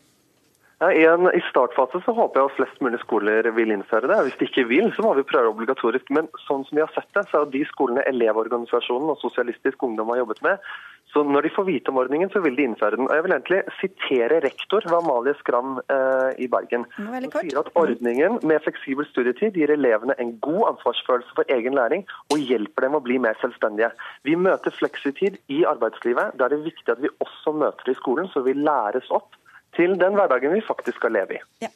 Ja, 0.79 0.91
i, 0.95 1.01
en, 1.03 1.27
I 1.35 1.41
startfase 1.49 1.99
så 2.05 2.13
håper 2.15 2.39
jeg 2.39 2.49
at 2.49 2.55
flest 2.55 2.83
mulig 2.83 3.01
skoler 3.01 3.49
vil 3.51 3.73
innføre 3.75 4.07
det. 4.07 4.19
Hvis 4.27 4.37
de 4.39 4.47
ikke 4.47 4.69
vil, 4.69 4.85
så 4.95 5.03
må 5.03 5.11
vi 5.17 5.25
prøve 5.27 5.51
obligatorisk. 5.51 6.07
Men 6.15 6.29
sånn 6.45 6.63
som 6.67 6.79
vi 6.79 6.85
har 6.85 6.93
sett 6.95 7.09
det, 7.17 7.25
så 7.27 7.41
er 7.41 7.51
de 7.51 7.65
skolene 7.67 8.05
Elevorganisasjonen 8.07 9.11
og 9.11 9.19
Sosialistisk 9.19 9.83
Ungdom 9.83 10.13
har 10.13 10.21
jobbet 10.21 10.39
med, 10.45 10.63
så 11.09 11.23
når 11.25 11.47
de 11.47 11.51
får 11.55 11.65
vite 11.65 11.89
om 11.89 11.97
ordningen, 11.97 12.29
så 12.29 12.39
vil 12.43 12.55
de 12.55 12.67
innføre 12.69 12.99
den. 12.99 13.07
Og 13.09 13.15
Jeg 13.17 13.25
vil 13.25 13.33
egentlig 13.33 13.59
sitere 13.79 14.39
rektor 14.45 14.85
ved 14.85 14.97
Amalie 14.99 15.33
Skram 15.39 15.79
eh, 15.81 16.29
i 16.45 16.47
Bergen. 16.53 16.85
Hun 16.99 17.27
sier 17.33 17.59
at 17.63 17.71
ordningen 17.81 18.37
med 18.45 18.61
fleksibel 18.63 19.07
studietid 19.09 19.57
gir 19.57 19.73
elevene 19.73 20.15
en 20.21 20.35
god 20.45 20.75
ansvarsfølelse 20.75 21.33
for 21.39 21.49
egen 21.57 21.75
læring 21.79 22.05
og 22.29 22.45
hjelper 22.51 22.85
dem 22.85 22.99
å 22.99 23.01
bli 23.03 23.17
mer 23.25 23.39
selvstendige. 23.41 23.89
Vi 24.23 24.37
møter 24.37 24.75
fleksitid 24.77 25.41
i 25.49 25.63
arbeidslivet. 25.67 26.37
Da 26.37 26.45
er 26.45 26.55
det 26.55 26.67
viktig 26.69 26.93
at 26.93 27.01
vi 27.01 27.11
også 27.25 27.57
møter 27.57 27.89
det 27.89 27.97
i 27.97 28.01
skolen, 28.03 28.29
så 28.29 28.45
vi 28.45 28.53
læres 28.53 29.09
opp 29.09 29.33
til 29.77 29.97
den 29.99 30.17
hverdagen 30.17 30.55
vi 30.55 30.63
faktisk 30.65 31.01
skal 31.01 31.15
leve 31.17 31.37
i. 31.37 31.43
Ja. 31.65 31.73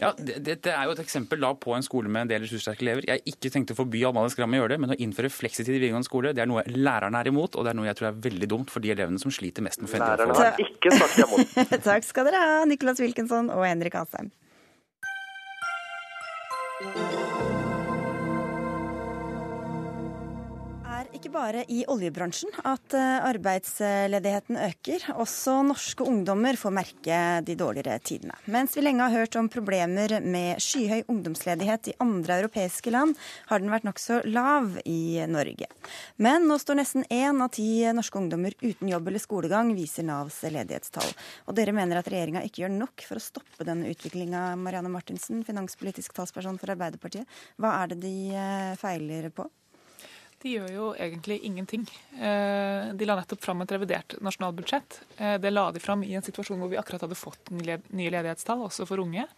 Ja, 0.00 0.10
Dette 0.16 0.72
er 0.72 0.88
jo 0.88 0.94
et 0.94 1.00
eksempel 1.02 1.40
da 1.42 1.52
på 1.58 1.74
en 1.76 1.84
skole 1.84 2.10
med 2.12 2.26
en 2.26 2.30
del 2.32 2.44
ressurssterke 2.44 2.84
elever. 2.84 3.06
Jeg 3.08 3.20
har 3.20 3.32
ikke 3.32 3.50
tenkt 3.52 3.72
å 3.74 3.76
forby 3.76 4.02
Amalie 4.08 4.32
Skram 4.32 4.52
å 4.56 4.60
gjøre 4.60 4.74
det, 4.74 4.80
men 4.84 4.94
å 4.94 4.98
innføre 5.04 5.30
fleksitid 5.32 5.72
i 5.72 5.78
videregående 5.78 6.08
skole 6.08 6.34
det 6.36 6.44
er 6.44 6.50
noe 6.50 6.64
lærerne 6.68 7.20
er 7.20 7.32
imot, 7.32 7.56
og 7.56 7.66
det 7.66 7.72
er 7.72 7.78
noe 7.80 7.88
jeg 7.88 7.98
tror 8.00 8.10
er 8.10 8.20
veldig 8.28 8.50
dumt 8.52 8.72
for 8.72 8.84
de 8.84 8.92
elevene 8.94 9.20
som 9.22 9.32
sliter 9.34 9.64
mest 9.64 9.82
med 9.84 9.92
Lærerne 10.02 10.36
har 10.36 10.60
ikke 10.60 10.94
sagt 10.96 11.24
imot. 11.24 11.56
Takk 11.88 12.08
skal 12.08 12.28
dere 12.28 12.44
ha, 12.44 12.62
Nicholas 12.68 13.00
Wilkinson 13.04 13.52
og 13.52 13.66
Henrik 13.68 13.98
Asheim. 14.00 14.32
Bare 21.32 21.64
i 21.72 21.82
oljebransjen 21.90 22.52
at 22.68 22.94
eh, 22.96 23.24
arbeidsledigheten 23.26 24.58
øker. 24.60 25.06
Også 25.22 25.54
norske 25.66 26.04
ungdommer 26.06 26.58
får 26.60 26.74
merke 26.74 27.20
de 27.46 27.56
dårligere 27.58 27.98
tidene. 28.04 28.36
Mens 28.52 28.76
vi 28.76 28.84
lenge 28.84 29.06
har 29.06 29.22
hørt 29.22 29.38
om 29.40 29.48
problemer 29.52 30.18
med 30.20 30.60
skyhøy 30.62 31.06
ungdomsledighet 31.10 31.92
i 31.92 31.96
andre 32.02 32.40
europeiske 32.42 32.92
land, 32.92 33.16
har 33.48 33.62
den 33.62 33.72
vært 33.72 33.86
nokså 33.88 34.20
lav 34.28 34.76
i 34.84 35.22
Norge. 35.30 35.70
Men 36.22 36.46
nå 36.50 36.58
står 36.60 36.80
nesten 36.82 37.08
én 37.12 37.40
av 37.42 37.52
ti 37.56 37.68
norske 37.94 38.20
ungdommer 38.20 38.56
uten 38.62 38.92
jobb 38.92 39.08
eller 39.10 39.22
skolegang, 39.22 39.72
viser 39.78 40.06
Navs 40.06 40.42
ledighetstall. 40.44 41.16
Og 41.48 41.56
dere 41.56 41.74
mener 41.76 42.00
at 42.00 42.10
regjeringa 42.12 42.44
ikke 42.46 42.64
gjør 42.64 42.76
nok 42.76 43.06
for 43.08 43.20
å 43.20 43.24
stoppe 43.24 43.66
denne 43.68 43.90
utviklinga. 43.92 44.52
Marianne 44.60 44.92
Martinsen, 44.92 45.44
finanspolitisk 45.46 46.14
talsperson 46.16 46.60
for 46.60 46.74
Arbeiderpartiet. 46.74 47.42
Hva 47.60 47.76
er 47.80 47.92
det 47.92 48.02
de 48.04 48.14
eh, 48.36 48.78
feiler 48.80 49.32
på? 49.34 49.48
De 50.42 50.50
gjør 50.56 50.70
jo 50.74 50.86
egentlig 50.98 51.36
ingenting. 51.46 51.84
Eh, 52.18 52.90
de 52.98 53.06
la 53.06 53.14
nettopp 53.18 53.44
fram 53.44 53.62
et 53.62 53.74
revidert 53.76 54.16
nasjonalbudsjett. 54.26 54.98
Eh, 55.18 55.36
det 55.38 55.52
la 55.52 55.68
de 55.70 55.82
fram 55.82 56.02
i 56.02 56.16
en 56.18 56.24
situasjon 56.26 56.58
hvor 56.58 56.72
vi 56.72 56.80
akkurat 56.80 57.04
hadde 57.06 57.18
fått 57.18 57.52
nye 57.54 58.10
ledighetstall, 58.10 58.64
også 58.66 58.88
for 58.88 59.02
unge. 59.04 59.28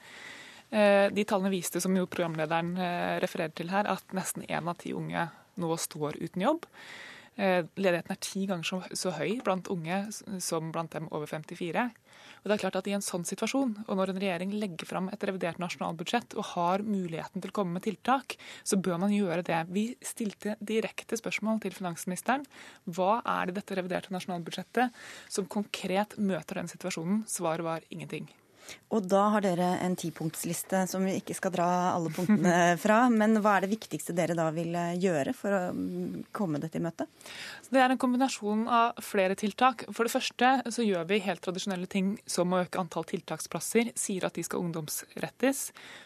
Eh, 0.71 1.11
de 1.13 1.27
tallene 1.29 1.53
viste, 1.53 1.83
som 1.85 1.97
jo 1.97 2.09
programlederen 2.09 2.73
refererer 3.21 3.53
til 3.53 3.73
her, 3.75 3.91
at 3.91 4.17
nesten 4.17 4.47
én 4.49 4.71
av 4.71 4.81
ti 4.81 4.95
unge 4.97 5.29
nå 5.61 5.77
står 5.79 6.17
uten 6.23 6.49
jobb. 6.49 6.65
Ledigheten 7.35 8.13
er 8.15 8.19
ti 8.23 8.45
ganger 8.47 8.95
så 8.95 9.11
høy 9.17 9.41
blant 9.43 9.67
unge 9.71 9.97
som 10.43 10.69
blant 10.71 10.93
dem 10.95 11.09
over 11.11 11.27
54. 11.27 11.89
Og 12.45 12.51
det 12.51 12.59
er 12.59 12.61
klart 12.61 12.77
at 12.77 12.89
I 12.91 12.93
en 12.93 13.05
sånn 13.05 13.25
situasjon, 13.25 13.71
og 13.89 13.97
når 13.97 14.13
en 14.13 14.21
regjering 14.21 14.53
legger 14.61 14.89
fram 14.89 15.09
et 15.09 15.25
revidert 15.25 15.57
nasjonalbudsjett 15.63 16.37
og 16.37 16.51
har 16.51 16.85
muligheten 16.85 17.41
til 17.41 17.55
å 17.55 17.57
komme 17.57 17.79
med 17.79 17.87
tiltak, 17.87 18.37
så 18.61 18.77
bør 18.77 19.01
man 19.07 19.17
gjøre 19.17 19.41
det. 19.49 19.63
Vi 19.73 19.87
stilte 20.05 20.59
direkte 20.61 21.17
spørsmål 21.17 21.65
til 21.65 21.73
finansministeren. 21.73 22.45
Hva 22.85 23.23
er 23.25 23.49
det 23.49 23.57
dette 23.63 23.81
reviderte 23.81 24.13
nasjonalbudsjettet 24.13 25.05
som 25.33 25.49
konkret 25.49 26.19
møter 26.21 26.61
den 26.61 26.69
situasjonen? 26.69 27.25
Svaret 27.33 27.65
var 27.65 27.89
ingenting. 27.89 28.29
Og 28.95 29.07
da 29.11 29.25
har 29.35 29.43
dere 29.43 29.73
en 29.83 29.97
tipunktsliste 29.99 30.85
som 30.91 31.03
vi 31.07 31.17
ikke 31.19 31.35
skal 31.35 31.53
dra 31.55 31.67
alle 31.95 32.13
punktene 32.15 32.77
fra. 32.85 33.05
Men 33.11 33.41
hva 33.43 33.57
er 33.57 33.65
det 33.65 33.73
viktigste 33.73 34.15
dere 34.17 34.37
da 34.39 34.47
vil 34.55 34.75
eh, 34.79 34.95
gjøre 35.03 35.35
for 35.37 35.57
å 35.57 35.61
mm, 35.75 36.27
komme 36.37 36.61
dette 36.63 36.79
i 36.79 36.85
møte? 36.85 37.09
Det 37.73 37.81
er 37.83 37.91
en 37.91 38.01
kombinasjon 38.01 38.67
av 38.71 39.01
flere 39.03 39.35
tiltak. 39.39 39.87
For 39.91 40.07
det 40.07 40.15
første 40.15 40.53
så 40.75 40.87
gjør 40.87 41.09
vi 41.11 41.23
helt 41.25 41.43
tradisjonelle 41.45 41.91
ting 41.91 42.15
som 42.31 42.55
å 42.55 42.63
øke 42.63 42.81
antall 42.83 43.07
tiltaksplasser. 43.11 43.91
Sier 43.99 44.29
at 44.29 44.39
de 44.39 44.45
skal 44.47 44.63
ungdomsrettes. 44.63 45.65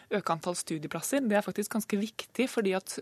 Øke 0.09 0.33
antall 0.33 0.57
studieplasser. 0.57 1.21
Det 1.29 1.37
er 1.37 1.45
faktisk 1.45 1.75
ganske 1.77 1.99
viktig 2.01 2.47
fordi 2.49 2.73
at 2.77 2.95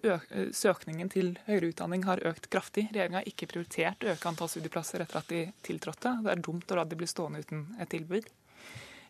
søkningen 0.58 1.12
til 1.14 1.32
høyere 1.46 1.72
utdanning 1.72 2.04
har 2.10 2.24
økt 2.28 2.50
kraftig. 2.52 2.90
Regjeringa 2.92 3.22
har 3.22 3.30
ikke 3.32 3.48
prioritert 3.54 4.04
å 4.04 4.12
øke 4.12 4.34
antall 4.34 4.52
studieplasser 4.52 5.06
etter 5.06 5.22
at 5.22 5.32
de 5.32 5.46
tiltrådte. 5.64 6.18
Det 6.26 6.34
er 6.34 6.44
dumt 6.44 6.76
å 6.76 6.82
la 6.82 6.84
de 6.84 7.00
bli 7.00 7.08
stående 7.08 7.46
uten 7.46 7.64
et 7.80 7.92
tilbud. 7.94 8.28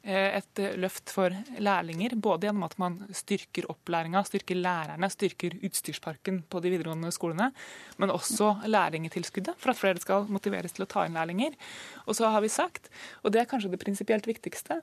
Eh, 0.03 0.38
et 0.38 0.62
løft 0.79 1.12
for 1.13 1.33
lærlinger, 1.60 2.15
både 2.21 2.47
gjennom 2.47 2.67
at 2.67 2.77
man 2.81 2.99
styrker 3.15 3.67
opplæringa, 3.71 4.21
styrker 4.27 4.60
lærerne, 4.60 5.10
styrker 5.12 5.57
utstyrsparken 5.67 6.43
på 6.49 6.62
de 6.63 6.71
videregående 6.73 7.12
skolene, 7.15 7.49
men 7.97 8.13
også 8.13 8.53
lærlingetilskuddet, 8.69 9.57
for 9.57 9.73
at 9.73 9.79
flere 9.79 10.03
skal 10.03 10.29
motiveres 10.31 10.75
til 10.77 10.86
å 10.86 10.89
ta 10.91 11.07
inn 11.07 11.17
lærlinger. 11.17 11.57
Og 12.05 12.19
så 12.19 12.29
har 12.33 12.45
vi 12.45 12.53
sagt, 12.53 12.91
og 13.23 13.33
det 13.33 13.41
er 13.41 13.49
kanskje 13.49 13.73
det 13.73 13.81
prinsipielt 13.81 14.29
viktigste, 14.29 14.81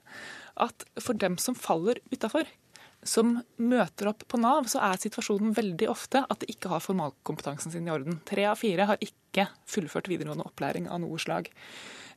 at 0.60 0.86
for 1.00 1.16
dem 1.18 1.38
som 1.40 1.56
faller 1.58 2.02
utafor, 2.12 2.50
som 3.08 3.36
møter 3.60 4.10
opp 4.10 4.24
på 4.28 4.40
Nav, 4.40 4.68
så 4.70 4.82
er 4.84 5.00
situasjonen 5.00 5.54
veldig 5.56 5.88
ofte 5.92 6.24
at 6.24 6.40
de 6.42 6.50
ikke 6.52 6.70
har 6.72 6.84
formalkompetansen 6.84 7.74
sin 7.74 7.88
i 7.88 7.92
orden. 7.94 8.20
Tre 8.28 8.46
av 8.50 8.60
fire 8.60 8.88
har 8.90 9.04
ikke 9.04 9.48
fullført 9.68 10.08
videregående 10.10 10.46
opplæring 10.48 10.88
av 10.90 11.02
noe 11.04 11.20
slag. 11.22 11.50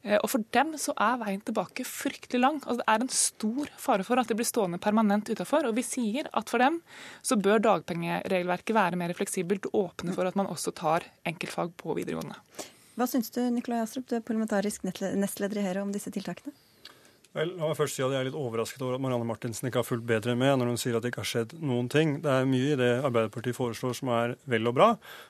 Eh, 0.03 0.17
og 0.17 0.29
For 0.31 0.45
dem 0.55 0.75
så 0.79 0.93
er 1.01 1.19
veien 1.21 1.43
tilbake 1.45 1.85
fryktelig 1.87 2.41
lang. 2.41 2.59
Altså, 2.63 2.79
det 2.81 2.87
er 2.93 3.05
en 3.05 3.13
stor 3.13 3.73
fare 3.81 4.05
for 4.07 4.21
at 4.21 4.29
de 4.29 4.37
blir 4.37 4.47
stående 4.47 4.79
permanent 4.81 5.29
utafor. 5.29 5.67
Vi 5.75 5.85
sier 5.85 6.29
at 6.31 6.53
for 6.53 6.63
dem 6.63 6.79
så 7.25 7.39
bør 7.39 7.63
dagpengeregelverket 7.65 8.77
være 8.77 8.99
mer 8.99 9.15
fleksibelt 9.17 9.69
og 9.71 9.81
åpne 9.87 10.15
for 10.17 10.29
at 10.29 10.39
man 10.39 10.49
også 10.51 10.75
tar 10.77 11.07
enkeltfag 11.27 11.73
på 11.79 11.97
videregående. 11.97 12.39
Hva 12.97 13.05
syns 13.09 13.29
du 13.29 13.43
Nikolai 13.53 13.83
Astrup, 13.83 14.07
du 14.09 14.15
er 14.17 14.25
parlamentarisk 14.25 14.87
nestleder 14.87 15.59
i 15.59 15.67
Høyre, 15.67 15.83
om 15.85 15.91
disse 15.93 16.09
tiltakene? 16.13 16.55
Vel, 17.37 17.51
la 17.53 17.67
meg 17.69 17.77
først 17.77 17.93
si 17.93 18.01
at 18.01 18.13
Jeg 18.15 18.17
er 18.17 18.27
litt 18.31 18.37
overrasket 18.37 18.81
over 18.81 18.95
at 18.97 19.01
Marianne 19.03 19.27
Martinsen 19.29 19.67
ikke 19.69 19.83
har 19.83 19.85
fulgt 19.85 20.07
bedre 20.09 20.33
med 20.39 20.55
når 20.57 20.71
hun 20.71 20.79
sier 20.81 20.95
at 20.97 21.03
det 21.05 21.11
ikke 21.11 21.21
har 21.21 21.29
skjedd 21.29 21.51
noen 21.61 21.89
ting. 21.93 22.15
Det 22.23 22.31
er 22.33 22.47
mye 22.49 22.71
i 22.73 22.77
det 22.79 22.87
Arbeiderpartiet 23.05 23.57
foreslår 23.57 23.93
som 23.99 24.09
er 24.15 24.33
vel 24.49 24.69
og 24.71 24.73
bra, 24.79 24.87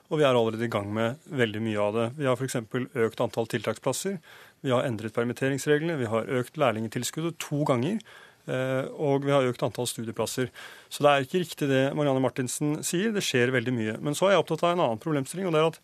og 0.08 0.20
vi 0.20 0.24
er 0.24 0.32
allerede 0.32 0.64
i 0.64 0.72
gang 0.72 0.88
med 0.94 1.28
veldig 1.28 1.60
mye 1.66 1.82
av 1.84 1.98
det. 1.98 2.06
Vi 2.16 2.28
har 2.30 2.38
f.eks. 2.38 2.56
økt 3.04 3.20
antall 3.24 3.50
tiltaksplasser. 3.52 4.16
Vi 4.64 4.72
har 4.72 4.88
endret 4.88 5.16
permitteringsreglene, 5.16 5.98
vi 6.00 6.08
har 6.08 6.32
økt 6.40 6.56
lærlingtilskuddet 6.60 7.36
to 7.44 7.60
ganger. 7.68 8.00
Eh, 8.48 8.86
og 8.96 9.26
vi 9.26 9.34
har 9.34 9.44
økt 9.44 9.66
antall 9.66 9.90
studieplasser. 9.90 10.48
Så 10.88 11.04
det 11.04 11.12
er 11.12 11.26
ikke 11.26 11.42
riktig 11.42 11.68
det 11.68 11.82
Marianne 11.98 12.24
Martinsen 12.24 12.78
sier. 12.86 13.12
Det 13.12 13.24
skjer 13.26 13.52
veldig 13.52 13.74
mye. 13.76 13.98
Men 14.00 14.16
så 14.16 14.30
er 14.30 14.36
jeg 14.36 14.46
opptatt 14.46 14.64
av 14.64 14.72
en 14.72 14.86
annen 14.86 15.02
problemstilling. 15.02 15.50
og 15.50 15.52
det 15.52 15.60
er 15.60 15.68
at 15.74 15.82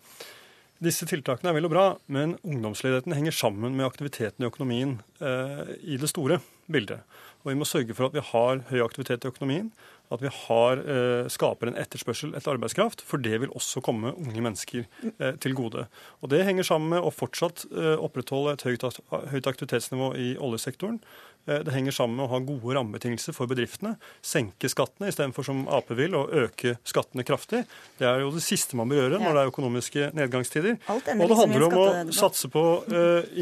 disse 0.82 1.06
tiltakene 1.08 1.52
er 1.52 1.58
vel 1.58 1.68
og 1.68 1.74
bra, 1.74 1.84
men 2.10 2.36
ungdomsledigheten 2.42 3.14
henger 3.14 3.36
sammen 3.36 3.76
med 3.76 3.86
aktiviteten 3.86 4.42
i 4.44 4.48
økonomien 4.48 4.96
eh, 5.20 5.74
i 5.94 5.98
det 6.00 6.10
store 6.10 6.40
bildet. 6.66 7.04
Og 7.44 7.52
Vi 7.52 7.58
må 7.60 7.66
sørge 7.68 7.94
for 7.94 8.08
at 8.08 8.16
vi 8.16 8.24
har 8.24 8.62
høy 8.70 8.80
aktivitet 8.80 9.24
i 9.24 9.28
økonomien, 9.28 9.68
at 10.12 10.22
vi 10.22 10.28
har, 10.28 10.78
eh, 10.78 11.28
skaper 11.28 11.68
en 11.68 11.76
etterspørsel 11.80 12.34
etter 12.36 12.54
arbeidskraft, 12.54 13.00
for 13.00 13.18
det 13.18 13.40
vil 13.40 13.52
også 13.56 13.82
komme 13.82 14.14
unge 14.16 14.40
mennesker 14.40 14.86
eh, 15.20 15.36
til 15.40 15.54
gode. 15.54 15.86
Og 16.22 16.28
Det 16.28 16.44
henger 16.44 16.64
sammen 16.64 16.90
med 16.90 17.02
å 17.02 17.12
fortsatt 17.12 17.64
eh, 17.72 17.96
opprettholde 17.96 18.52
et 18.52 18.64
høyt, 18.64 19.46
aktivitetsnivå 19.46 20.14
i 20.16 20.36
oljesektoren. 20.36 21.00
Det 21.44 21.74
henger 21.74 21.92
sammen 21.92 22.16
med 22.16 22.24
å 22.24 22.30
ha 22.32 22.38
gode 22.40 22.72
rammebetingelser 22.72 23.34
for 23.36 23.44
bedriftene. 23.44 23.98
Senke 24.24 24.64
skattene 24.64 25.10
istedenfor 25.10 25.44
som 25.44 25.66
Ap 25.68 25.90
vil, 25.92 26.14
å 26.16 26.24
øke 26.24 26.78
skattene 26.88 27.20
kraftig. 27.20 27.66
Det 27.98 28.08
er 28.08 28.22
jo 28.22 28.30
det 28.32 28.40
siste 28.40 28.78
man 28.80 28.88
bør 28.88 29.02
gjøre 29.02 29.20
når 29.20 29.36
det 29.36 29.42
er 29.42 29.52
økonomiske 29.52 30.06
nedgangstider. 30.16 30.78
Og 30.88 31.04
det 31.04 31.36
handler 31.36 31.66
om 31.68 31.76
å 31.76 32.16
satse 32.16 32.48
på 32.48 32.64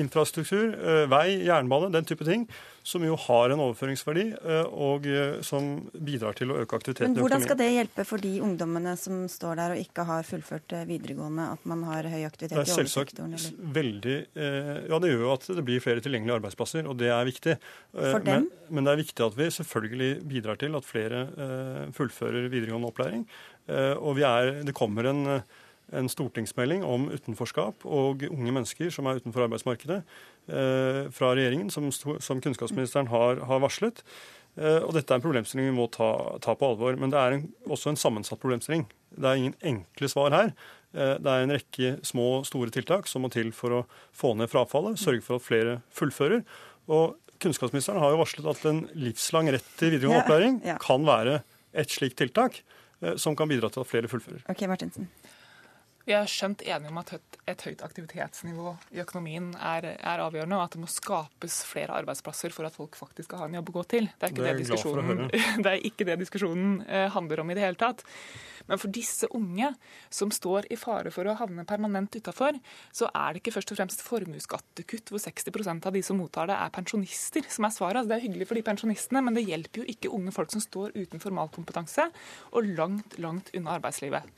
infrastruktur, 0.03 0.75
vei, 1.15 1.47
jernbane, 1.47 1.93
den 1.95 2.11
type 2.11 2.27
ting 2.27 2.49
som 2.83 3.05
jo 3.07 3.15
har 3.29 3.53
en 3.55 3.61
overføringsverdi, 3.63 4.25
eh, 4.43 4.67
og 4.67 5.07
eh, 5.07 5.39
som 5.47 5.69
bidrar 5.95 6.35
til 6.39 6.51
å 6.51 6.59
øke 6.63 6.79
aktiviteten 6.81 7.13
i 7.13 7.15
økonomien. 7.15 7.23
Hvordan 7.23 7.45
skal 7.45 7.59
det 7.61 7.69
hjelpe 7.77 8.05
for 8.09 8.23
de 8.23 8.33
ungdommene 8.43 8.95
som 8.99 9.21
står 9.31 9.61
der 9.61 9.75
og 9.77 9.83
ikke 9.85 10.07
har 10.09 10.27
fullført 10.27 10.75
eh, 10.75 10.85
videregående, 10.89 11.47
at 11.55 11.69
man 11.71 11.85
har 11.87 12.11
høy 12.11 12.25
aktivitet 12.27 12.59
i 12.59 12.63
oljesektoren? 12.65 13.35
Det 13.35 13.39
er 13.39 13.45
selvsagt 13.45 13.75
veldig 13.79 14.17
Ja, 14.35 14.99
det 14.99 15.13
gjør 15.13 15.25
jo 15.27 15.33
at 15.37 15.49
det 15.55 15.67
blir 15.67 15.83
flere 15.85 16.03
tilgjengelige 16.03 16.41
arbeidsplasser, 16.41 16.89
og 16.91 16.99
det 16.99 17.13
er 17.15 17.29
viktig. 17.29 17.57
For 17.95 18.27
dem? 18.27 18.49
Men, 18.49 18.77
men 18.79 18.89
det 18.89 18.95
er 18.95 19.03
viktig 19.05 19.27
at 19.29 19.39
vi 19.39 19.51
selvfølgelig 19.59 20.13
bidrar 20.35 20.59
til 20.61 20.79
at 20.79 20.89
flere 20.89 21.25
fullfører 21.95 22.51
videregående 22.53 22.91
opplæring. 22.91 23.27
Og 24.03 24.19
er, 24.27 24.57
det 24.67 24.75
kommer 24.77 25.07
en 25.13 25.23
en 25.93 26.09
stortingsmelding 26.09 26.85
om 26.87 27.09
utenforskap 27.13 27.85
og 27.85 28.23
unge 28.29 28.55
mennesker 28.55 28.93
som 28.95 29.09
er 29.09 29.19
utenfor 29.21 29.47
arbeidsmarkedet, 29.47 29.99
eh, 30.49 31.01
fra 31.13 31.33
regjeringen, 31.37 31.73
som, 31.75 31.91
som 31.93 32.41
kunnskapsministeren 32.45 33.11
har, 33.13 33.43
har 33.49 33.65
varslet. 33.65 34.05
Eh, 34.61 34.81
og 34.85 34.93
dette 34.97 35.13
er 35.13 35.21
en 35.21 35.25
problemstilling 35.25 35.71
vi 35.71 35.77
må 35.77 35.89
ta, 35.93 36.11
ta 36.45 36.55
på 36.59 36.73
alvor. 36.73 36.97
Men 37.01 37.13
det 37.13 37.21
er 37.21 37.39
en, 37.39 37.47
også 37.69 37.93
en 37.93 38.01
sammensatt 38.01 38.41
problemstilling. 38.43 38.87
Det 39.17 39.29
er 39.29 39.41
ingen 39.41 39.59
enkle 39.75 40.11
svar 40.13 40.35
her. 40.37 40.53
Eh, 40.93 41.17
det 41.23 41.33
er 41.33 41.47
en 41.47 41.55
rekke 41.57 41.95
små, 42.07 42.29
store 42.49 42.73
tiltak 42.75 43.09
som 43.11 43.25
må 43.25 43.33
til 43.33 43.53
for 43.57 43.81
å 43.81 43.83
få 44.17 44.35
ned 44.39 44.53
frafallet, 44.53 45.01
sørge 45.01 45.25
for 45.25 45.41
at 45.41 45.47
flere 45.47 45.79
fullfører. 45.97 46.45
Og 46.93 47.17
kunnskapsministeren 47.43 48.01
har 48.03 48.13
jo 48.15 48.21
varslet 48.21 48.51
at 48.53 48.69
en 48.71 48.85
livslang 48.99 49.51
rett 49.55 49.75
til 49.79 49.95
videregående 49.95 50.23
opplæring 50.23 50.61
ja, 50.63 50.75
ja. 50.75 50.79
kan 50.83 51.05
være 51.07 51.41
et 51.73 51.93
slikt 51.93 52.21
tiltak 52.21 52.61
eh, 53.01 53.17
som 53.21 53.37
kan 53.39 53.51
bidra 53.51 53.73
til 53.73 53.85
at 53.85 53.91
flere 53.91 54.11
fullfører. 54.11 54.45
Ok, 54.53 54.67
Martinsen. 54.71 55.09
Vi 56.07 56.15
er 56.17 56.31
skjønt 56.31 56.65
enige 56.67 56.91
om 56.91 56.99
at 56.99 57.13
et, 57.15 57.63
høyt 57.63 57.83
aktivitetsnivå 57.85 58.73
i 58.97 59.03
økonomien 59.03 59.51
er, 59.55 59.87
er, 59.95 60.23
avgjørende, 60.25 60.57
og 60.59 60.65
at 60.65 60.75
det 60.75 60.83
må 60.83 60.89
skapes 60.91 61.61
flere 61.69 61.95
arbeidsplasser 62.01 62.55
for 62.55 62.67
at 62.67 62.75
folk 62.79 62.97
faktisk 62.99 63.29
skal 63.29 63.43
ha 63.43 63.49
en 63.51 63.59
jobb 63.59 63.71
å 63.71 63.77
gå 63.77 63.85
til. 63.93 64.09
Det 64.19 64.29
er 64.29 64.35
ikke 64.35 64.47
det, 64.47 64.55
det, 64.55 64.65
diskusjonen, 64.65 65.29
det, 65.65 65.73
er 65.73 65.87
ikke 65.91 66.07
det 66.09 66.17
diskusjonen 66.23 66.81
eh, 66.89 67.07
handler 67.15 67.43
om 67.43 67.53
i 67.53 67.59
det 67.59 67.65
hele 67.67 67.79
tatt. 67.79 68.03
Men 68.69 68.79
for 68.79 68.95
disse 68.95 69.29
unge 69.35 69.73
som 70.13 70.31
står 70.35 70.69
i 70.75 70.79
fare 70.79 71.11
for 71.15 71.27
å 71.27 71.37
havne 71.39 71.67
permanent 71.69 72.15
utafor, 72.15 72.59
så 72.95 73.09
er 73.11 73.35
det 73.35 73.43
ikke 73.43 73.55
først 73.57 73.75
og 73.75 73.81
fremst 73.81 74.05
formuesskattekutt 74.07 75.13
hvor 75.13 75.23
60% 75.23 75.89
av 75.91 75.97
de 75.97 76.03
som 76.07 76.19
mottar 76.23 76.51
det, 76.51 76.59
er 76.59 76.75
pensjonister 76.75 77.47
som 77.51 77.67
er 77.67 77.75
svaret. 77.75 78.03
Altså, 78.03 78.13
det 78.15 78.19
er 78.21 78.27
hyggelig 78.27 78.51
for 78.51 78.59
de 78.59 78.67
pensjonistene, 78.67 79.23
men 79.27 79.39
det 79.39 79.47
hjelper 79.49 79.83
jo 79.83 79.95
ikke 79.95 80.13
unge 80.15 80.35
folk 80.35 80.55
som 80.55 80.63
står 80.63 80.95
uten 80.99 81.23
formalkompetanse 81.23 82.09
og 82.53 82.73
langt, 82.79 83.19
langt 83.23 83.51
unna 83.57 83.77
arbeidslivet. 83.79 84.31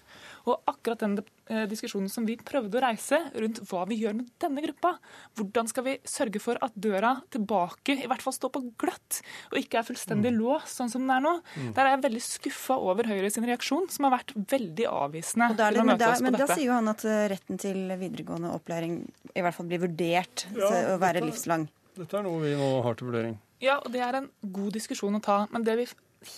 Og 0.49 0.61
akkurat 0.69 1.01
den 1.01 1.19
diskusjonen 1.69 2.09
som 2.09 2.25
vi 2.29 2.37
prøvde 2.41 2.79
å 2.79 2.83
reise 2.85 3.19
rundt 3.37 3.61
hva 3.69 3.85
vi 3.91 3.99
gjør 4.01 4.17
med 4.19 4.31
denne 4.41 4.63
gruppa, 4.65 4.95
hvordan 5.39 5.69
skal 5.71 5.87
vi 5.87 5.95
sørge 6.09 6.41
for 6.43 6.61
at 6.65 6.73
døra 6.75 7.15
tilbake 7.35 7.99
i 8.01 8.09
hvert 8.11 8.25
fall 8.25 8.37
står 8.37 8.53
på 8.55 8.63
gløtt, 8.81 9.21
og 9.53 9.59
ikke 9.61 9.81
er 9.81 9.89
fullstendig 9.89 10.33
mm. 10.33 10.39
låst, 10.41 10.73
sånn 10.79 10.93
som 10.93 11.05
den 11.05 11.15
er 11.17 11.25
nå, 11.25 11.35
mm. 11.45 11.71
der 11.77 11.85
er 11.85 11.95
jeg 11.95 12.03
veldig 12.07 12.25
skuffa 12.25 12.79
over 12.81 13.11
Høyre 13.11 13.31
sin 13.33 13.47
reaksjon, 13.49 13.89
som 13.93 14.09
har 14.09 14.17
vært 14.17 14.35
veldig 14.55 14.89
avvisende 14.91 15.51
til 15.59 15.81
å 15.83 15.87
møte 15.91 16.11
oss 16.11 16.25
men 16.25 16.35
dette. 16.35 16.41
Men 16.41 16.41
da 16.41 16.59
sier 16.59 16.69
jo 16.69 16.77
han 16.79 16.93
at 16.95 17.07
eh, 17.09 17.25
retten 17.35 17.61
til 17.61 17.81
videregående 18.01 18.53
opplæring 18.57 19.01
i 19.35 19.45
hvert 19.45 19.57
fall 19.57 19.69
blir 19.71 19.83
vurdert 19.85 20.47
ja, 20.49 20.59
til 20.59 20.95
å 20.95 21.01
være 21.03 21.21
dette, 21.21 21.31
livslang. 21.31 21.67
Dette 21.99 22.19
er 22.19 22.27
noe 22.27 22.41
vi 22.43 22.55
nå 22.59 22.71
har 22.87 22.97
til 22.99 23.11
vurdering. 23.11 23.37
Ja, 23.63 23.79
og 23.81 23.93
det 23.95 24.03
er 24.05 24.19
en 24.19 24.29
god 24.55 24.75
diskusjon 24.77 25.17
å 25.17 25.23
ta. 25.25 25.45
Men 25.53 25.65
det 25.67 25.77
vi 25.79 25.87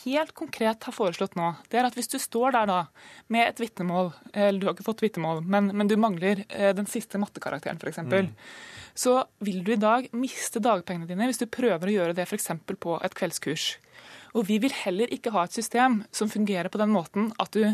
helt 0.05 0.33
konkret 0.37 0.85
har 0.87 0.95
foreslått 0.95 1.37
nå, 1.39 1.53
det 1.71 1.81
er 1.81 1.89
at 1.89 1.97
hvis 1.99 2.11
du 2.13 2.19
står 2.23 2.55
der 2.57 2.69
da 2.71 2.79
med 3.33 3.49
et 3.49 3.63
vitnemål, 3.63 4.13
eller 4.33 4.61
du 4.61 4.69
har 4.69 4.77
ikke 4.77 4.87
fått 4.87 5.05
vitnemål, 5.05 5.43
men, 5.47 5.73
men 5.77 5.91
du 5.91 5.97
mangler 6.01 6.45
eh, 6.49 6.73
den 6.77 6.89
siste 6.91 7.21
mattekarakteren 7.23 7.81
f.eks., 7.81 8.03
mm. 8.07 8.31
så 8.99 9.19
vil 9.47 9.63
du 9.67 9.73
i 9.75 9.81
dag 9.81 10.11
miste 10.17 10.63
dagpengene 10.63 11.09
dine 11.11 11.31
hvis 11.31 11.43
du 11.43 11.49
prøver 11.51 11.89
å 11.89 11.97
gjøre 11.97 12.17
det 12.19 12.29
f.eks. 12.29 12.53
på 12.83 13.01
et 13.01 13.19
kveldskurs. 13.19 13.69
Og 14.37 14.47
vi 14.51 14.59
vil 14.61 14.75
heller 14.85 15.13
ikke 15.15 15.33
ha 15.33 15.47
et 15.47 15.57
system 15.57 16.03
som 16.15 16.31
fungerer 16.33 16.69
på 16.73 16.81
den 16.83 16.93
måten 16.93 17.31
at 17.41 17.55
du 17.57 17.65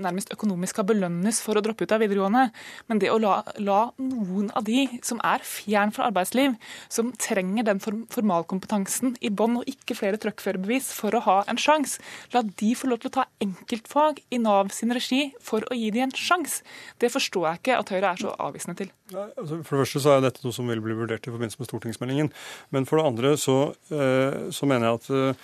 nærmest 0.00 0.32
økonomisk 0.34 0.74
skal 0.74 0.86
belønnes 0.88 1.40
for 1.44 1.58
å 1.58 1.62
droppe 1.64 1.86
ut 1.86 1.94
av 1.94 2.02
videregående. 2.02 2.48
Men 2.90 3.00
det 3.02 3.10
å 3.12 3.18
la, 3.22 3.36
la 3.62 3.80
noen 4.00 4.50
av 4.56 4.66
de 4.66 4.86
som 5.06 5.20
er 5.26 5.44
fjern 5.46 5.92
fra 5.94 6.08
arbeidsliv, 6.10 6.56
som 6.92 7.12
trenger 7.20 7.66
den 7.68 7.82
formalkompetansen 7.82 9.16
i 9.24 9.30
bånn 9.30 9.60
og 9.60 9.70
ikke 9.70 9.96
flere 9.98 10.20
truckførerbevis 10.22 10.92
for 10.96 11.16
å 11.16 11.22
ha 11.26 11.38
en 11.50 11.60
sjanse, 11.60 12.02
la 12.34 12.44
de 12.44 12.72
få 12.78 12.90
lov 12.90 13.02
til 13.02 13.12
å 13.12 13.16
ta 13.20 13.26
enkeltfag 13.44 14.22
i 14.34 14.40
Nav 14.42 14.72
sin 14.74 14.94
regi 14.94 15.28
for 15.42 15.66
å 15.70 15.78
gi 15.78 15.90
de 15.94 16.04
en 16.04 16.14
sjanse, 16.14 16.62
det 17.00 17.10
forstår 17.12 17.48
jeg 17.48 17.62
ikke 17.62 17.78
at 17.80 17.92
Høyre 17.94 18.10
er 18.10 18.20
så 18.20 18.32
avvisende 18.42 18.78
til. 18.78 18.90
Altså 19.14 19.60
for 19.62 19.76
det 19.76 19.84
første 19.84 20.02
så 20.02 20.14
er 20.14 20.24
dette 20.24 20.42
noe 20.44 20.56
som 20.56 20.68
vil 20.70 20.82
bli 20.84 20.96
vurdert 20.96 21.26
i 21.26 21.32
forbindelse 21.32 21.60
med 21.60 21.68
stortingsmeldingen. 21.68 22.32
Men 22.74 22.88
for 22.88 23.00
det 23.00 23.06
andre 23.10 23.34
så, 23.40 23.58
eh, 23.92 24.50
så 24.54 24.68
mener 24.70 24.88
jeg 24.88 25.00
at 25.00 25.10
Eh, 25.14 25.34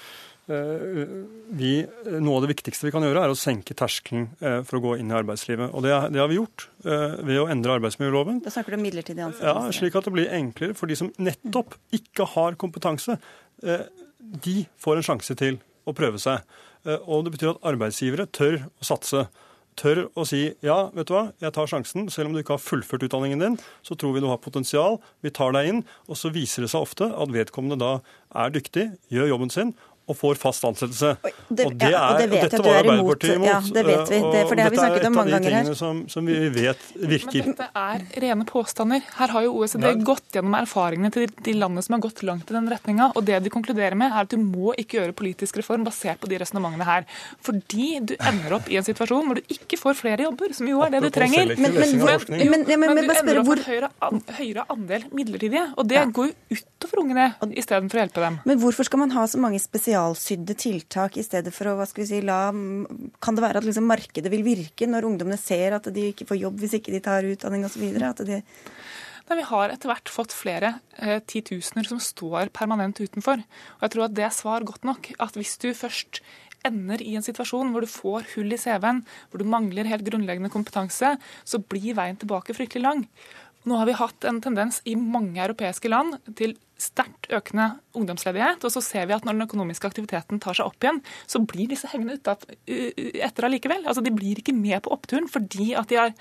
vi, 0.50 1.72
noe 2.18 2.36
av 2.38 2.44
det 2.44 2.50
viktigste 2.50 2.86
vi 2.88 2.92
kan 2.94 3.04
gjøre, 3.04 3.22
er 3.24 3.32
å 3.32 3.38
senke 3.38 3.76
terskelen 3.78 4.28
eh, 4.42 4.60
for 4.66 4.78
å 4.78 4.82
gå 4.84 4.94
inn 5.00 5.12
i 5.12 5.16
arbeidslivet. 5.16 5.70
Og 5.74 5.84
det, 5.86 5.92
det 6.14 6.22
har 6.22 6.30
vi 6.30 6.38
gjort 6.40 6.66
eh, 6.84 7.18
ved 7.26 7.42
å 7.42 7.48
endre 7.52 7.76
arbeidsmiljøloven. 7.78 8.40
Da 8.44 8.52
snakker 8.54 8.74
du 8.74 8.80
om 8.80 8.86
midlertidig 8.88 9.26
ansettelse? 9.26 9.66
Ja, 9.70 9.76
slik 9.76 9.98
at 10.00 10.08
det 10.08 10.14
blir 10.16 10.32
enklere 10.40 10.76
for 10.78 10.90
de 10.90 10.98
som 10.98 11.12
nettopp 11.22 11.76
ikke 11.96 12.26
har 12.34 12.58
kompetanse. 12.60 13.18
De 14.46 14.56
får 14.80 15.00
en 15.00 15.06
sjanse 15.12 15.36
til 15.38 15.60
å 15.88 15.94
prøve 15.96 16.20
seg. 16.22 16.42
Og 17.04 17.26
det 17.26 17.34
betyr 17.36 17.54
at 17.54 17.70
arbeidsgivere 17.70 18.28
tør 18.32 18.62
å 18.66 18.90
satse. 18.90 19.26
Tør 19.78 20.02
å 20.18 20.24
si 20.28 20.42
ja, 20.66 20.90
vet 20.92 21.08
du 21.08 21.14
hva, 21.14 21.22
jeg 21.40 21.54
tar 21.56 21.68
sjansen. 21.70 22.08
Selv 22.12 22.30
om 22.30 22.34
du 22.34 22.42
ikke 22.42 22.56
har 22.56 22.62
fullført 22.62 23.04
utdanningen 23.06 23.44
din, 23.44 23.58
så 23.86 23.96
tror 23.96 24.16
vi 24.16 24.22
du 24.24 24.28
har 24.28 24.40
potensial. 24.42 24.98
Vi 25.24 25.32
tar 25.34 25.54
deg 25.56 25.70
inn. 25.70 25.84
Og 26.08 26.18
så 26.20 26.32
viser 26.34 26.66
det 26.66 26.72
seg 26.72 26.84
ofte 26.84 27.08
at 27.08 27.32
vedkommende 27.32 27.80
da 27.80 27.92
er 28.42 28.52
dyktig, 28.54 28.90
gjør 29.12 29.32
jobben 29.32 29.52
sin 29.52 29.72
og 30.10 30.16
får 30.18 30.40
fast 30.40 30.64
ansettelse. 30.66 31.12
Det, 31.22 31.66
og 31.66 31.74
det, 31.74 31.86
er, 31.86 31.94
ja, 31.94 32.02
og 32.10 32.20
det 32.20 32.28
vet 32.32 32.44
og 32.44 32.50
dette 32.50 32.62
var 32.64 32.78
Arbeiderpartiet 32.80 33.36
imot. 33.36 33.48
Ja, 33.48 33.58
det 33.60 33.84
vet 33.86 34.10
vi, 34.10 34.20
det, 34.20 34.42
for 34.48 34.58
det 34.58 34.66
har 34.66 34.74
vi 34.74 34.80
snakket 34.80 35.06
om 35.08 35.16
mange 35.18 35.34
ganger 35.36 35.56
her. 35.56 35.68
Dette 35.70 35.70
er 35.70 35.70
et 35.70 35.70
av 35.70 35.70
de 35.70 35.70
tingene 35.70 35.78
som, 35.80 36.00
som, 36.10 36.30
vi 36.30 36.50
vet 36.56 36.86
virker. 37.14 37.46
Men 37.46 37.56
dette 37.60 37.84
er 37.84 38.24
rene 38.26 38.46
påstander. 38.50 39.04
Her 39.20 39.34
har 39.34 39.46
jo 39.46 39.54
OECD 39.60 39.86
Nei. 39.86 39.94
gått 40.10 40.38
gjennom 40.38 40.56
erfaringene 40.58 41.12
til 41.14 41.34
de 41.50 41.54
landene 41.56 41.84
som 41.86 41.96
har 41.96 42.04
gått 42.06 42.24
langt 42.26 42.50
i 42.50 42.56
den 42.56 42.70
retninga, 42.72 43.10
og 43.14 43.26
det 43.28 43.40
de 43.44 43.52
konkluderer 43.54 43.98
med, 43.98 44.10
er 44.10 44.26
at 44.26 44.34
du 44.34 44.38
må 44.42 44.74
ikke 44.80 45.00
gjøre 45.00 45.16
politisk 45.20 45.60
reform 45.62 45.86
basert 45.86 46.22
på 46.22 46.30
de 46.30 46.40
resonnementene 46.42 46.88
her. 46.88 47.06
Fordi 47.46 47.90
du 48.10 48.16
ender 48.18 48.58
opp 48.58 48.70
i 48.70 48.80
en 48.80 48.86
situasjon 48.86 49.30
hvor 49.30 49.40
du 49.40 49.54
ikke 49.54 49.78
får 49.80 49.98
flere 50.00 50.26
jobber, 50.26 50.54
som 50.56 50.68
jo 50.70 50.82
er 50.86 50.96
det 50.96 51.04
du 51.06 51.10
trenger. 51.14 51.54
Men, 51.54 51.76
men, 51.78 52.66
men, 52.66 52.66
men, 52.66 53.04
du 53.04 53.14
ender 53.14 53.42
opp 53.42 53.50
med 53.52 53.64
høyere, 53.66 53.92
høyere, 54.00 54.22
høyere 54.40 54.66
andel 54.74 55.06
midlertidige, 55.14 55.66
og 55.76 55.88
det 55.90 56.02
går 56.16 56.30
jo 56.30 56.58
utover 56.58 57.04
ungene 57.04 57.26
istedenfor 57.60 58.00
å 58.00 58.04
hjelpe 58.04 58.24
dem. 58.24 58.40
Men 58.48 58.60
hvorfor 58.62 58.86
skal 58.88 59.02
man 59.02 59.14
ha 59.14 59.26
så 59.30 59.40
mange 59.40 59.60
spesial 59.62 59.99
spesialsydde 60.00 60.54
tiltak 60.56 61.16
i 61.18 61.24
stedet 61.24 61.52
for 61.52 61.68
å 61.68 61.76
hva 61.78 61.86
skal 61.88 62.04
vi 62.04 62.08
si, 62.08 62.20
la 62.24 62.50
Kan 62.50 63.36
det 63.36 63.44
være 63.44 63.60
at 63.60 63.66
liksom 63.66 63.86
markedet 63.88 64.30
vil 64.32 64.44
virke 64.44 64.88
når 64.88 65.06
ungdommene 65.06 65.38
ser 65.38 65.76
at 65.76 65.88
de 65.92 66.10
ikke 66.10 66.26
får 66.28 66.40
jobb 66.40 66.60
hvis 66.60 66.78
ikke 66.78 66.92
de 66.92 67.00
tar 67.00 67.24
utdanning 67.24 67.64
osv.? 67.64 67.82
De... 68.24 68.42
vi 69.30 69.48
har 69.52 69.70
etter 69.70 69.90
hvert 69.90 70.08
fått 70.08 70.32
flere 70.32 70.80
eh, 70.98 71.20
titusener 71.20 71.84
som 71.84 72.00
står 72.00 72.50
permanent 72.52 72.98
utenfor. 73.00 73.42
Og 73.78 73.82
jeg 73.86 73.94
tror 73.94 74.06
at 74.08 74.16
det 74.16 74.24
er 74.26 74.34
svar 74.34 74.64
godt 74.64 74.84
nok. 74.84 75.12
At 75.18 75.36
hvis 75.36 75.58
du 75.60 75.72
først 75.74 76.22
ender 76.66 77.00
i 77.00 77.14
en 77.16 77.24
situasjon 77.24 77.70
hvor 77.72 77.84
du 77.84 77.90
får 77.90 78.26
hull 78.34 78.52
i 78.52 78.58
CV-en, 78.60 79.04
hvor 79.30 79.40
du 79.40 79.48
mangler 79.48 79.88
helt 79.88 80.04
grunnleggende 80.04 80.52
kompetanse, 80.52 81.14
så 81.44 81.62
blir 81.62 81.96
veien 81.96 82.18
tilbake 82.20 82.56
fryktelig 82.56 82.84
lang. 82.84 83.06
Nå 83.68 83.76
har 83.76 83.88
vi 83.88 83.92
hatt 83.98 84.24
en 84.24 84.40
tendens 84.40 84.80
i 84.88 84.94
mange 84.96 85.40
europeiske 85.42 85.90
land 85.92 86.16
til 86.38 86.54
sterkt 86.80 87.28
økende 87.36 87.66
ungdomsledighet. 87.96 88.62
Og 88.64 88.72
så 88.72 88.80
ser 88.84 89.04
vi 89.08 89.12
at 89.12 89.26
når 89.26 89.36
den 89.36 89.44
økonomiske 89.44 89.90
aktiviteten 89.90 90.40
tar 90.40 90.56
seg 90.56 90.70
opp 90.70 90.80
igjen, 90.80 91.02
så 91.28 91.42
blir 91.44 91.68
disse 91.68 91.90
hengende 91.92 92.16
etter 92.16 93.48
allikevel. 93.48 93.84
Altså, 93.84 94.00
de 94.04 94.14
blir 94.16 94.40
ikke 94.40 94.56
med 94.56 94.80
på 94.84 94.94
oppturen 94.96 95.28
fordi 95.30 95.74
at 95.76 95.92
de 95.92 96.00
er, 96.00 96.14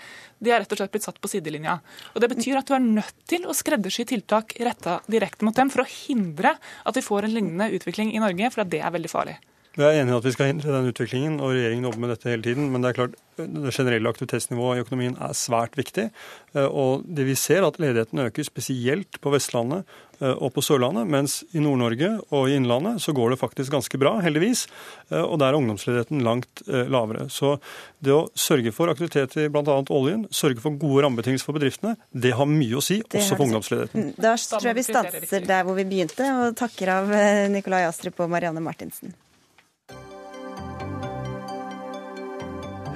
de 0.43 0.51
er 0.51 0.63
rett 0.63 0.75
og 0.75 0.81
slett 0.81 0.95
blitt 0.95 1.07
satt 1.07 1.21
på 1.23 1.31
sidelinja. 1.31 1.79
Og 2.13 2.23
Det 2.23 2.31
betyr 2.33 2.59
at 2.59 2.67
du 2.67 2.75
er 2.75 2.83
nødt 2.83 3.23
til 3.31 3.47
å 3.47 3.55
skreddersy 3.55 4.03
tiltak 4.09 4.57
retta 4.59 4.99
direkte 5.07 5.47
mot 5.47 5.55
dem 5.55 5.71
for 5.71 5.85
å 5.85 5.89
hindre 5.89 6.57
at 6.59 6.99
vi 6.99 7.05
får 7.05 7.29
en 7.29 7.37
lignende 7.37 7.71
utvikling 7.79 8.11
i 8.11 8.23
Norge, 8.23 8.51
for 8.51 8.67
det 8.67 8.83
er 8.83 8.95
veldig 8.99 9.11
farlig. 9.15 9.39
Jeg 9.77 9.85
er 9.85 10.01
enig 10.01 10.15
i 10.15 10.17
at 10.17 10.25
vi 10.25 10.31
skal 10.33 10.49
hindre 10.49 10.73
den 10.73 10.89
utviklingen, 10.89 11.37
og 11.39 11.53
regjeringen 11.53 11.85
jobber 11.85 12.01
med 12.01 12.09
dette 12.15 12.31
hele 12.31 12.43
tiden. 12.43 12.71
Men 12.73 12.81
det 12.81 12.89
er 12.89 12.97
klart, 12.97 13.17
det 13.37 13.71
generelle 13.75 14.09
aktivitetsnivået 14.09 14.79
i 14.79 14.83
økonomien 14.83 15.17
er 15.21 15.35
svært 15.37 15.77
viktig. 15.77 16.09
Eh, 16.55 16.65
og 16.65 17.05
det 17.05 17.27
vi 17.27 17.35
ser 17.37 17.67
at 17.67 17.77
ledigheten 17.79 18.25
øker, 18.25 18.47
spesielt 18.47 19.19
på 19.21 19.31
Vestlandet 19.31 19.85
eh, 20.19 20.33
og 20.33 20.55
på 20.55 20.63
Sørlandet. 20.65 21.05
Mens 21.13 21.43
i 21.53 21.61
Nord-Norge 21.61 22.09
og 22.33 22.49
i 22.49 22.57
Innlandet 22.57 22.97
så 23.05 23.13
går 23.13 23.35
det 23.35 23.39
faktisk 23.43 23.75
ganske 23.77 24.01
bra, 24.01 24.15
heldigvis. 24.25 24.65
Eh, 25.11 25.21
og 25.21 25.37
der 25.43 25.53
er 25.53 25.61
ungdomsledigheten 25.61 26.25
langt 26.25 26.65
lavere. 26.65 27.29
Så 27.29 27.55
det 28.01 28.17
å 28.17 28.25
sørge 28.33 28.73
for 28.73 28.89
aktivitet 28.89 29.37
i 29.37 29.47
bl.a. 29.53 29.77
oljen, 29.85 30.25
sørge 30.33 30.65
for 30.65 30.81
gode 30.81 31.05
rammebetingelser 31.05 31.51
for 31.51 31.61
bedriftene, 31.61 31.95
det 32.11 32.33
har 32.41 32.49
mye 32.49 32.81
å 32.81 32.83
si, 32.83 32.99
også 33.05 33.37
for 33.37 33.45
ungdomsledigheten. 33.45 34.11
Da 34.17 34.33
tror 34.49 34.71
jeg 34.73 34.81
vi 34.81 34.89
stanser 34.89 35.47
der 35.53 35.63
hvor 35.67 35.77
vi 35.77 35.87
begynte, 35.93 36.33
og 36.41 36.59
takker 36.59 36.95
av 36.97 37.17
Nikolai 37.53 37.85
Astrup 37.87 38.25
og 38.25 38.33
Marianne 38.33 38.65
Martinsen. 38.65 39.13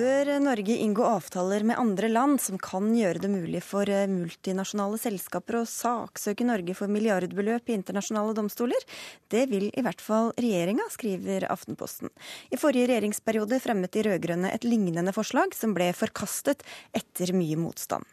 Bør 0.00 0.28
Norge 0.40 0.78
inngå 0.80 1.04
avtaler 1.04 1.64
med 1.66 1.76
andre 1.76 2.08
land 2.08 2.38
som 2.40 2.56
kan 2.62 2.86
gjøre 2.96 3.20
det 3.20 3.28
mulig 3.28 3.60
for 3.60 3.90
eh, 3.90 4.06
multinasjonale 4.08 4.96
selskaper 4.96 5.58
å 5.58 5.66
saksøke 5.68 6.46
Norge 6.48 6.72
for 6.78 6.88
milliardbeløp 6.88 7.68
i 7.68 7.74
internasjonale 7.76 8.32
domstoler? 8.38 8.86
Det 9.28 9.42
vil 9.50 9.66
i 9.68 9.84
hvert 9.84 10.00
fall 10.00 10.30
regjeringa, 10.40 10.86
skriver 10.94 11.44
Aftenposten. 11.52 12.08
I 12.48 12.56
forrige 12.60 12.88
regjeringsperiode 12.88 13.58
fremmet 13.60 13.92
de 13.92 14.06
rød-grønne 14.06 14.54
et 14.54 14.64
lignende 14.64 15.12
forslag, 15.12 15.52
som 15.58 15.74
ble 15.76 15.90
forkastet 15.98 16.64
etter 16.96 17.34
mye 17.36 17.58
motstand. 17.60 18.06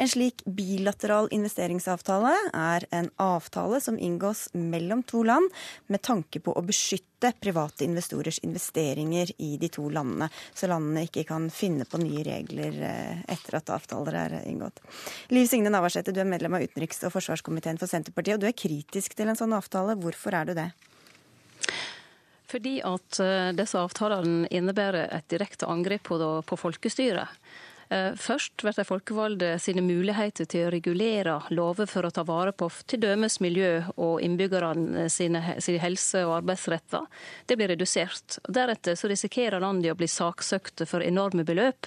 En 0.00 0.08
slik 0.08 0.40
bilateral 0.46 1.28
investeringsavtale 1.36 2.32
er 2.54 2.88
en 2.96 3.10
avtale 3.20 3.82
som 3.84 4.00
inngås 4.00 4.46
mellom 4.56 5.04
to 5.04 5.26
land 5.26 5.52
med 5.92 6.06
tanke 6.06 6.40
på 6.40 6.56
å 6.56 6.64
beskytte 6.64 7.15
private 7.40 7.84
investorers 7.84 8.38
investeringer 8.44 9.30
i 9.38 9.56
de 9.56 9.68
to 9.72 9.88
landene, 9.90 10.28
så 10.54 10.68
landene 10.70 11.06
ikke 11.06 11.24
kan 11.28 11.48
finne 11.50 11.86
på 11.88 12.00
nye 12.02 12.24
regler 12.26 12.80
eh, 12.86 13.22
etter 13.32 13.58
at 13.58 13.72
avtaler 13.74 14.18
er 14.20 14.36
inngått. 14.44 14.82
Liv 15.34 15.48
Signe 15.50 15.72
Navarsete, 15.72 16.12
du 16.12 16.20
er 16.22 16.28
medlem 16.28 16.58
av 16.58 16.66
utenriks- 16.66 17.04
og 17.06 17.14
forsvarskomiteen 17.14 17.80
for 17.80 17.90
Senterpartiet, 17.90 18.36
og 18.36 18.44
du 18.44 18.50
er 18.50 18.56
kritisk 18.56 19.16
til 19.16 19.32
en 19.32 19.38
sånn 19.38 19.56
avtale. 19.56 19.96
Hvorfor 20.00 20.36
er 20.36 20.50
du 20.50 20.56
det? 20.58 20.68
Fordi 22.46 22.76
at 22.86 23.18
disse 23.58 23.80
avtalene 23.80 24.46
innebærer 24.54 25.08
et 25.16 25.26
direkte 25.32 25.66
angrep 25.66 26.06
på 26.06 26.60
folkestyret. 26.60 27.32
Først 27.88 28.56
blir 28.58 28.74
de 28.74 28.84
folkevalgte 28.86 29.52
sine 29.62 29.82
muligheter 29.86 30.48
til 30.50 30.66
å 30.66 30.70
regulere 30.74 31.36
lover 31.54 31.86
for 31.86 32.06
å 32.06 32.10
ta 32.10 32.24
vare 32.26 32.50
på 32.50 32.66
t.d. 32.90 33.12
miljø 33.44 33.70
og 33.94 34.22
innbyggerne 34.26 35.06
sine, 35.12 35.42
sine 35.62 35.82
helse- 35.84 36.24
og 36.26 36.40
arbeidsretter. 36.40 37.06
Det 37.46 37.58
blir 37.58 37.70
redusert. 37.74 38.40
Deretter 38.48 38.98
så 38.98 39.10
risikerer 39.12 39.62
landet 39.62 39.94
å 39.94 39.98
bli 39.98 40.10
saksøkte 40.10 40.88
for 40.90 41.04
enorme 41.06 41.46
beløp. 41.46 41.86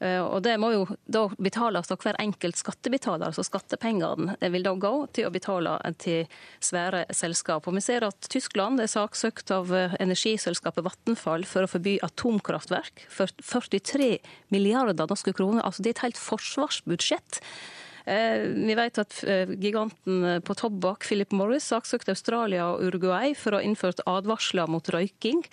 Eh, 0.00 0.20
og 0.20 0.40
det 0.44 0.54
må 0.60 0.70
jo 0.72 0.84
da 1.04 1.26
betales 1.36 1.90
av 1.92 2.00
hver 2.00 2.16
enkelt 2.22 2.56
skattebetaler, 2.56 3.34
så 3.36 3.44
skattepengene 3.44 4.38
vil 4.52 4.64
da 4.64 4.72
gå 4.80 4.92
til 5.16 5.28
å 5.28 5.32
betale 5.34 5.74
til 6.00 6.30
svære 6.64 7.04
selskap. 7.16 7.68
Og 7.68 7.76
vi 7.76 7.84
ser 7.84 8.06
at 8.08 8.30
Tyskland 8.32 8.80
er 8.80 8.88
saksøkt 8.90 9.52
av 9.54 9.74
eh, 9.76 9.96
energiselskapet 10.00 10.86
Vattenfall 10.86 11.44
for 11.48 11.66
å 11.66 11.72
forby 11.74 11.98
atomkraftverk 12.06 13.04
for 13.12 13.32
43 13.42 14.16
milliarder 14.54 15.10
norske 15.10 15.36
kroner. 15.36 15.66
Altså 15.66 15.84
det 15.84 15.92
er 15.92 15.98
et 15.98 16.06
helt 16.08 16.22
forsvarsbudsjett. 16.22 17.42
Eh, 18.08 18.48
vi 18.56 18.78
vet 18.78 19.02
at 19.04 19.20
giganten 19.60 20.40
på 20.46 20.56
tobakk, 20.56 21.04
Philip 21.04 21.36
Morris, 21.36 21.68
saksøkte 21.68 22.16
Australia 22.16 22.70
og 22.72 22.88
Uruguay 22.88 23.36
for 23.36 23.52
å 23.52 23.60
ha 23.60 23.68
innført 23.68 24.00
advarsler 24.08 24.72
mot 24.72 24.88
røyking. 24.96 25.44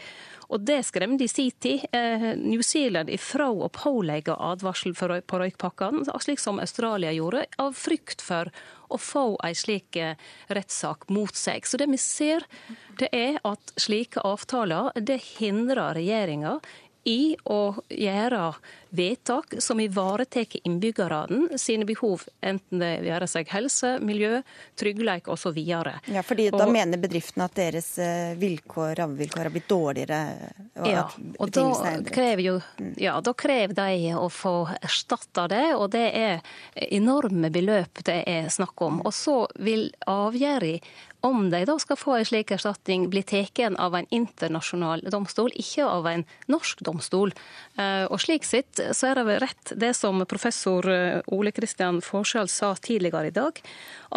Og 0.48 0.64
det 0.64 0.80
skremte 0.88 1.26
i 1.26 1.32
sin 1.32 1.52
tid 1.60 1.84
eh, 1.92 2.30
New 2.40 2.62
Zealand 2.64 3.12
ifra 3.12 3.50
å 3.52 3.68
pålegge 3.74 4.36
advarsel 4.36 4.96
på 4.96 5.40
røykpakkene, 5.42 6.06
slik 6.24 6.40
som 6.40 6.62
Australia 6.64 7.12
gjorde, 7.16 7.46
av 7.60 7.76
frykt 7.76 8.24
for 8.24 8.52
å 8.88 9.00
få 9.02 9.26
ei 9.44 9.56
slik 9.58 10.00
eh, 10.00 10.16
rettssak 10.48 11.10
mot 11.12 11.36
seg. 11.36 11.68
Så 11.68 11.80
det 11.82 11.90
vi 11.92 12.00
ser, 12.00 12.48
det 13.00 13.12
er 13.12 13.42
at 13.48 13.76
slike 13.80 14.24
avtaler 14.24 14.94
det 14.96 15.20
hindrer 15.38 15.98
regjeringa 16.00 16.58
i 17.08 17.38
å 17.48 17.78
gjøre 17.88 18.52
vedtak 18.90 19.58
som 19.64 19.80
ivaretar 19.80 20.46
innbyggerne 20.64 21.58
sine 21.60 21.86
behov, 21.86 22.24
enten 22.42 22.82
det 22.82 22.92
gjør 23.08 23.26
seg 23.30 23.50
helse, 23.52 23.94
miljø, 24.04 24.42
trygghet 24.80 25.28
osv. 25.32 25.58
Ja, 25.68 26.24
fordi 26.26 26.50
da 26.54 26.68
mener 26.72 27.00
bedriftene 27.02 27.48
at 27.48 27.56
deres 27.58 27.90
eh, 28.00 28.36
vilkår, 28.40 28.96
rammevilkår 29.00 29.48
har 29.48 29.54
blitt 29.54 29.70
dårligere? 29.70 30.22
Og 30.82 30.90
ja, 30.92 31.06
og 31.40 31.52
da 31.56 31.66
krever, 32.08 32.44
jo, 32.44 32.56
mm. 32.80 32.94
ja, 33.02 33.18
da 33.24 33.36
krever 33.38 33.76
de 33.78 34.14
å 34.18 34.28
få 34.32 34.56
erstatta 34.82 35.48
det, 35.52 35.66
og 35.76 35.92
det 35.96 36.08
er 36.16 36.42
enorme 36.88 37.52
beløp 37.54 38.04
det 38.08 38.22
er 38.28 38.50
snakk 38.54 38.88
om. 38.88 39.02
Og 39.08 39.16
så 39.16 39.40
vil 39.64 39.90
avgjørelsen 40.08 41.16
om 41.28 41.50
de 41.52 41.64
da 41.68 41.76
skal 41.80 42.00
få 42.00 42.16
en 42.18 42.28
slik 42.28 42.52
erstatning, 42.56 43.08
bli 43.12 43.24
tatt 43.28 43.60
av 43.78 43.96
en 43.98 44.08
internasjonal 44.14 45.04
domstol, 45.12 45.52
ikke 45.56 45.86
av 45.88 46.08
en 46.10 46.26
norsk 46.52 46.84
domstol. 46.88 47.34
Eh, 47.78 48.06
og 48.08 48.20
slik 48.24 48.48
sett 48.48 48.82
så 48.92 49.12
er 49.12 49.20
det 49.20 49.26
vel 49.28 49.42
rett 49.44 49.74
det 49.76 49.94
som 49.98 50.24
professor 50.30 50.88
eh, 50.92 51.20
Ole 51.34 51.54
Kristian 51.56 52.02
Forskjell 52.06 52.52
sa 52.52 52.74
tidligere 52.76 53.32
i 53.32 53.36
dag, 53.36 53.62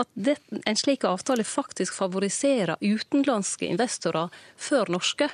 at 0.01 0.11
det, 0.15 0.39
en 0.65 0.79
slik 0.79 1.07
avtale 1.09 1.47
faktisk 1.47 1.97
favoriserer 1.99 2.81
utenlandske 2.81 3.69
investorer 3.71 4.31
før 4.61 4.95
norske. 4.99 5.31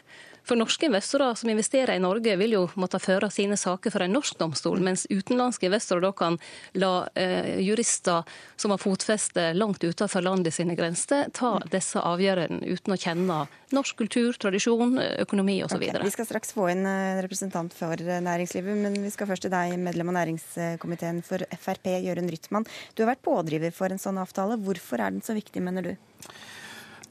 For 0.46 0.56
norske 0.56 0.86
investorer 0.86 1.34
som 1.34 1.50
investerer 1.50 1.96
i 1.96 2.02
Norge, 2.02 2.36
vil 2.38 2.52
jo 2.54 2.62
måtte 2.78 3.00
føre 3.02 3.26
sine 3.34 3.56
saker 3.58 3.90
for 3.90 4.04
en 4.04 4.12
norsk 4.14 4.38
domstol, 4.38 4.78
mens 4.84 5.02
utenlandske 5.10 5.66
investorer 5.66 6.04
da 6.06 6.12
kan 6.14 6.36
la 6.78 6.90
eh, 7.18 7.56
jurister 7.66 8.22
som 8.54 8.70
har 8.70 8.78
fotfeste 8.78 9.48
langt 9.58 9.82
utenfor 9.82 10.22
landet 10.22 10.54
sine 10.54 10.76
grenser, 10.78 11.32
ta 11.34 11.56
disse 11.72 11.98
avgjørelsene 11.98 12.62
uten 12.62 12.94
å 12.94 12.98
kjenne 13.00 13.40
norsk 13.74 13.98
kultur, 13.98 14.36
tradisjon, 14.38 15.00
økonomi 15.24 15.58
osv. 15.66 15.82
Okay, 15.82 16.04
vi 16.06 16.14
skal 16.14 16.28
straks 16.28 16.54
få 16.54 16.68
inn 16.70 16.86
en 16.86 17.22
representant 17.26 17.74
for 17.74 17.98
næringslivet, 17.98 18.78
men 18.86 19.00
vi 19.02 19.10
skal 19.10 19.26
først 19.32 19.48
til 19.48 19.54
deg, 19.54 19.74
medlem 19.82 20.12
av 20.12 20.20
næringskomiteen 20.20 21.24
for 21.26 21.42
Frp, 21.58 21.90
Jørund 22.06 22.30
Rytman. 22.30 22.68
Du 22.94 23.02
har 23.02 23.16
vært 23.16 23.26
pådriver 23.26 23.74
for 23.74 23.90
en 23.90 24.02
sånn 24.02 24.22
avtale. 24.22 24.60
Hvorfor 24.62 25.02
er 25.02 25.16
den 25.16 25.26
så 25.26 25.34
viktig, 25.34 25.64
mener 25.66 25.90
du? 25.90 25.96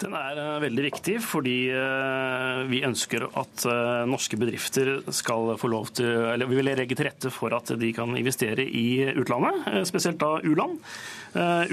Den 0.01 0.15
er 0.17 0.39
uh, 0.39 0.59
veldig 0.59 0.83
viktig 0.89 1.13
fordi 1.23 1.69
uh, 1.71 2.65
vi 2.67 2.81
ønsker 2.83 3.23
at 3.29 3.63
uh, 3.69 4.03
norske 4.09 4.35
bedrifter 4.39 4.97
skal 5.15 5.53
få 5.61 5.69
lov 5.71 5.93
til 5.95 6.09
Eller 6.33 6.49
vi 6.49 6.57
vil 6.59 6.67
legge 6.67 6.97
til 6.97 7.07
rette 7.07 7.31
for 7.31 7.55
at 7.55 7.71
de 7.79 7.91
kan 7.95 8.11
investere 8.19 8.65
i 8.65 9.05
utlandet, 9.15 9.63
spesielt 9.87 10.19
da 10.21 10.35
u-land. 10.43 10.79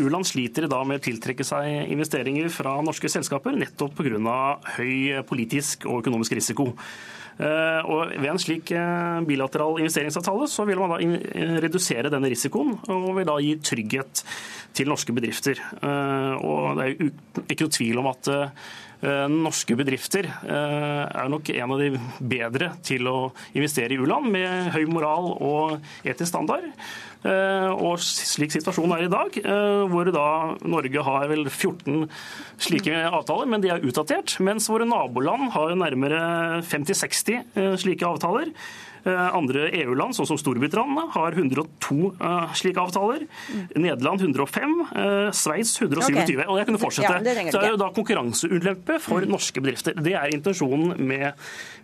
U-land 0.03 0.27
sliter 0.27 0.67
i 0.67 0.71
dag 0.71 0.87
med 0.89 1.01
å 1.01 1.03
tiltrekke 1.05 1.45
seg 1.47 1.91
investeringer 1.93 2.49
fra 2.51 2.77
norske 2.83 3.11
selskaper 3.11 3.55
nettopp 3.59 3.95
pga. 3.99 4.39
høy 4.77 5.23
politisk 5.29 5.87
og 5.87 6.03
økonomisk 6.03 6.35
risiko. 6.39 6.73
Og 7.41 8.13
Ved 8.13 8.29
en 8.29 8.41
slik 8.41 8.71
bilateral 9.27 9.81
investeringsavtale 9.81 10.47
så 10.53 10.67
vil 10.69 10.79
man 10.83 10.93
da 10.93 11.59
redusere 11.65 12.13
denne 12.13 12.29
risikoen 12.31 12.75
og 12.93 13.09
vil 13.17 13.27
da 13.27 13.39
gi 13.43 13.55
trygghet 13.65 14.23
til 14.77 14.91
norske 14.93 15.15
bedrifter. 15.17 15.59
Og 15.81 16.79
Det 16.79 16.85
er 16.85 16.93
jo 16.93 17.11
ikke 17.49 17.67
noe 17.67 17.77
tvil 17.79 18.03
om 18.03 18.11
at 18.13 18.31
Eh, 18.31 18.49
norske 19.03 19.75
bedrifter 19.79 20.29
eh, 20.29 21.03
er 21.07 21.31
nok 21.31 21.49
en 21.51 21.73
av 21.75 21.81
de 21.81 21.89
bedre 22.19 22.73
til 22.87 23.09
å 23.11 23.17
investere 23.59 23.97
i 23.97 23.99
u-land, 23.99 24.29
med 24.31 24.71
høy 24.77 24.85
moral 24.91 25.33
og 25.35 25.81
etisk 26.07 26.31
standard. 26.31 26.69
Eh, 27.27 27.71
og 27.73 27.99
slik 28.03 28.55
situasjonen 28.55 28.95
er 28.97 29.07
i 29.07 29.11
dag, 29.13 29.41
hvor 29.91 30.13
da 30.15 30.29
Norge 30.63 31.07
har 31.09 31.27
vel 31.31 31.47
14 31.49 32.07
slike 32.63 33.03
avtaler, 33.11 33.51
men 33.51 33.65
de 33.65 33.73
er 33.75 33.83
utdatert. 33.83 34.39
Mens 34.43 34.71
våre 34.71 34.87
naboland 34.89 35.51
har 35.57 35.75
nærmere 35.79 36.23
50-60 36.71 37.79
slike 37.83 38.07
avtaler. 38.07 38.55
Eh, 39.03 39.35
andre 39.35 39.67
EU-land, 39.83 40.15
sånn 40.15 40.29
som 40.31 40.39
Storbritannia, 40.39 41.09
har 41.17 41.35
102 41.35 42.13
eh, 42.13 42.53
slike 42.59 42.83
avtaler. 42.83 43.25
Nederland 43.75 44.23
105. 44.23 44.77
Eh, 44.95 45.31
Sveits 45.35 45.75
127. 45.81 46.37
Okay. 46.37 46.47
Og 46.47 46.61
jeg 46.61 46.69
kunne 46.69 46.83
fortsette. 46.83 47.11
Ja, 47.19 47.23
det, 47.25 47.63
er 47.65 47.73
jo 47.75 47.81
da 47.81 47.91
konkurranseulempe 47.95 49.01
for 49.03 49.27
norske 49.27 49.65
bedrifter. 49.65 49.99
Det 49.99 50.15
er 50.19 50.35
intensjonen 50.35 50.95
med, 51.03 51.33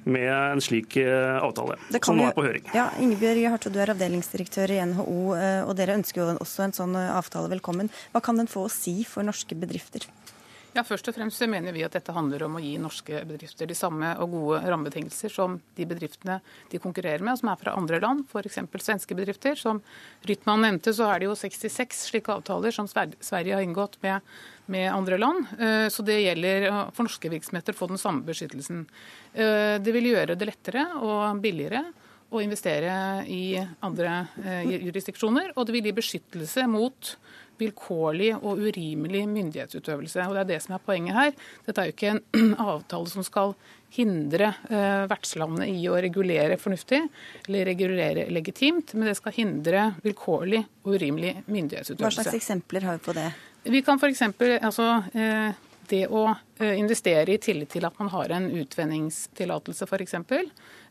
med 0.07 0.31
en 0.31 0.63
slik 0.63 0.99
avtale, 0.99 1.79
som 1.99 2.19
nå 2.19 2.29
er 2.29 2.37
på 2.37 2.47
høring. 2.47 2.71
Ja, 2.77 2.89
Ingebjørg 3.03 3.51
Hartog, 3.55 3.75
du 3.75 3.83
er 3.83 3.93
avdelingsdirektør 3.93 4.73
i 4.77 4.81
NHO, 4.93 5.19
og 5.67 5.75
dere 5.79 5.99
ønsker 5.99 6.23
jo 6.23 6.31
også 6.39 6.69
en 6.69 6.77
sånn 6.77 6.97
avtale 6.99 7.51
velkommen. 7.53 7.91
Hva 8.15 8.23
kan 8.25 8.39
den 8.39 8.51
få 8.51 8.67
å 8.67 8.73
si 8.73 9.01
for 9.09 9.27
norske 9.27 9.59
bedrifter? 9.59 10.07
Ja, 10.77 10.83
Først 10.85 11.09
og 11.09 11.17
fremst 11.17 11.41
mener 11.49 11.73
vi 11.73 11.83
at 11.87 11.95
dette 11.97 12.13
handler 12.13 12.45
om 12.45 12.59
å 12.59 12.61
gi 12.61 12.75
norske 12.81 13.23
bedrifter 13.27 13.69
de 13.69 13.77
samme 13.77 14.11
og 14.21 14.35
gode 14.35 14.59
rammebetingelser 14.69 15.33
som 15.33 15.57
de 15.79 15.87
bedriftene 15.89 16.39
de 16.69 16.81
konkurrerer 16.83 17.25
med, 17.25 17.41
som 17.41 17.49
er 17.49 17.61
fra 17.61 17.75
andre 17.79 18.01
land, 18.05 18.27
f.eks. 18.29 18.61
svenske 18.85 19.17
bedrifter. 19.17 19.57
Som 19.57 19.81
Rytman 20.29 20.63
nevnte, 20.67 20.93
så 20.95 21.09
er 21.09 21.23
det 21.23 21.31
jo 21.31 21.39
66 21.41 22.05
slike 22.11 22.37
avtaler 22.37 22.75
som 22.75 22.89
Sverige 22.91 23.57
har 23.57 23.65
inngått 23.65 23.97
med, 24.05 24.21
med 24.69 24.91
andre 24.93 25.19
land. 25.19 25.49
Eh, 25.57 25.87
så 25.93 26.05
det 26.05 26.21
gjelder 26.21 26.69
for 26.93 27.09
norske 27.09 27.33
virksomheter 27.33 27.73
å 27.75 27.81
få 27.81 27.89
den 27.95 28.03
samme 28.05 28.29
beskyttelsen. 28.29 28.85
Eh, 29.33 29.81
det 29.81 29.97
vil 29.97 30.13
gjøre 30.13 30.37
det 30.37 30.53
lettere 30.53 30.85
og 31.01 31.41
billigere 31.43 31.87
å 32.29 32.45
investere 32.45 33.25
i 33.25 33.57
andre 33.57 34.21
eh, 34.45 34.69
jurisdiksjoner, 34.85 35.55
og 35.57 35.65
det 35.65 35.79
vil 35.79 35.89
gi 35.89 35.97
beskyttelse 35.97 36.69
mot 36.69 37.15
vilkårlig 37.59 38.33
og 38.39 38.63
urimelig 38.63 39.25
myndighetsutøvelse. 39.31 40.27
Og 40.29 40.37
Det 40.37 40.45
er 40.45 40.51
det 40.53 40.61
som 40.65 40.77
er 40.77 40.85
poenget 40.85 41.19
her. 41.19 41.35
Dette 41.67 41.83
er 41.83 41.91
jo 41.91 41.97
ikke 41.97 42.15
en 42.15 42.55
avtale 42.73 43.13
som 43.13 43.27
skal 43.27 43.55
hindre 43.97 44.51
eh, 44.69 45.05
vertslandene 45.09 45.69
i 45.73 45.87
å 45.89 45.97
regulere 45.97 46.59
fornuftig 46.61 47.01
eller 47.47 47.71
regulere 47.71 48.27
legitimt, 48.33 48.93
men 48.95 49.09
det 49.09 49.17
skal 49.17 49.37
hindre 49.37 49.87
vilkårlig 50.05 50.61
og 50.85 50.99
urimelig 50.99 51.39
myndighetsutøvelse. 51.47 52.05
Hva 52.05 52.13
slags 52.19 52.37
eksempler 52.37 52.85
har 52.85 52.99
vi 52.99 53.07
på 53.07 53.17
det? 53.17 53.31
Vi 53.69 53.81
kan 53.85 54.01
f.eks. 54.01 54.23
Altså, 54.61 54.91
eh, 55.17 55.65
det 55.89 56.05
å 56.13 56.25
eh, 56.29 56.77
investere 56.79 57.35
i 57.35 57.41
tillit 57.43 57.73
til 57.73 57.87
at 57.89 57.97
man 58.01 58.11
har 58.13 58.35
en 58.37 58.49
utvenningstillatelse 58.61 59.89
f.eks. 59.89 60.17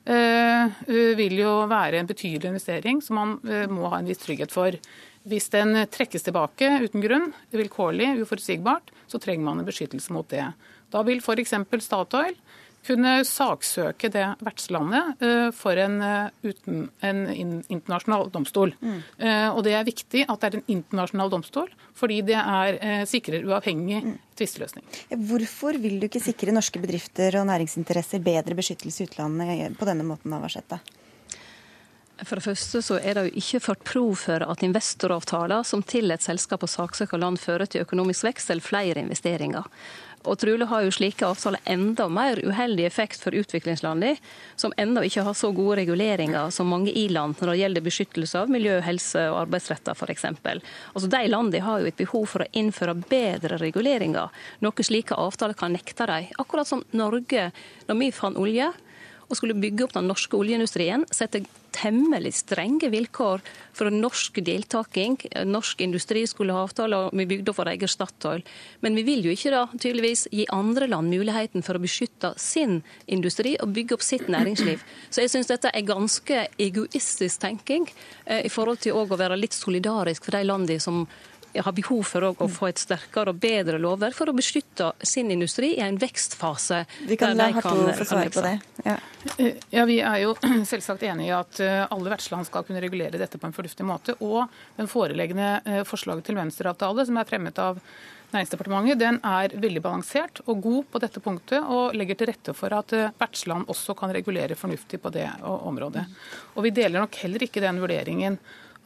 Eh, 0.07 0.79
vil 1.19 1.37
jo 1.41 1.53
være 1.69 2.01
en 2.01 2.09
betydelig 2.09 2.53
investering 2.53 3.01
som 3.03 3.19
man 3.19 3.35
eh, 3.45 3.67
må 3.69 3.89
ha 3.91 4.01
en 4.01 4.09
viss 4.09 4.23
trygghet 4.23 4.53
for. 4.53 4.77
Hvis 5.27 5.49
den 5.51 5.75
trekkes 5.91 6.23
tilbake 6.23 6.69
uten 6.85 7.03
grunn, 7.03 7.31
vilkårlig, 7.51 8.13
uforutsigbart, 8.23 8.93
så 9.11 9.19
trenger 9.19 9.43
man 9.49 9.61
en 9.61 9.67
beskyttelse 9.67 10.15
mot 10.15 10.27
det. 10.31 10.45
Da 10.93 11.03
vil 11.03 11.19
f.eks. 11.19 11.55
Statoil 11.83 12.37
kunne 12.87 13.13
saksøke 13.27 14.09
det 14.13 14.25
vertslandet 14.45 15.23
eh, 15.23 15.49
for 15.55 15.79
en, 15.81 15.97
eh, 16.03 16.29
uten, 16.47 16.85
en 17.03 17.23
internasjonal 17.33 18.29
domstol. 18.33 18.73
Mm. 18.79 18.99
Eh, 19.17 19.47
og 19.51 19.63
det 19.67 19.75
er 19.77 19.87
viktig 19.87 20.23
at 20.27 20.43
det 20.43 20.49
er 20.49 20.59
en 20.59 20.69
internasjonal 20.77 21.33
domstol, 21.33 21.71
fordi 21.97 22.21
det 22.29 22.37
er, 22.37 22.77
sikrer 23.09 23.45
uavhengig 23.47 24.03
mm. 24.05 24.13
tvisteløsning. 24.37 24.85
Hvorfor 25.29 25.79
vil 25.81 25.99
du 25.99 26.07
ikke 26.07 26.23
sikre 26.23 26.55
norske 26.55 26.81
bedrifter 26.83 27.39
og 27.41 27.49
næringsinteresser 27.49 28.23
bedre 28.23 28.57
beskyttelse 28.57 29.03
i 29.03 29.09
utlandet 29.09 29.77
på 29.79 29.89
denne 29.89 30.07
måten, 30.07 30.31
Navarsete? 30.33 30.79
For 32.25 32.39
det 32.39 32.47
første 32.47 32.81
så 32.81 32.97
er 32.97 33.13
det 33.13 33.27
jo 33.27 33.39
ikke 33.43 33.61
ført 33.61 33.85
prov 33.85 34.15
for 34.23 34.41
at 34.41 34.63
investoravtaler 34.65 35.65
som 35.67 35.83
tillater 35.85 36.31
selskap 36.31 36.63
å 36.65 36.69
saksøke 36.71 37.19
land 37.21 37.37
fører 37.37 37.69
til 37.69 37.83
økonomisk 37.85 38.25
vekst 38.25 38.49
eller 38.49 38.65
flere 38.65 39.03
investeringer. 39.03 39.67
Og 40.27 40.35
trolig 40.41 40.65
har 40.67 40.83
jo 40.83 40.91
slike 40.91 41.27
avtaler 41.27 41.61
enda 41.69 42.07
mer 42.11 42.39
uheldig 42.43 42.87
effekt 42.87 43.21
for 43.23 43.35
utviklingslandene, 43.37 44.17
som 44.59 44.73
ennå 44.81 45.03
ikke 45.07 45.23
har 45.27 45.37
så 45.37 45.51
gode 45.55 45.77
reguleringer 45.79 46.49
som 46.51 46.67
mange 46.73 46.91
i-land 46.91 47.37
når 47.39 47.51
det 47.53 47.59
gjelder 47.61 47.85
beskyttelse 47.85 48.41
av 48.41 48.51
miljø, 48.51 48.79
helse 48.83 49.27
og 49.31 49.43
arbeidsretter 49.45 49.95
f.eks. 49.95 50.25
Altså, 50.25 51.07
de 51.13 51.21
landene 51.29 51.63
har 51.63 51.83
jo 51.83 51.91
et 51.91 52.01
behov 52.01 52.25
for 52.33 52.43
å 52.43 52.49
innføre 52.57 52.97
bedre 53.07 53.61
reguleringer, 53.61 54.33
noe 54.65 54.89
slike 54.89 55.15
avtaler 55.15 55.57
kan 55.57 55.77
nekte 55.77 56.09
dem. 56.09 56.33
Akkurat 56.41 56.67
som 56.67 56.83
Norge, 56.97 57.51
når 57.87 58.01
vi 58.01 58.11
fant 58.15 58.41
olje, 58.41 58.73
og 59.27 59.37
skulle 59.39 59.57
bygge 59.59 59.85
opp 59.85 59.95
den 59.97 60.07
norske 60.07 60.37
oljeindustrien, 60.37 61.03
sette 61.11 61.43
temmelig 61.77 62.31
strenge 62.39 62.89
vilkår 62.89 63.43
for 63.75 63.93
norsk 63.93 64.39
deltaking. 64.45 65.17
Norsk 65.45 65.83
industri 65.85 66.23
skulle 66.29 66.55
ha 66.55 66.63
avtaler, 66.65 67.09
og 67.09 67.17
vi 67.17 67.27
bygde 67.29 67.51
opp 67.51 67.59
vår 67.61 67.73
egen 67.75 67.91
Statoil. 67.91 68.43
Men 68.81 68.97
vi 68.97 69.05
vil 69.07 69.27
jo 69.27 69.35
ikke 69.35 69.53
da 69.53 69.63
tydeligvis 69.75 70.27
gi 70.33 70.47
andre 70.53 70.89
land 70.89 71.11
muligheten 71.13 71.65
for 71.65 71.77
å 71.77 71.83
beskytte 71.83 72.33
sin 72.41 72.81
industri 73.05 73.55
og 73.61 73.75
bygge 73.75 73.97
opp 73.97 74.05
sitt 74.05 74.27
næringsliv. 74.31 74.83
Så 75.11 75.25
jeg 75.25 75.33
syns 75.35 75.51
dette 75.51 75.71
er 75.73 75.87
ganske 75.87 76.47
egoistisk 76.57 77.43
tenking 77.43 77.87
eh, 78.25 78.45
i 78.47 78.51
forhold 78.53 78.81
til 78.85 78.97
å 78.97 79.05
være 79.11 79.39
litt 79.39 79.55
solidarisk 79.57 80.25
for 80.25 80.39
de 80.39 80.47
landene 80.47 80.81
som 80.81 81.05
har 81.63 81.75
behov 81.75 82.03
for 82.07 82.27
å 82.29 82.47
få 82.51 82.69
et 82.69 82.81
sterkere 82.81 83.33
og 83.33 83.39
bedre 83.41 83.79
lovverk 83.81 84.17
for 84.17 84.31
å 84.31 84.35
beskytte 84.37 84.91
sin 85.05 85.31
industri 85.33 85.73
i 85.77 85.83
en 85.85 85.99
vekstfase. 86.01 86.83
Vi 87.09 87.17
kan 87.19 87.37
la 87.37 87.49
Harto 87.55 87.87
få 87.97 88.07
svare 88.07 88.33
på 88.33 88.43
det. 88.45 88.55
Ja. 88.85 88.97
ja. 89.69 89.85
Vi 89.89 89.99
er 90.01 90.19
jo 90.23 90.35
selvsagt 90.71 91.05
enig 91.07 91.29
i 91.29 91.33
at 91.35 91.61
eh, 91.63 91.85
alle 91.85 92.13
vertsland 92.13 92.49
skal 92.49 92.67
kunne 92.67 92.83
regulere 92.83 93.19
dette 93.21 93.39
på 93.39 93.49
en 93.49 93.55
fornuftig 93.55 93.87
måte. 93.87 94.17
Og 94.19 94.45
den 94.77 94.91
foreliggende 94.91 95.49
eh, 95.65 95.81
forslaget 95.87 96.29
til 96.29 96.39
venstreavtale 96.39 97.07
som 97.07 97.19
er 97.19 97.29
fremmet 97.29 97.63
av 97.63 97.81
Næringsdepartementet, 98.27 98.99
den 98.99 99.21
er 99.23 99.53
veldig 99.55 99.81
balansert 99.85 100.41
og 100.51 100.59
god 100.65 100.87
på 100.91 100.99
dette 100.99 101.21
punktet, 101.23 101.63
og 101.63 101.93
legger 101.95 102.17
til 102.19 102.27
rette 102.27 102.55
for 102.57 102.75
at 102.75 102.91
eh, 102.95 103.13
vertsland 103.15 103.69
også 103.71 103.95
kan 103.95 104.11
regulere 104.11 104.57
fornuftig 104.59 104.99
på 104.99 105.11
det 105.15 105.29
området. 105.47 106.03
Og 106.57 106.65
Vi 106.67 106.73
deler 106.75 106.99
nok 106.99 107.15
heller 107.23 107.47
ikke 107.47 107.63
den 107.63 107.79
vurderingen 107.79 108.35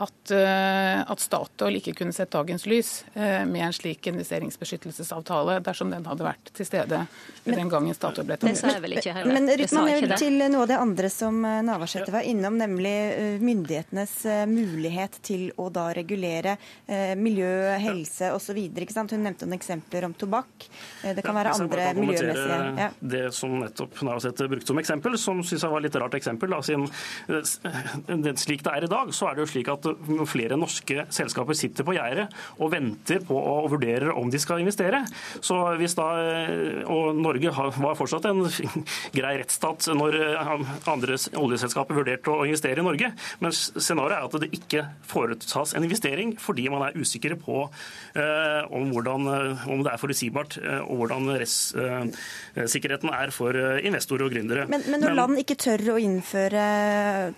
at, 0.02 0.32
eh, 0.32 1.12
at, 1.12 1.22
Statoil 1.22 1.78
ikke 1.78 1.94
kunne 2.00 2.14
sett 2.16 2.32
dagens 2.34 2.66
lys 2.70 3.04
eh, 3.14 3.44
med 3.46 3.68
en 3.68 3.76
slik 3.76 4.08
investeringsbeskyttelsesavtale 4.10 5.60
dersom 5.66 5.92
den 5.94 6.08
hadde 6.10 6.26
vært 6.26 6.52
til 6.58 6.66
stede 6.66 7.04
men, 7.44 7.56
den 7.58 7.70
gangen 7.70 7.94
Statoil 7.96 8.26
ble 8.26 8.40
etablert. 8.40 8.58
Det 8.58 8.62
sa 8.64 8.74
jeg 8.74 8.84
vel 8.86 8.98
ikke 8.98 9.14
heller. 9.18 9.38
Men 9.38 9.52
Rytman, 9.62 9.90
jeg 9.92 10.02
vil 10.02 10.16
til 10.24 10.40
noe 10.42 10.64
av 10.66 10.72
det 10.72 10.80
andre 10.82 11.12
som 11.14 11.38
eh, 11.46 11.60
Navarsete 11.68 12.14
var 12.14 12.26
innom, 12.28 12.58
nemlig 12.62 12.96
myndighetenes 13.42 14.16
mulighet 14.50 15.20
til 15.26 15.48
å 15.62 15.68
da 15.74 15.88
regulere 15.96 16.56
miljø, 17.18 17.52
helse 17.82 18.32
osv. 18.34 18.58
Hun 18.58 19.24
nevnte 19.24 19.46
noen 19.46 19.58
eksempler 19.58 20.06
om 20.08 20.14
tobakk. 20.18 20.68
Det 21.02 21.24
kan 21.24 21.38
være 21.38 21.54
andre 21.58 21.88
miljømessige 21.98 22.60
ja. 22.80 22.90
Det 23.00 23.24
som 23.36 23.54
nettopp 23.62 24.02
Navarsete 24.06 24.48
brukte 24.52 24.72
som 24.72 24.82
eksempel, 24.82 25.18
som 25.22 25.42
syns 25.46 25.66
jeg 25.66 25.74
var 25.74 25.84
litt 25.84 25.98
rart 26.00 26.16
eksempel. 26.18 26.54
Da, 26.54 26.62
siden, 26.66 26.88
slik 28.40 28.66
det 28.66 28.76
er 28.76 28.88
i 28.88 28.92
dag, 28.92 29.14
så 29.16 29.30
er 29.30 29.38
det 29.38 29.46
jo 29.46 29.52
slik 29.54 29.72
at 29.72 29.91
flere 30.30 30.58
norske 30.60 31.06
selskaper 31.14 31.58
sitter 31.58 31.88
på 31.88 31.96
gjerdet 31.96 32.28
og 32.60 32.72
venter 32.74 33.22
på 33.26 33.38
og 33.38 33.70
vurderer 33.74 34.12
om 34.16 34.30
de 34.32 34.40
skal 34.42 34.62
investere. 34.64 35.04
Så 35.44 35.58
hvis 35.80 35.96
da, 35.98 36.08
og 36.92 37.18
Norge 37.18 37.54
var 37.54 37.98
fortsatt 38.00 38.28
en 38.30 38.44
grei 39.18 39.36
rettsstat 39.42 39.90
når 39.98 40.18
andre 40.90 41.18
oljeselskaper 41.40 41.98
vurderte 41.98 42.34
å 42.34 42.46
investere 42.48 42.82
i 42.82 42.86
Norge. 42.86 43.12
Men 43.44 43.56
scenarioet 43.56 44.18
er 44.18 44.28
at 44.28 44.38
det 44.44 44.52
ikke 44.58 44.86
foretas 45.08 45.76
en 45.78 45.86
investering 45.88 46.36
fordi 46.42 46.68
man 46.72 46.86
er 46.88 46.98
usikre 46.98 47.38
på 47.40 47.64
eh, 47.64 48.62
om, 48.72 48.92
hvordan, 48.94 49.28
om, 49.72 49.84
det 49.86 49.94
er 49.94 50.02
forutsigbart 50.02 50.58
eh, 50.62 50.80
og 50.86 51.04
hvordan 51.04 51.30
rettssikkerheten 51.42 53.12
er 53.14 53.34
for 53.36 53.58
investorer 53.82 54.28
og 54.28 54.36
gründere. 54.36 54.68
Men, 54.72 54.86
men 54.88 55.04
når 55.04 55.14
men, 55.14 55.20
land 55.20 55.42
ikke 55.44 55.60
tør 55.62 55.94
å 55.96 56.00
innføre 56.02 56.66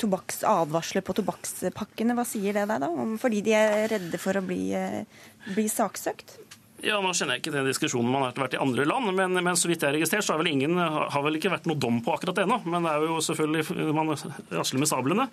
advarsler 0.04 1.04
på 1.06 1.16
tobakkspakkene, 1.18 2.16
hva 2.18 2.26
sier 2.28 2.43
det 2.52 2.66
deg 2.68 2.82
da? 2.84 2.90
Fordi 3.22 3.42
de 3.46 3.54
er 3.56 3.88
redde 3.94 4.20
for 4.20 4.36
å 4.36 4.44
bli, 4.46 4.74
eh, 4.76 5.06
bli 5.54 5.68
saksøkt? 5.72 6.36
Ja, 6.84 6.98
Nå 7.00 7.14
kjenner 7.16 7.38
jeg 7.38 7.46
ikke 7.46 7.54
den 7.54 7.68
diskusjonen 7.70 8.12
man 8.12 8.26
har 8.26 8.34
vært 8.36 8.58
i 8.58 8.60
andre 8.60 8.84
land, 8.88 9.08
men, 9.16 9.38
men 9.46 9.56
så 9.60 9.70
vidt 9.70 9.84
jeg 9.84 9.88
har 9.88 9.96
registrert, 9.96 10.26
så 10.26 10.34
har 10.34 10.42
vel 10.42 10.50
ingen 10.52 10.76
har 10.76 11.22
vel 11.24 11.38
ikke 11.38 11.54
vært 11.54 11.68
noe 11.70 11.80
dom 11.80 12.02
på 12.04 12.12
akkurat 12.12 12.36
det 12.36 12.44
ennå. 12.44 12.58
Men 12.68 12.84
det 12.84 12.92
er 12.92 13.06
jo 13.08 13.20
selvfølgelig 13.24 13.94
man 13.96 14.12
rasler 14.12 14.82
med 14.82 14.90
sablene. 14.92 15.28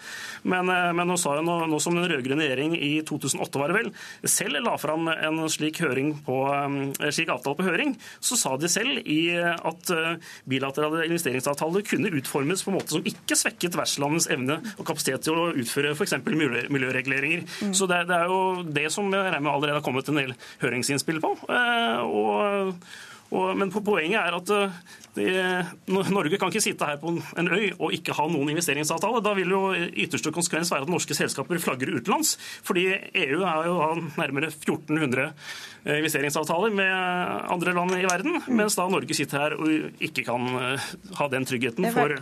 Men, 0.46 0.70
eh, 0.70 0.90
men 0.94 1.10
nå 1.10 1.16
sa 1.18 1.34
jeg, 1.36 1.46
nå, 1.48 1.56
nå 1.70 1.80
som 1.82 1.96
den 1.98 2.06
rød-grønne 2.06 2.46
regjering 2.46 2.76
i 2.78 2.92
2008 3.08 3.62
var 3.62 3.72
det 3.72 3.78
vel, 3.80 3.90
selv 4.30 4.62
la 4.62 4.76
fram 4.78 5.10
en 5.10 5.42
slik, 5.50 5.80
på, 6.26 6.38
eh, 6.54 7.10
slik, 7.10 7.32
avtale 7.34 7.58
på 7.58 7.66
høring, 7.66 7.96
så 8.22 8.38
sa 8.38 8.54
de 8.60 8.70
selv 8.70 9.02
i 9.02 9.20
at 9.40 9.92
eh, 9.96 10.30
bilaterale 10.50 11.08
investeringsavtaler 11.08 11.82
kunne 11.90 12.14
utformes 12.20 12.62
på 12.62 12.70
en 12.70 12.78
måte 12.78 12.94
som 12.94 13.10
ikke 13.10 13.38
svekket 13.38 13.78
vertslandets 13.80 14.30
evne 14.30 14.60
og 14.76 14.86
kapasitet 14.86 15.26
til 15.26 15.34
å 15.34 15.50
utføre 15.50 15.96
f.eks. 15.96 16.20
Miljø, 16.30 16.62
miljøreguleringer. 16.70 17.42
Mm. 17.66 17.74
Så 17.74 17.90
det, 17.90 18.04
det, 18.06 18.22
er 18.22 18.30
jo 18.30 18.62
det 18.70 18.86
som 18.94 19.10
jeg 19.10 19.26
regner 19.26 19.42
med 19.42 19.52
allerede 19.56 19.80
har 19.80 19.86
kommet 19.86 20.08
en 20.12 20.22
del 20.22 20.34
høringsinnspill 20.62 21.18
på. 21.22 21.34
Eh, 21.48 22.00
og, 22.04 22.74
og, 23.30 23.46
men 23.58 23.70
poenget 23.72 24.18
er 24.20 24.36
at 24.36 24.52
eh, 24.56 24.80
det, 25.16 25.30
Norge 25.90 26.38
kan 26.38 26.52
ikke 26.52 26.62
sitte 26.62 26.86
her 26.86 27.00
på 27.02 27.12
en 27.12 27.50
øy 27.50 27.72
og 27.76 27.94
ikke 27.96 28.14
ha 28.18 28.26
noen 28.30 28.52
investeringsavtale. 28.52 29.22
Da 29.24 29.34
vil 29.38 29.54
jo 29.54 29.62
ytterste 29.74 30.32
konsekvens 30.34 30.72
være 30.74 30.86
at 30.86 30.92
norske 30.92 31.16
selskaper 31.16 31.62
flagger 31.62 31.94
utenlands. 31.96 32.36
Fordi 32.66 32.86
EU 33.26 33.40
har 33.46 33.70
jo 33.70 33.78
nærmere 34.20 34.52
1400 34.52 35.30
eh, 35.30 35.96
investeringsavtaler 36.02 36.74
med 36.74 36.92
andre 37.56 37.74
land 37.78 37.96
i 37.98 38.06
verden, 38.08 38.42
mens 38.50 38.78
da 38.78 38.88
Norge 38.90 39.16
sitter 39.16 39.46
her 39.46 39.58
og 39.58 40.02
ikke 40.02 40.26
kan 40.28 40.78
ha 41.18 41.32
den 41.32 41.48
tryggheten 41.48 41.90
for 41.94 42.18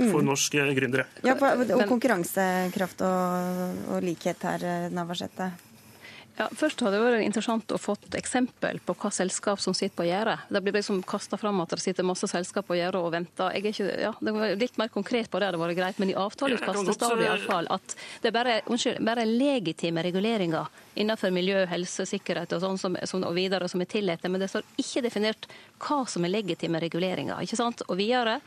for 0.00 0.22
mm. 0.22 0.28
norske 0.30 0.62
gründere. 0.76 1.04
Ja, 1.26 1.34
og 1.36 1.82
konkurransekraft 1.90 3.02
og, 3.04 3.82
og 3.92 4.06
likhet 4.06 4.46
her, 4.48 4.64
Navarsete? 4.94 5.50
Ja, 6.40 6.46
først 6.56 6.80
hadde 6.80 6.96
det 6.96 7.04
vært 7.04 7.20
interessant 7.26 7.72
å 7.74 7.76
få 7.76 7.98
et 7.98 8.14
eksempel 8.16 8.78
på 8.86 8.94
hva 8.96 9.10
selskap 9.12 9.60
som 9.60 9.74
sitter 9.76 9.92
på 9.98 10.06
gjerdet. 10.08 10.46
Det 10.48 10.62
blir 10.64 10.72
liksom 10.78 11.02
kasta 11.04 11.36
fram 11.36 11.60
at 11.60 11.74
det 11.74 11.82
sitter 11.82 12.06
masse 12.06 12.24
selskap 12.30 12.64
på 12.70 12.78
gjerdet 12.78 12.96
og 12.96 13.12
venter. 13.12 13.52
Jeg 13.58 13.66
er 13.66 13.74
ikke, 13.74 13.88
ja, 14.06 14.12
det 14.24 14.32
var 14.32 14.54
litt 14.62 14.80
mer 14.80 14.88
konkret 14.94 15.28
på 15.28 15.36
det 15.36 15.50
hadde 15.50 15.60
vært 15.60 15.76
greit, 15.76 16.00
men 16.00 16.14
i 16.14 16.16
avtaleutkastet 16.16 16.96
står 16.96 17.20
det 17.20 17.26
iallfall 17.28 17.68
at 17.76 17.96
det 18.22 18.30
er 18.30 18.36
bare, 18.38 18.56
unnskyld, 18.72 19.02
bare 19.04 19.28
legitime 19.28 20.06
reguleringer 20.08 20.80
innenfor 21.00 21.34
miljø, 21.34 21.60
helse, 21.68 22.08
sikkerhet 22.08 22.56
og 22.56 22.64
sånn 22.64 22.80
som, 22.80 22.96
som, 23.04 23.28
og 23.28 23.36
videre 23.36 23.68
som 23.68 23.84
er 23.84 23.92
tillatt. 23.92 24.24
Men 24.24 24.40
det 24.40 24.48
står 24.54 24.64
ikke 24.80 25.04
definert 25.10 25.48
hva 25.84 26.02
som 26.08 26.24
er 26.24 26.32
legitime 26.38 26.80
reguleringer. 26.80 27.36
ikke 27.44 27.60
sant? 27.60 27.84
Og 27.88 28.00
videre 28.00 28.40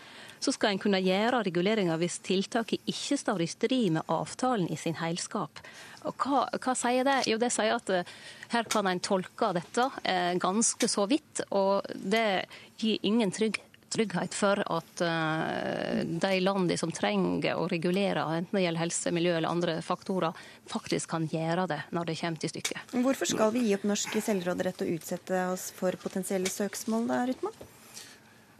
så 0.44 0.52
skal 0.52 0.74
en 0.74 0.82
kunne 0.82 1.00
gjøre 1.00 1.44
reguleringer 1.48 2.00
hvis 2.02 2.20
tiltaket 2.26 2.90
ikke 2.90 3.18
står 3.22 3.46
i 3.46 3.50
strid 3.54 3.94
med 3.96 4.12
avtalen 4.12 4.68
i 4.74 4.78
sin 4.80 4.98
heilskap. 5.00 5.62
Og 6.10 6.26
hva, 6.26 6.46
hva, 6.58 6.76
sier 6.78 7.08
det? 7.08 7.20
Jo, 7.32 7.40
det 7.42 7.52
sier 7.56 7.76
at 7.76 7.92
eh, 7.94 8.16
her 8.54 8.70
kan 8.72 8.88
en 8.90 9.04
tolke 9.04 9.54
dette 9.56 9.90
eh, 10.04 10.34
ganske 10.42 10.90
så 10.90 11.08
vidt, 11.10 11.46
og 11.56 11.88
det 11.96 12.46
gir 12.82 13.00
ingen 13.08 13.32
trygg, 13.34 13.62
trygghet 13.94 14.34
for 14.34 14.58
at 14.74 15.04
uh, 15.06 16.00
de 16.04 16.32
landene 16.42 16.78
som 16.80 16.92
trenger 16.94 17.60
å 17.60 17.68
regulere, 17.70 18.24
enten 18.40 18.58
det 18.58 18.64
gjelder 18.66 18.82
helse, 18.82 19.14
miljø 19.14 19.36
eller 19.38 19.52
andre 19.52 19.76
faktorer, 19.86 20.34
faktisk 20.70 21.14
kan 21.14 21.28
gjøre 21.30 21.68
det 21.70 21.80
når 21.94 22.10
det 22.10 22.18
kommer 22.22 22.42
til 22.42 22.54
stykket. 22.56 22.98
Hvorfor 23.06 23.30
skal 23.30 23.54
vi 23.54 23.68
gi 23.68 23.78
opp 23.78 23.86
norsk 23.90 24.18
selvråderett 24.18 24.82
og 24.86 24.96
utsette 24.96 25.46
oss 25.54 25.70
for 25.78 25.98
potensielle 26.02 26.50
søksmål 26.50 27.08
da, 27.12 27.22
Rytman? 27.30 27.62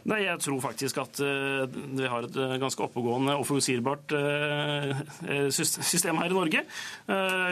Nei, 0.10 0.24
Jeg 0.26 0.40
tror 0.44 0.60
faktisk 0.64 1.00
at 1.00 1.20
uh, 1.24 1.64
vi 1.72 2.08
har 2.12 2.26
et 2.28 2.36
uh, 2.36 2.56
ganske 2.60 2.84
oppegående 2.84 3.38
og 3.40 3.46
forutsigbart 3.48 4.12
uh, 4.18 5.48
system 5.54 6.20
her 6.20 6.32
i 6.32 6.36
Norge. 6.36 6.64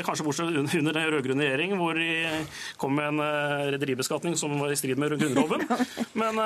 kanskje 0.06 0.26
bortsett 0.26 0.76
under 0.80 0.96
den 0.96 1.08
rød-grønne 1.14 1.46
regjeringen, 1.46 1.80
hvor 1.80 1.96
de 1.96 2.44
kom 2.80 2.96
med 2.96 3.08
en 3.12 3.22
rederibeskatning 3.74 4.36
som 4.40 4.54
var 4.60 4.72
i 4.72 4.78
strid 4.80 5.00
med 5.00 5.16
Grunnloven. 5.20 5.64
Men, 6.22 6.38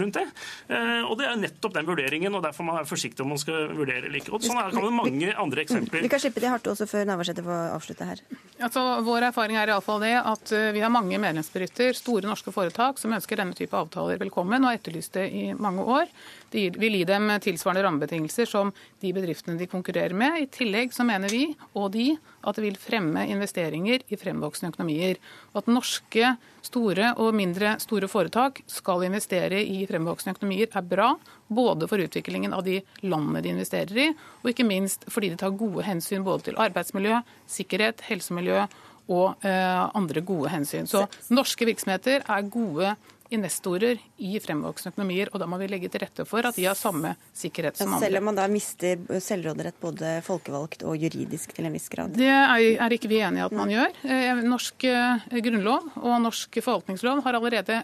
rundt 0.01 0.17
det. 0.19 0.27
Eh, 0.69 1.03
og 1.09 1.15
Det 1.19 1.27
er 1.29 1.37
nettopp 1.41 1.73
den 1.77 1.89
vurderingen, 1.89 2.35
og 2.35 2.43
derfor 2.45 2.63
man 2.69 2.79
er 2.81 2.85
forsiktig 2.89 3.21
om 3.25 3.31
man 3.35 3.43
skal 3.43 3.59
vurdere 3.75 4.05
eller 4.09 4.19
ikke. 4.21 4.35
Og 4.37 4.41
Sånn 4.45 4.61
er 4.61 4.69
det 4.75 4.83
mange 4.95 5.29
andre 5.33 5.61
eksempler. 5.65 6.01
Vi 6.05 6.13
kan 6.13 6.21
slippe 6.23 6.41
til 6.43 6.53
hardt 6.53 6.67
også 6.71 6.85
før 6.91 7.03
Navarsete 7.09 7.43
får 7.47 7.61
avslutte 7.75 8.05
her. 8.09 8.19
Altså, 8.61 8.81
vår 9.07 9.21
erfaring 9.31 9.57
er 9.59 9.69
iallfall 9.73 10.01
det 10.05 10.17
at 10.21 10.47
eh, 10.55 10.73
vi 10.77 10.81
har 10.85 10.93
mange 10.93 11.17
medlemsbedrifter, 11.23 11.91
store 11.99 12.27
norske 12.29 12.44
norske 12.45 12.53
foretak 12.53 12.99
som 12.99 13.13
ønsker 13.13 13.39
denne 13.39 13.55
type 13.57 13.75
avtaler 13.75 14.19
velkommen, 14.21 14.65
og 14.65 14.75
etterlyst 14.75 15.15
det 15.15 15.31
i 15.33 15.55
mange 15.55 15.83
år. 15.83 16.07
De 16.53 16.71
vil 16.77 16.99
gi 16.99 17.05
dem 17.05 17.31
tilsvarende 17.41 17.85
rammebetingelser 17.85 18.47
som 18.47 18.73
de 19.01 19.13
bedriftene 19.13 19.59
de 19.59 19.67
konkurrerer 19.67 20.13
med. 20.13 20.43
I 20.43 20.47
tillegg 20.53 20.93
så 20.93 21.05
mener 21.05 21.29
vi, 21.29 21.55
og 21.75 21.93
de, 21.93 22.17
at 22.45 22.57
det 22.57 22.65
vil 22.65 22.77
fremme 22.77 23.25
investeringer 23.29 24.05
i 24.09 24.17
fremvoksende 24.17 24.75
økonomier. 24.75 25.17
Og 25.55 25.63
at 25.63 25.73
norske 25.73 26.37
store 26.65 27.15
og 27.17 27.35
mindre 27.35 27.79
store 27.81 28.09
foretak 28.09 28.63
skal 28.67 29.05
investere 29.05 29.63
i 29.65 29.87
fremvoksende 29.89 30.37
økonomier, 30.37 30.69
er 30.69 30.85
bra. 30.85 31.15
Både 31.49 31.89
for 31.89 32.01
utviklingen 32.01 32.55
av 32.57 32.65
de 32.65 32.81
landene 33.05 33.43
de 33.45 33.53
investerer 33.53 34.01
i, 34.01 34.11
og 34.43 34.51
ikke 34.53 34.69
minst 34.69 35.05
fordi 35.13 35.33
de 35.33 35.41
tar 35.41 35.57
gode 35.57 35.85
hensyn 35.85 36.25
både 36.25 36.51
til 36.51 36.61
arbeidsmiljø, 36.61 37.21
sikkerhet, 37.49 38.05
helsemiljø 38.09 38.65
eh, 39.09 39.91
andre 39.95 40.23
gode 40.25 40.53
hensyn. 40.53 40.89
Så 40.91 41.05
norske 41.35 41.67
virksomheter 41.69 42.25
er 42.25 42.49
gode 42.49 42.95
investorer 43.35 43.99
i 44.21 44.37
fremvoksende 44.43 44.93
økonomier, 44.93 45.31
og 45.33 45.41
da 45.43 45.49
må 45.49 45.59
vi 45.61 45.69
legge 45.71 45.89
til 45.93 46.03
rette 46.05 46.27
for 46.29 46.47
at 46.47 46.57
de 46.57 46.67
har 46.69 46.77
samme 46.79 47.15
sikkerhet 47.37 47.79
som 47.79 47.95
andre. 47.95 48.07
Selv 48.07 48.21
om 48.21 48.29
man 48.29 48.39
da 48.39 48.47
mister 48.53 49.01
selvråderett 49.25 49.81
både 49.83 50.19
folkevalgt 50.27 50.85
og 50.87 51.01
juridisk 51.01 51.55
til 51.57 51.69
en 51.69 51.75
viss 51.75 51.89
grad? 51.93 52.15
Det 52.19 52.29
er 52.31 52.97
ikke 52.97 53.11
vi 53.11 53.23
enig 53.25 53.43
i 53.43 53.47
at 53.47 53.57
man 53.57 53.73
gjør. 53.73 53.97
Eh, 54.05 54.45
norsk 54.45 54.87
eh, 54.91 55.41
grunnlov 55.49 55.91
og 56.03 56.17
norsk 56.29 56.61
forvaltningslov 56.61 57.25
har 57.25 57.41
allerede 57.41 57.83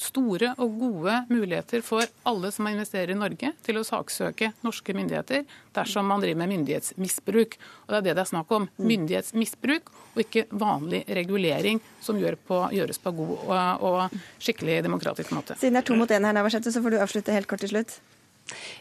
store 0.00 0.52
og 0.62 0.78
gode 0.80 1.18
muligheter 1.28 1.82
for 1.84 2.04
alle 2.26 2.50
som 2.54 2.68
investerer 2.70 3.12
i 3.12 3.18
Norge, 3.18 3.52
til 3.66 3.78
å 3.78 3.84
saksøke 3.86 4.52
norske 4.64 4.94
myndigheter 4.96 5.44
dersom 5.76 6.08
man 6.10 6.24
driver 6.24 6.42
med 6.42 6.54
myndighetsmisbruk. 6.54 7.58
Og 7.86 7.92
Det 7.92 7.98
er 7.98 8.06
det 8.08 8.16
det 8.16 8.24
er 8.24 8.32
snakk 8.32 8.50
om. 8.56 8.68
Mm. 8.78 8.88
Myndighetsmisbruk, 8.92 9.92
og 10.14 10.24
ikke 10.24 10.46
vanlig 10.50 11.04
regulering 11.08 11.80
som 12.00 12.18
gjør 12.20 12.38
på, 12.48 12.60
gjøres 12.72 12.98
på 13.02 13.14
god 13.20 13.34
og, 13.36 13.86
og 13.86 14.42
skikkelig 14.42 14.82
demokratisk 14.86 15.32
måte. 15.36 15.58
Siden 15.60 15.76
det 15.76 15.84
er 15.84 15.90
to 15.92 15.98
mot 15.98 16.10
én 16.10 16.24
her, 16.24 16.36
Navarsete, 16.36 16.72
så 16.72 16.82
får 16.82 16.96
du 16.96 17.02
avslutte 17.02 17.36
helt 17.36 17.50
kort 17.50 17.64
til 17.64 17.76
slutt. 17.76 17.98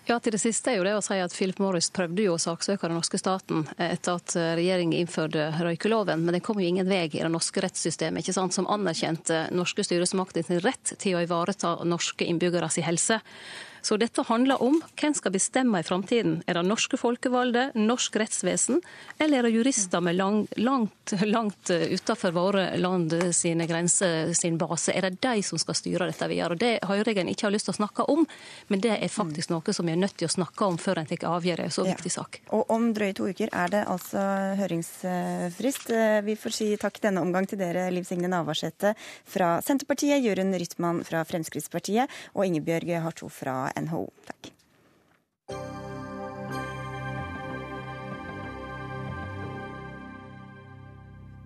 Ja, 0.06 0.20
til 0.20 0.36
det 0.36 0.42
siste 0.44 0.72
er 0.72 0.80
jo 0.80 0.86
det 0.86 0.94
å 0.98 1.04
si 1.04 1.18
at 1.22 1.34
Philip 1.34 1.60
Morris 1.64 1.90
prøvde 1.94 2.28
jo 2.28 2.36
å 2.36 2.42
saksøke 2.42 2.88
den 2.88 3.00
norske 3.00 3.20
staten 3.20 3.64
etter 3.82 4.20
at 4.20 4.36
regjeringen 4.60 5.00
innførte 5.00 5.48
røykeloven, 5.58 6.22
men 6.22 6.38
det 6.38 6.44
kom 6.46 6.62
jo 6.62 6.68
ingen 6.70 6.90
vei 6.90 7.06
i 7.08 7.22
det 7.24 7.32
norske 7.34 7.64
rettssystemet, 7.66 8.22
ikke 8.22 8.36
sant, 8.38 8.54
som 8.54 8.70
anerkjente 8.72 9.48
norske 9.56 9.86
styresmakter 9.88 10.46
sin 10.46 10.62
rett 10.62 10.94
til 11.02 11.18
å 11.18 11.24
ivareta 11.26 11.78
norske 11.88 12.28
innbyggere 12.30 12.70
sin 12.74 12.86
helse. 12.86 13.22
Så 13.86 14.00
dette 14.02 14.24
handler 14.26 14.58
om 14.66 14.80
hvem 14.98 15.14
skal 15.14 15.34
bestemme 15.36 15.78
i 15.78 15.86
framtiden. 15.86 16.40
Er 16.50 16.58
det 16.58 16.64
norske 16.66 16.98
folkevalgte, 16.98 17.68
norsk 17.78 18.16
rettsvesen, 18.18 18.80
eller 19.22 19.44
er 19.44 19.46
det 19.46 19.52
jurister 19.54 20.02
med 20.02 20.18
lang, 20.18 20.40
langt, 20.58 21.14
langt 21.22 21.70
utenfor 21.70 22.34
våre 22.34 22.64
land 22.82 23.14
sine 23.38 23.68
grenser 23.70 24.34
sin 24.34 24.58
base? 24.58 24.90
Er 24.90 25.06
det 25.06 25.20
de 25.22 25.44
som 25.46 25.62
skal 25.62 25.78
styre 25.78 26.08
dette 26.10 26.30
videre? 26.32 26.58
Det 26.58 26.72
hører 26.82 27.12
jeg 27.12 27.22
en 27.22 27.30
ikke 27.30 27.46
har 27.46 27.54
lyst 27.54 27.70
til 27.70 27.76
å 27.76 27.78
snakke 27.78 28.08
om, 28.10 28.26
men 28.74 28.82
det 28.82 28.96
er 28.96 29.14
faktisk 29.14 29.54
noe 29.54 29.78
som 29.78 29.86
vi 29.86 29.94
er 29.94 30.02
nødt 30.02 30.18
til 30.18 30.32
å 30.32 30.34
snakke 30.34 30.66
om 30.66 30.82
før 30.82 31.04
en 31.04 31.12
tar 31.12 31.28
avgjørelse 31.30 31.70
i 31.70 31.78
så 31.78 31.86
viktig 31.86 32.10
ja. 32.10 32.16
sak. 32.16 32.42
Og 32.58 32.74
om 32.74 32.90
drøye 32.98 33.14
to 33.22 33.30
uker 33.30 33.54
er 33.54 33.70
det 33.76 33.84
altså 33.86 34.26
høringsfrist. 34.64 35.94
Vi 36.26 36.38
får 36.42 36.58
si 36.58 36.72
takk 36.82 36.98
denne 37.06 37.22
omgang 37.22 37.46
til 37.46 37.62
dere, 37.62 37.86
Liv 37.94 38.10
Signe 38.10 38.34
Navarsete 38.34 38.96
fra 39.30 39.60
Senterpartiet, 39.62 40.26
Jørund 40.26 40.58
Rytman 40.58 41.06
fra 41.06 41.22
Fremskrittspartiet 41.30 42.10
og 42.34 42.50
Ingebjørg 42.50 42.96
Harto 43.06 43.30
fra 43.30 43.75
NHO. 43.76 44.10
Takk. 44.26 45.85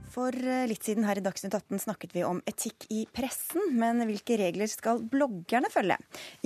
For 0.09 0.33
eh, 0.33 0.65
litt 0.69 0.85
siden 0.85 1.05
her 1.05 1.19
i 1.19 1.23
Dagsnytt 1.23 1.53
18 1.53 1.81
snakket 1.83 2.15
vi 2.15 2.23
om 2.25 2.39
etikk 2.49 2.87
i 2.93 3.03
pressen, 3.13 3.69
men 3.77 4.01
hvilke 4.09 4.39
regler 4.41 4.69
skal 4.71 5.03
bloggerne 5.11 5.69
følge? 5.73 5.99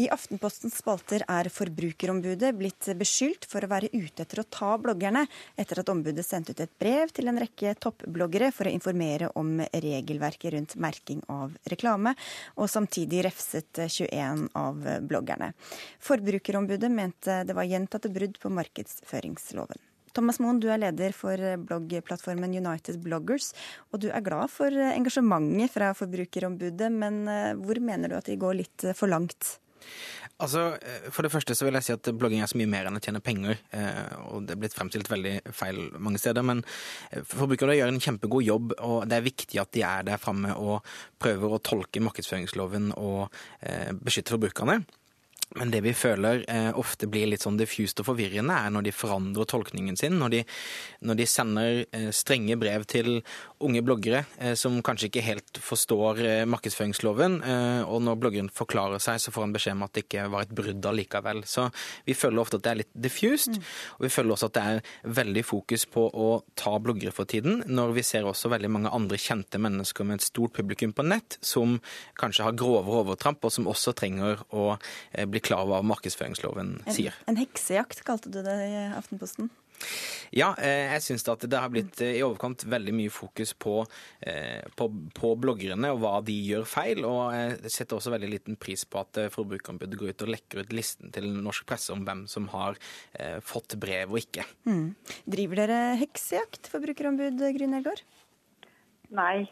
I 0.04 0.10
Aftenpostens 0.14 0.76
spalter 0.82 1.24
er 1.32 1.50
Forbrukerombudet 1.54 2.52
blitt 2.60 2.90
beskyldt 3.00 3.48
for 3.50 3.64
å 3.64 3.72
være 3.72 3.92
ute 3.94 4.26
etter 4.26 4.44
å 4.44 4.48
ta 4.52 4.74
bloggerne, 4.82 5.26
etter 5.60 5.80
at 5.80 5.94
ombudet 5.94 6.26
sendte 6.28 6.56
ut 6.56 6.66
et 6.66 6.76
brev 6.82 7.14
til 7.16 7.32
en 7.32 7.40
rekke 7.40 7.76
toppbloggere 7.84 8.52
for 8.56 8.68
å 8.68 8.76
informere 8.76 9.32
om 9.40 9.56
regelverket 9.72 10.58
rundt 10.58 10.76
merking 10.76 11.24
av 11.32 11.56
reklame, 11.72 12.16
og 12.60 12.72
samtidig 12.72 13.24
refset 13.30 13.86
21 13.88 14.50
av 14.60 14.84
bloggerne. 15.08 15.54
Forbrukerombudet 16.04 16.92
mente 16.92 17.42
det 17.48 17.56
var 17.56 17.70
gjentatte 17.70 18.12
brudd 18.12 18.40
på 18.44 18.52
markedsføringsloven. 18.54 19.93
Thomas 20.14 20.40
Moen, 20.44 20.62
du 20.62 20.70
er 20.70 20.82
leder 20.82 21.16
for 21.18 21.40
bloggplattformen 21.68 22.54
United 22.54 23.02
Bloggers, 23.04 23.52
og 23.92 24.04
du 24.04 24.10
er 24.14 24.24
glad 24.26 24.52
for 24.54 24.70
engasjementet 24.70 25.74
fra 25.74 25.92
Forbrukerombudet, 25.98 26.92
men 26.94 27.26
eh, 27.32 27.52
hvor 27.60 27.82
mener 27.82 28.12
du 28.12 28.18
at 28.20 28.30
de 28.30 28.40
går 28.40 28.60
litt 28.62 28.88
for 28.98 29.12
langt? 29.12 29.58
Altså, 30.42 30.78
eh, 30.80 31.10
For 31.12 31.26
det 31.26 31.32
første 31.34 31.56
så 31.56 31.66
vil 31.68 31.78
jeg 31.78 31.88
si 31.88 31.94
at 31.96 32.10
blogging 32.18 32.42
er 32.44 32.50
så 32.50 32.58
mye 32.60 32.72
mer 32.72 32.88
enn 32.88 32.98
å 32.98 33.04
tjene 33.04 33.24
penger. 33.24 33.60
Eh, 33.76 34.16
og 34.30 34.48
Det 34.48 34.56
er 34.56 34.62
blitt 34.64 34.78
fremstilt 34.78 35.12
veldig 35.12 35.36
feil 35.52 35.82
mange 35.98 36.22
steder. 36.22 36.46
Men 36.46 36.64
forbrukerne 37.12 37.78
gjør 37.78 37.94
en 37.94 38.02
kjempegod 38.04 38.48
jobb, 38.48 38.74
og 38.80 39.08
det 39.10 39.20
er 39.20 39.30
viktig 39.30 39.62
at 39.62 39.72
de 39.76 39.86
er 39.88 40.08
der 40.08 40.22
framme 40.22 40.56
og 40.56 40.82
prøver 41.22 41.54
å 41.54 41.62
tolke 41.62 42.04
markedsføringsloven 42.04 42.94
og 42.98 43.34
beskytte 44.04 44.36
forbrukerne. 44.36 44.82
Men 45.60 45.72
det 45.74 45.84
vi 45.86 45.94
føler 45.94 46.44
eh, 46.50 46.72
ofte 46.80 47.08
blir 47.12 47.28
litt 47.30 47.44
sånn 47.46 47.60
diffust 47.60 48.02
og 48.02 48.08
forvirrende, 48.10 48.56
er 48.56 48.74
når 48.74 48.88
de 48.88 48.94
forandrer 48.96 49.48
tolkningen 49.50 49.98
sin. 50.00 50.18
Når 50.22 50.34
de, 50.34 50.42
når 51.06 51.20
de 51.20 51.28
sender 51.30 51.84
eh, 51.94 52.10
strenge 52.16 52.58
brev 52.60 52.88
til 52.90 53.20
unge 53.64 53.84
bloggere 53.86 54.24
eh, 54.40 54.56
som 54.60 54.80
kanskje 54.86 55.12
ikke 55.12 55.26
helt 55.26 55.62
forstår 55.62 56.22
eh, 56.26 56.46
markedsføringsloven, 56.50 57.40
eh, 57.46 57.82
og 57.86 58.02
når 58.06 58.20
bloggeren 58.22 58.50
forklarer 58.54 59.04
seg, 59.04 59.22
så 59.22 59.34
får 59.34 59.48
han 59.48 59.56
beskjed 59.56 59.78
om 59.78 59.86
at 59.86 59.94
det 59.94 60.06
ikke 60.08 60.26
var 60.34 60.48
et 60.48 60.56
brudd 60.58 60.90
allikevel. 60.90 61.44
Så 61.50 61.68
vi 62.08 62.18
føler 62.18 62.42
ofte 62.42 62.60
at 62.60 62.66
det 62.66 62.74
er 62.74 62.82
litt 62.82 62.94
diffust, 63.06 63.54
mm. 63.54 63.70
og 64.00 64.08
vi 64.08 64.14
føler 64.14 64.36
også 64.36 64.50
at 64.50 64.58
det 64.58 64.66
er 64.72 65.16
veldig 65.22 65.46
fokus 65.46 65.86
på 65.94 66.08
å 66.10 66.30
ta 66.60 66.76
bloggere 66.82 67.14
for 67.14 67.30
tiden, 67.30 67.62
når 67.70 67.94
vi 68.00 68.06
ser 68.08 68.26
også 68.28 68.52
veldig 68.54 68.72
mange 68.74 68.94
andre 68.94 69.22
kjente 69.22 69.62
mennesker 69.62 70.08
med 70.08 70.22
et 70.22 70.28
stort 70.28 70.58
publikum 70.58 70.96
på 70.96 71.06
nett 71.06 71.38
som 71.46 71.78
kanskje 72.20 72.48
har 72.48 72.58
grove 72.58 72.98
overtramp, 73.04 73.44
og 73.46 73.54
som 73.54 73.70
også 73.70 73.94
trenger 73.98 74.42
å 74.50 74.74
eh, 74.74 75.28
bli 75.44 75.50
klar 75.50 75.66
over 75.66 75.82
hva 75.82 75.92
markedsføringsloven 75.94 76.78
sier. 76.88 77.14
En, 77.28 77.36
en 77.36 77.44
heksejakt 77.44 78.06
kalte 78.08 78.32
du 78.32 78.42
det 78.46 78.56
i 78.64 78.88
Aftenposten? 78.96 79.52
Ja, 80.34 80.54
eh, 80.58 80.94
jeg 80.94 81.04
syns 81.04 81.26
at 81.30 81.44
det 81.50 81.60
har 81.60 81.70
blitt 81.74 82.00
eh, 82.02 82.16
i 82.18 82.24
overkant 82.26 82.64
veldig 82.70 82.94
mye 82.96 83.12
fokus 83.14 83.52
på, 83.54 83.82
eh, 84.26 84.64
på, 84.78 84.88
på, 85.14 85.34
bloggerne 85.44 85.92
og 85.94 86.00
hva 86.02 86.14
de 86.26 86.36
gjør 86.48 86.66
feil. 86.70 87.04
Og 87.06 87.36
jeg 87.36 87.74
setter 87.74 87.98
også 87.98 88.14
veldig 88.14 88.32
liten 88.32 88.58
pris 88.58 88.86
på 88.86 89.02
at 89.02 89.20
Forbrukerombudet 89.34 90.00
går 90.00 90.14
ut 90.14 90.26
og 90.26 90.34
lekker 90.34 90.64
ut 90.64 90.74
listen 90.74 91.14
til 91.14 91.30
norsk 91.36 91.68
presse 91.70 91.94
om 91.94 92.06
hvem 92.08 92.26
som 92.32 92.48
har 92.54 92.80
fått 93.46 93.76
brev 93.82 94.14
og 94.14 94.22
ikke. 94.22 94.46
Mm. 94.70 94.94
Driver 95.30 95.64
dere 95.64 95.80
heksejakt, 96.02 96.70
Forbrukerombud 96.72 97.44
Gry 97.58 97.68
Elgaard? 97.68 98.04
Nei, 99.14 99.44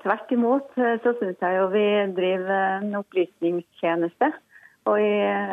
tvert 0.00 0.30
imot 0.32 0.70
så 0.76 1.12
syns 1.18 1.42
jeg 1.42 1.58
jo 1.58 1.66
vi 1.74 1.84
driver 2.16 2.78
en 2.80 2.94
opplysningstjeneste. 3.02 4.30
Og 4.88 4.96
i 4.96 5.10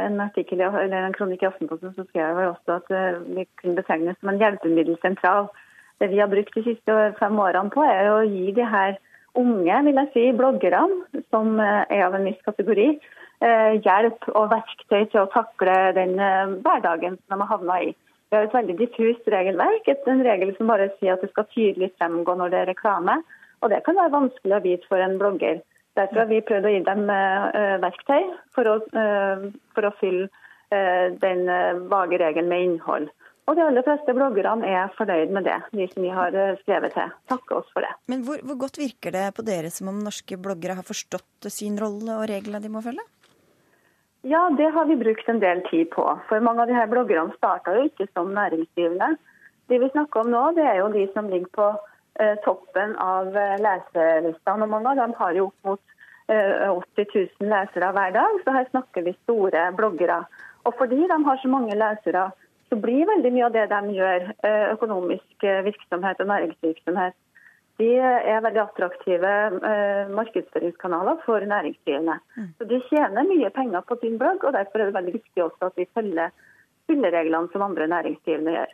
en 0.07 0.21
artikkel, 0.23 0.61
eller 0.61 1.03
en 1.03 1.15
kronikk 1.15 1.43
i 1.43 1.49
Aftenposten 1.49 1.91
så 1.95 2.05
skrev 2.07 2.39
jeg 2.39 2.51
også 2.53 2.78
at 2.80 2.93
eh, 2.95 3.19
vi 3.36 3.43
kunne 3.59 3.75
betegnes 3.75 4.15
som 4.21 4.32
en 4.32 4.39
hjelpemiddelsentral. 4.39 5.49
Det 5.99 6.09
vi 6.13 6.21
har 6.21 6.32
brukt 6.32 6.55
de 6.55 6.63
siste 6.63 6.95
fem 7.19 7.39
årene 7.43 7.73
på, 7.73 7.84
er 7.84 8.11
å 8.13 8.23
gi 8.23 8.53
de 8.55 8.67
her 8.71 8.95
unge 9.38 9.82
vil 9.86 9.99
jeg 10.01 10.11
si, 10.13 10.25
bloggerne, 10.38 11.21
som 11.34 11.59
eh, 11.59 11.84
er 11.91 12.05
av 12.07 12.15
en 12.15 12.28
viss 12.30 12.39
kategori, 12.47 12.88
eh, 13.43 13.78
hjelp 13.84 14.30
og 14.34 14.51
verktøy 14.55 15.01
til 15.11 15.23
å 15.25 15.30
takle 15.36 15.78
den 15.97 16.15
hverdagen 16.63 17.19
som 17.19 17.36
de 17.36 17.41
har 17.43 17.57
havna 17.57 17.82
i. 17.89 17.95
Vi 18.28 18.36
har 18.36 18.47
et 18.47 18.55
veldig 18.55 18.75
diffust 18.80 19.28
regelverk, 19.32 19.88
en 19.88 20.23
regel 20.23 20.55
som 20.57 20.71
bare 20.71 20.89
sier 20.97 21.15
at 21.15 21.21
det 21.23 21.32
skal 21.32 21.47
tydelig 21.53 21.93
fremgå 21.95 22.36
når 22.36 22.51
det 22.51 22.59
er 22.61 22.71
reklame. 22.73 23.21
Og 23.63 23.71
det 23.71 23.84
kan 23.86 23.95
være 23.95 24.13
vanskelig 24.13 24.55
å 24.57 24.63
vite 24.65 24.88
for 24.89 25.01
en 25.01 25.15
blogger. 25.19 25.61
Derfor 25.97 26.23
har 26.23 26.29
vi 26.29 26.43
prøvd 26.45 26.67
å 26.69 26.73
gi 26.73 26.81
dem 26.85 27.07
uh, 27.09 27.77
verktøy 27.83 28.27
for 28.55 28.69
å, 28.69 28.75
uh, 28.93 29.47
for 29.75 29.89
å 29.89 29.95
fylle 30.01 30.29
den 30.67 31.45
vage 31.87 32.17
regelen 32.19 32.49
med 32.51 32.63
innhold. 32.65 33.05
Og 33.47 33.55
de 33.55 33.61
aller 33.63 33.85
fleste 33.87 34.11
bloggerne 34.11 34.67
er 34.67 34.89
fornøyd 34.97 35.31
med 35.31 35.45
det, 35.47 35.55
de 35.71 35.85
som 35.93 36.03
vi 36.03 36.09
har 36.11 36.35
skrevet 36.59 36.91
til. 36.91 37.13
Takker 37.31 37.61
oss 37.61 37.69
for 37.71 37.87
det. 37.87 37.93
Men 38.11 38.25
hvor, 38.27 38.41
hvor, 38.43 38.57
godt 38.65 38.81
virker 38.81 39.15
det 39.15 39.29
på 39.37 39.45
dere 39.47 39.71
som 39.71 39.87
om 39.93 40.01
norske 40.03 40.35
bloggere 40.35 40.75
har 40.75 40.83
forstått 40.83 41.47
sin 41.55 41.79
rolle 41.79 42.17
og 42.17 42.27
reglene 42.27 42.59
de 42.59 42.73
må 42.73 42.83
følge? 42.83 43.07
Ja, 44.27 44.49
det 44.59 44.67
har 44.75 44.91
vi 44.91 44.99
brukt 44.99 45.31
en 45.31 45.39
del 45.39 45.63
tid 45.71 45.87
på. 45.95 46.03
For 46.27 46.43
mange 46.43 46.65
av 46.65 46.67
de 46.67 46.75
her 46.75 46.91
bloggerne 46.91 47.39
starta 47.39 47.77
jo 47.79 47.87
ikke 47.87 48.09
som 48.11 48.35
næringsdrivende. 48.35 49.13
De 49.71 49.79
vi 49.79 49.93
snakker 49.95 50.25
om 50.25 50.35
nå, 50.35 50.43
det 50.59 50.67
er 50.67 50.81
jo 50.81 50.91
de 50.91 51.07
som 51.15 51.31
ligger 51.31 51.53
på 51.55 51.71
Eh, 51.71 51.96
toppen 52.45 52.95
av 53.01 53.28
leselista 53.61 54.55
når 54.57 54.72
mange 54.72 54.89
av 54.91 55.01
dem 55.01 55.13
har 55.20 55.38
jo 55.38 55.49
opp 55.51 55.70
mot 55.70 55.97
80 56.28 57.01
eh, 57.01 57.07
000 57.39 57.51
lesere 57.51 57.91
hver 57.95 58.11
dag, 58.15 58.41
så 58.43 58.55
her 58.55 58.68
snakker 58.72 59.05
vi 59.05 59.13
store 59.24 59.70
bloggere. 59.78 60.24
Og 60.68 60.76
fordi 60.80 60.99
de 61.07 61.20
har 61.24 61.38
så 61.41 61.51
mange 61.51 61.78
lesere, 61.78 62.26
så 62.70 62.76
blir 62.76 63.07
veldig 63.07 63.32
mye 63.32 63.45
av 63.47 63.53
det 63.55 63.68
de 63.72 63.95
gjør, 63.95 64.26
økonomisk 64.74 65.45
virksomhet 65.70 66.20
og 66.20 66.28
næringsvirksomhet. 66.34 67.15
de 67.78 67.88
er 68.01 68.41
veldig 68.41 68.61
attraktive 68.63 69.32
eh, 69.70 70.09
markedsføringskanaler 70.09 71.22
for 71.26 71.39
næringsdrivende. 71.39 72.20
Mm. 72.36 72.47
Så 72.57 72.65
De 72.65 72.82
tjener 72.89 73.30
mye 73.30 73.49
penger 73.49 73.82
på 73.82 73.97
sin 74.01 74.18
blogg, 74.18 74.43
og 74.43 74.53
derfor 74.53 74.80
er 74.80 74.86
det 74.86 74.97
veldig 74.97 75.13
viktig 75.13 75.43
også 75.43 75.70
at 75.70 75.78
vi 75.78 75.86
følger 75.93 76.34
spillereglene 76.84 77.51
som 77.53 77.61
andre 77.61 77.88
næringsdrivende 77.88 78.55
gjør. 78.57 78.74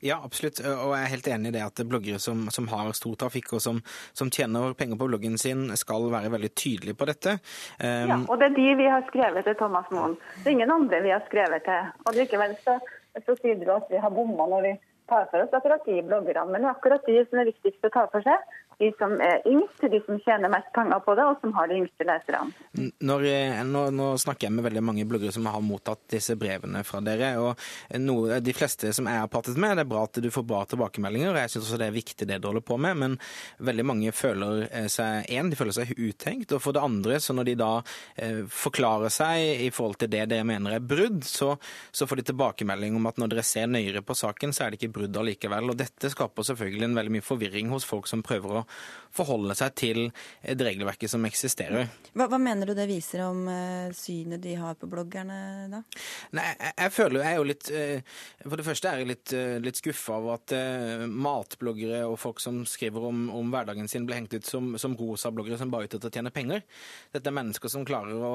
Ja, 0.00 0.16
absolutt. 0.24 0.62
Og 0.64 0.94
jeg 0.96 1.04
er 1.04 1.12
helt 1.12 1.28
enig 1.28 1.50
i 1.50 1.54
det 1.58 1.64
at 1.64 1.82
bloggere 1.88 2.20
som, 2.22 2.46
som 2.54 2.68
har 2.72 2.92
stor 2.96 3.16
trafikk 3.20 3.52
og 3.58 3.64
som, 3.64 3.80
som, 4.16 4.30
tjener 4.32 4.72
penger 4.78 4.96
på 5.00 5.08
bloggen 5.10 5.36
sin, 5.40 5.66
skal 5.76 6.08
være 6.12 6.32
veldig 6.32 6.52
tydelige 6.56 6.96
på 6.96 7.08
dette. 7.10 7.36
Um... 7.76 8.08
ja, 8.08 8.20
og 8.24 8.40
det 8.40 8.50
er 8.50 8.56
de 8.56 8.68
vi 8.80 8.88
har 8.88 9.04
skrevet 9.10 9.44
til 9.48 9.58
Thomas 9.60 9.90
Moen. 9.92 10.16
Det 10.40 10.48
er 10.48 10.56
ingen 10.56 10.72
andre 10.72 11.02
vi 11.04 11.12
har 11.12 11.26
skrevet 11.28 11.66
til. 11.68 11.92
Og 12.06 12.16
likevel 12.16 12.56
så, 12.64 12.78
så 13.26 13.36
sier 13.42 13.60
du 13.60 13.68
at 13.74 13.92
vi 13.92 14.00
har 14.00 14.14
bomma 14.14 14.48
når 14.48 14.66
vi 14.68 14.74
tar 15.10 15.28
for 15.30 15.44
oss 15.44 15.54
akkurat 15.58 15.84
de 15.84 16.00
bloggerne. 16.06 16.48
Men 16.54 16.70
akkurat 16.70 17.04
de 17.06 17.20
som 17.26 17.42
er 17.42 17.50
viktigst 17.50 17.88
å 17.88 17.92
ta 17.92 18.06
for 18.12 18.24
seg, 18.24 18.58
de 18.80 18.88
som 18.96 19.12
er 19.20 19.42
yngst, 19.48 19.82
de 19.92 20.00
som 20.06 20.18
tjener 20.24 20.52
mest 20.52 20.70
penger 20.74 21.02
på 21.04 21.14
det, 21.18 21.26
og 21.28 21.42
som 21.42 21.52
har 21.56 21.68
de 21.68 21.76
yngste 21.82 22.06
leserne. 22.08 22.52
Når, 23.04 23.24
eh, 23.28 23.60
nå, 23.68 23.82
nå, 23.92 24.06
snakker 24.20 24.48
jeg 24.48 24.56
med 24.56 24.64
veldig 24.64 24.82
mange 24.84 25.04
bloggere 25.08 25.34
som 25.36 25.48
har 25.50 25.60
mottatt 25.64 26.06
disse 26.14 26.36
brevene 26.40 26.80
fra 26.86 27.02
dere. 27.04 27.34
og 27.42 27.60
noe, 28.00 28.40
De 28.40 28.54
fleste 28.56 28.92
som 28.96 29.08
jeg 29.10 29.20
har 29.20 29.28
pratet 29.28 29.58
med, 29.60 29.76
det 29.76 29.84
er 29.84 29.90
bra 29.92 30.04
at 30.08 30.20
du 30.24 30.30
får 30.32 30.46
bra 30.48 30.62
tilbakemeldinger, 30.64 31.34
og 31.34 31.40
jeg 31.42 31.52
syns 31.52 31.68
også 31.68 31.80
det 31.82 31.90
er 31.90 31.98
viktig 31.98 32.28
det 32.30 32.40
du 32.40 32.48
holder 32.48 32.64
på 32.64 32.78
med, 32.80 32.96
men 33.02 33.18
veldig 33.58 33.86
mange 33.92 34.14
føler 34.16 34.64
eh, 34.70 34.88
seg 34.88 35.28
en, 35.28 35.52
de 35.52 35.60
føler 35.60 35.76
seg 35.76 35.92
uttenkt, 35.98 36.56
og 36.56 36.64
for 36.64 36.76
det 36.76 36.84
andre, 36.84 37.20
så 37.20 37.36
når 37.36 37.50
de 37.50 37.56
da 37.60 37.70
eh, 38.16 38.42
forklarer 38.48 39.12
seg 39.12 39.66
i 39.66 39.70
forhold 39.74 40.00
til 40.00 40.12
det 40.12 40.24
dere 40.32 40.48
mener 40.48 40.78
er 40.78 40.84
brudd, 40.84 41.20
så, 41.28 41.52
så, 41.92 42.08
får 42.08 42.22
de 42.22 42.28
tilbakemelding 42.32 42.96
om 42.96 43.10
at 43.10 43.20
når 43.20 43.34
dere 43.34 43.46
ser 43.46 43.68
nøyere 43.68 44.02
på 44.06 44.16
saken, 44.16 44.56
så 44.56 44.64
er 44.64 44.72
det 44.72 44.80
ikke 44.80 44.94
brudd 44.96 45.20
allikevel. 45.20 45.74
og 45.74 45.78
Dette 45.78 46.10
skaper 46.12 46.48
selvfølgelig 46.48 46.88
en 46.88 46.96
veldig 46.96 47.16
mye 47.18 47.28
forvirring 47.28 47.70
hos 47.74 47.84
folk 47.84 48.08
som 48.08 48.24
prøver 48.24 48.62
å 48.62 48.66
forholde 49.14 49.56
seg 49.58 49.74
til 49.78 50.00
det 50.44 50.64
regelverket 50.64 51.10
som 51.10 51.24
eksisterer. 51.26 51.88
Hva, 52.14 52.28
hva 52.30 52.38
mener 52.40 52.70
du 52.70 52.74
det 52.78 52.86
viser 52.90 53.24
om 53.26 53.42
uh, 53.50 53.90
synet 53.96 54.42
de 54.44 54.54
har 54.58 54.76
på 54.78 54.88
bloggerne, 54.90 55.38
da? 55.72 55.82
Nei, 56.36 56.46
jeg, 56.52 56.74
jeg 56.76 56.94
føler 56.94 57.24
jeg 57.24 57.30
er 57.30 57.40
jo 57.40 57.48
litt 57.48 57.70
uh, 57.74 58.20
For 58.44 58.60
det 58.60 58.66
første 58.68 58.90
er 58.90 59.02
jeg 59.02 59.10
litt, 59.10 59.34
uh, 59.34 59.56
litt 59.62 59.80
skuffa 59.80 60.18
over 60.20 60.38
at 60.38 60.54
matbloggere 61.10 62.02
og 62.08 62.16
folk 62.20 62.40
som 62.42 62.62
skriver 62.68 63.08
om, 63.10 63.26
om 63.34 63.50
hverdagen 63.52 63.88
sin, 63.90 64.06
blir 64.06 64.20
hengt 64.20 64.34
ut 64.34 64.46
som, 64.46 64.72
som 64.80 64.94
rosabloggere 64.98 65.58
som 65.60 65.70
bare 65.72 65.86
er 65.86 65.90
ute 65.90 66.00
etter 66.00 66.10
å 66.10 66.14
tjene 66.14 66.32
penger. 66.34 66.64
Dette 67.14 67.30
er 67.30 67.36
mennesker 67.36 67.72
som 67.72 67.86
klarer 67.86 68.24
å 68.26 68.32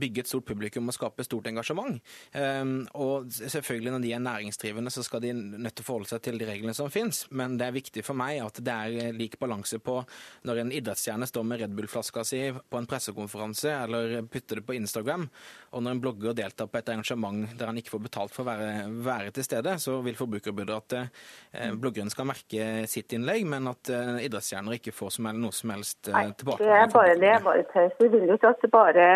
bygge 0.00 0.24
et 0.24 0.30
stort 0.30 0.46
publikum 0.48 0.88
og 0.90 0.96
skape 0.96 1.24
stort 1.26 1.48
engasjement. 1.50 2.00
Um, 2.34 2.74
og 2.98 3.30
selvfølgelig 3.34 3.94
når 3.94 4.04
de 4.04 4.12
er 4.16 4.24
næringsdrivende, 4.24 4.92
så 4.94 5.04
skal 5.06 5.22
de 5.24 5.32
nødt 5.34 5.76
til 5.78 5.84
å 5.84 5.88
forholde 5.88 6.10
seg 6.12 6.24
til 6.26 6.40
de 6.40 6.48
reglene 6.48 6.74
som 6.76 6.90
finnes, 6.92 7.24
men 7.30 7.56
det 7.60 7.68
er 7.68 7.76
viktig 7.76 8.04
for 8.06 8.18
meg 8.18 8.40
at 8.44 8.60
det 8.64 8.76
er 8.76 9.19
lik 9.20 9.38
balanse 9.40 9.78
på 9.84 10.00
når 10.48 10.62
en 10.64 10.72
idrettsstjerne 10.80 11.28
står 11.28 11.46
med 11.46 11.62
Red 11.62 11.76
Bull-flaska 11.76 12.24
si 12.26 12.42
på 12.50 12.80
en 12.80 12.88
pressekonferanse 12.90 13.72
eller 13.84 14.20
putter 14.30 14.60
det 14.60 14.66
på 14.66 14.76
Instagram, 14.78 15.28
og 15.70 15.84
når 15.84 15.96
en 15.96 16.02
blogger 16.02 16.36
deltar 16.36 16.70
på 16.70 16.80
et 16.80 16.88
arrangement 16.92 17.44
der 17.58 17.70
han 17.70 17.78
ikke 17.80 17.94
får 17.94 18.04
betalt 18.06 18.34
for 18.34 18.44
å 18.44 18.50
være, 18.50 18.70
være 19.04 19.34
til 19.36 19.46
stede, 19.46 19.76
så 19.82 19.98
vil 20.04 20.18
Forbrukerbudet 20.18 20.76
at 20.76 20.96
eh, 20.98 21.72
bloggeren 21.76 22.10
skal 22.12 22.28
merke 22.30 22.86
sitt 22.90 23.12
innlegg, 23.16 23.46
men 23.48 23.70
at 23.70 23.92
eh, 23.92 24.22
idrettsstjerner 24.26 24.78
ikke 24.78 24.94
får 24.96 25.16
som, 25.16 25.30
noe 25.36 25.56
som 25.56 25.74
helst 25.74 26.10
eh, 26.10 26.32
tilbake. 26.40 26.64
Det 26.64 26.76
er 26.76 26.92
bare 26.94 27.16
det 27.20 27.32
er 27.34 27.42
bare 27.44 27.66
tøys. 27.72 27.96
Vi 28.00 28.10
vil 28.12 28.28
jo 28.30 28.38
ikke 28.38 28.54
at 28.54 28.68
bare 28.72 29.08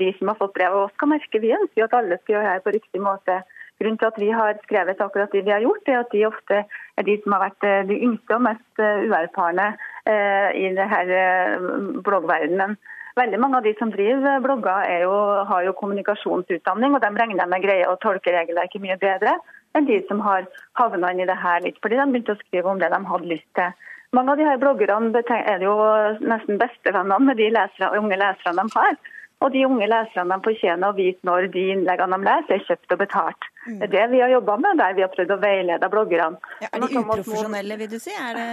de 0.00 0.12
som 0.18 0.32
har 0.32 0.38
fått 0.40 0.54
brev 0.56 0.76
av 0.76 0.88
oss, 0.88 0.94
skal 0.98 1.14
merke. 1.14 1.42
Vi 1.42 1.54
ønsker 1.56 1.82
jo 1.82 1.88
at 1.88 1.98
alle 2.00 2.20
skal 2.22 2.36
gjøre 2.36 2.54
det 2.54 2.66
på 2.66 2.76
riktig 2.76 3.02
måte. 3.04 3.40
Grunnen 3.80 3.96
til 3.96 4.10
at 4.10 4.18
vi 4.20 4.28
har 4.28 4.58
skrevet 4.66 5.00
akkurat 5.00 5.32
det 5.32 5.40
vi 5.46 5.52
har 5.54 5.62
gjort, 5.64 5.86
er 5.88 6.02
at 6.02 6.10
de 6.12 6.26
ofte 6.28 6.56
er 7.00 7.06
de 7.06 7.16
som 7.22 7.32
har 7.32 7.46
vært 7.46 7.64
eh, 7.64 7.84
de 7.88 7.96
yngste 8.06 8.36
og 8.36 8.42
mest 8.44 8.82
eh, 8.82 9.06
uerfarne 9.08 9.68
eh, 10.04 10.48
i 10.60 10.66
denne 10.76 12.00
bloggverdenen. 12.04 12.76
Veldig 13.16 13.40
mange 13.40 13.58
av 13.58 13.64
de 13.64 13.72
som 13.78 13.90
driver 13.90 14.42
blogger 14.44 14.84
jo, 15.02 15.14
har 15.48 15.64
jo 15.64 15.72
kommunikasjonsutdanning, 15.80 16.94
og 16.94 17.00
de 17.02 17.10
regner 17.16 17.48
med 17.48 17.64
greier 17.64 17.88
å 17.88 17.98
tolke 18.04 18.34
regelverket 18.36 18.84
mye 18.84 18.98
bedre 19.00 19.38
enn 19.76 19.86
de 19.88 20.00
som 20.08 20.20
har 20.24 20.44
havna 20.78 21.12
inn 21.12 21.22
i 21.24 21.28
det 21.30 21.38
her 21.38 21.62
litt 21.64 21.78
fordi 21.82 21.98
de 21.98 22.06
begynte 22.10 22.34
å 22.34 22.40
skrive 22.40 22.70
om 22.72 22.80
det 22.82 22.90
de 22.92 23.00
hadde 23.06 23.32
lyst 23.32 23.48
til. 23.58 23.72
Mange 24.16 24.34
av 24.34 24.40
de 24.40 24.46
her 24.48 24.58
bloggerne 24.58 25.22
er 25.38 25.62
jo 25.62 25.74
nesten 26.26 26.58
bestevennene 26.58 27.30
med 27.30 27.38
de 27.38 27.48
lesere, 27.54 27.92
unge 27.98 28.18
leserne 28.18 28.64
de 28.66 28.76
har. 28.76 28.96
Og 29.40 29.52
de 29.54 29.64
unge 29.64 29.86
leserne 29.88 30.36
de 30.36 30.44
fortjener 30.44 30.90
å 30.90 30.96
vite 30.96 31.24
når 31.24 31.48
de 31.54 31.62
innleggene 31.72 32.18
de 32.18 32.28
leser, 32.28 32.58
er 32.58 32.66
kjøpt 32.68 32.94
og 32.94 33.00
betalt. 33.00 33.48
Mm. 33.64 33.78
Det 33.80 33.86
er 33.86 33.92
det 33.94 34.06
vi 34.12 34.20
har 34.20 34.32
jobba 34.34 34.56
med, 34.60 34.80
der 34.82 34.96
vi 34.98 35.04
har 35.06 35.12
prøvd 35.14 35.32
å 35.32 35.40
veilede 35.40 35.90
bloggerne. 35.92 36.52
Ja, 36.60 36.68
er 36.68 36.84
de 36.84 37.00
uprofesjonelle, 37.00 37.78
vil 37.80 37.90
du 37.94 37.98
si? 38.02 38.12
Det, 38.12 38.48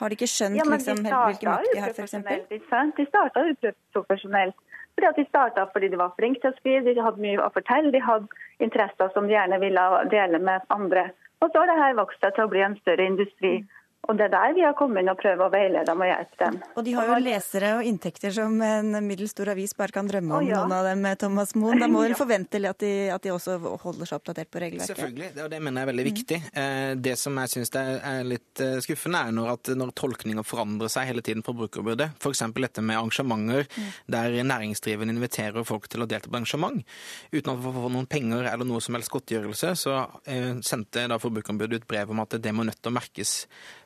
har 0.00 0.08
de 0.08 0.16
ikke 0.16 0.30
skjønt 0.30 0.56
ja, 0.56 0.64
liksom, 0.64 1.02
hvilken 1.02 1.12
makt 1.12 1.42
de 1.42 1.80
har, 1.82 1.96
f.eks.? 1.96 2.94
De 2.96 3.06
starta 3.08 3.42
uprofesjonelt. 3.50 4.56
Fordi 4.94 5.08
at 5.08 5.18
De 5.18 5.24
starta 5.28 5.66
fordi 5.72 5.88
de 5.88 5.98
var 6.00 6.14
flinke 6.16 6.40
til 6.42 6.52
å 6.52 6.58
skrive, 6.58 6.94
de 6.94 7.02
hadde 7.02 7.22
mye 7.22 7.40
å 7.40 7.50
fortelle, 7.54 7.92
de 7.94 8.00
hadde 8.04 8.40
interesser 8.64 9.12
som 9.14 9.28
de 9.28 9.36
gjerne 9.36 9.58
ville 9.62 9.84
dele 10.12 10.40
med 10.42 10.64
andre. 10.74 11.10
Og 11.40 11.50
så 11.50 11.62
har 11.62 11.70
det 11.70 11.78
her 11.80 11.98
vokst 11.98 12.20
seg 12.22 12.34
til 12.36 12.46
å 12.46 12.52
bli 12.52 12.64
en 12.64 12.78
større 12.82 13.06
industri. 13.10 13.52
Mm. 13.60 13.79
Og 14.08 14.16
Det 14.16 14.26
er 14.26 14.32
der 14.32 14.54
vi 14.56 14.62
har 14.64 14.72
kommet 14.74 15.04
inn 15.04 15.10
og 15.12 15.18
prøvd 15.20 15.42
å 15.44 15.48
veilede 15.52 15.84
dem 15.86 16.00
og 16.02 16.08
hjelpe 16.08 16.38
dem. 16.40 16.56
Og 16.74 16.84
de 16.86 16.94
har 16.96 17.10
jo 17.10 17.16
lesere 17.22 17.72
og 17.76 17.86
inntekter 17.86 18.32
som 18.34 18.56
en 18.64 18.96
middels 19.06 19.34
stor 19.34 19.52
avis 19.52 19.74
bare 19.76 19.94
kan 19.94 20.08
drømme 20.08 20.32
om, 20.32 20.40
oh, 20.40 20.46
ja. 20.48 20.62
noen 20.62 20.74
av 20.74 20.88
dem, 20.88 21.04
Thomas 21.20 21.52
Moen. 21.54 21.78
Da 21.82 21.88
må 21.90 22.02
vel 22.06 22.16
forvente 22.18 22.58
at 22.66 22.80
de, 22.82 22.92
at 23.12 23.22
de 23.22 23.32
også 23.34 23.58
holder 23.60 24.08
seg 24.08 24.16
oppdatert 24.16 24.50
på 24.50 24.62
regelverket? 24.64 24.96
Selvfølgelig, 24.96 25.30
og 25.44 25.50
det 25.52 25.60
mener 25.62 25.82
jeg 25.82 25.86
er 25.86 25.90
veldig 25.92 26.06
viktig. 26.08 26.38
Mm. 26.48 27.02
Det 27.04 27.14
som 27.20 27.38
jeg 27.42 27.52
syns 27.54 27.72
er 27.80 28.26
litt 28.26 28.62
eh, 28.64 28.78
skuffende, 28.82 29.20
er 29.20 29.36
når, 29.36 29.52
at, 29.54 29.72
når 29.78 29.92
tolkninger 30.00 30.48
forandrer 30.48 30.92
seg 30.92 31.10
hele 31.10 31.24
tiden 31.26 31.44
for 31.46 31.60
brukerbudet. 31.60 32.10
F.eks. 32.18 32.42
dette 32.56 32.84
med 32.84 32.98
arrangementer 32.98 33.68
mm. 33.68 33.92
der 34.16 34.38
næringsdrivende 34.40 35.14
inviterer 35.14 35.66
folk 35.68 35.86
til 35.92 36.02
å 36.02 36.08
delta 36.10 36.32
på 36.32 36.40
arrangement. 36.40 36.82
Uten 37.30 37.52
at 37.52 37.62
man 37.62 37.78
får 37.78 37.94
noen 37.98 38.10
penger 38.10 38.48
eller 38.48 38.66
noe 38.66 38.82
som 38.82 38.96
helst 38.98 39.12
godtgjørelse, 39.12 39.74
så 39.84 40.00
eh, 40.24 40.56
sendte 40.66 41.06
da 41.10 41.20
Forbrukerombudet 41.20 41.82
ut 41.82 41.88
brev 41.90 42.10
om 42.10 42.24
at 42.24 42.40
det 42.40 42.56
må 42.56 42.66
nødt 42.66 42.80
til 42.80 42.90
å 42.90 42.96
merkes 42.96 43.36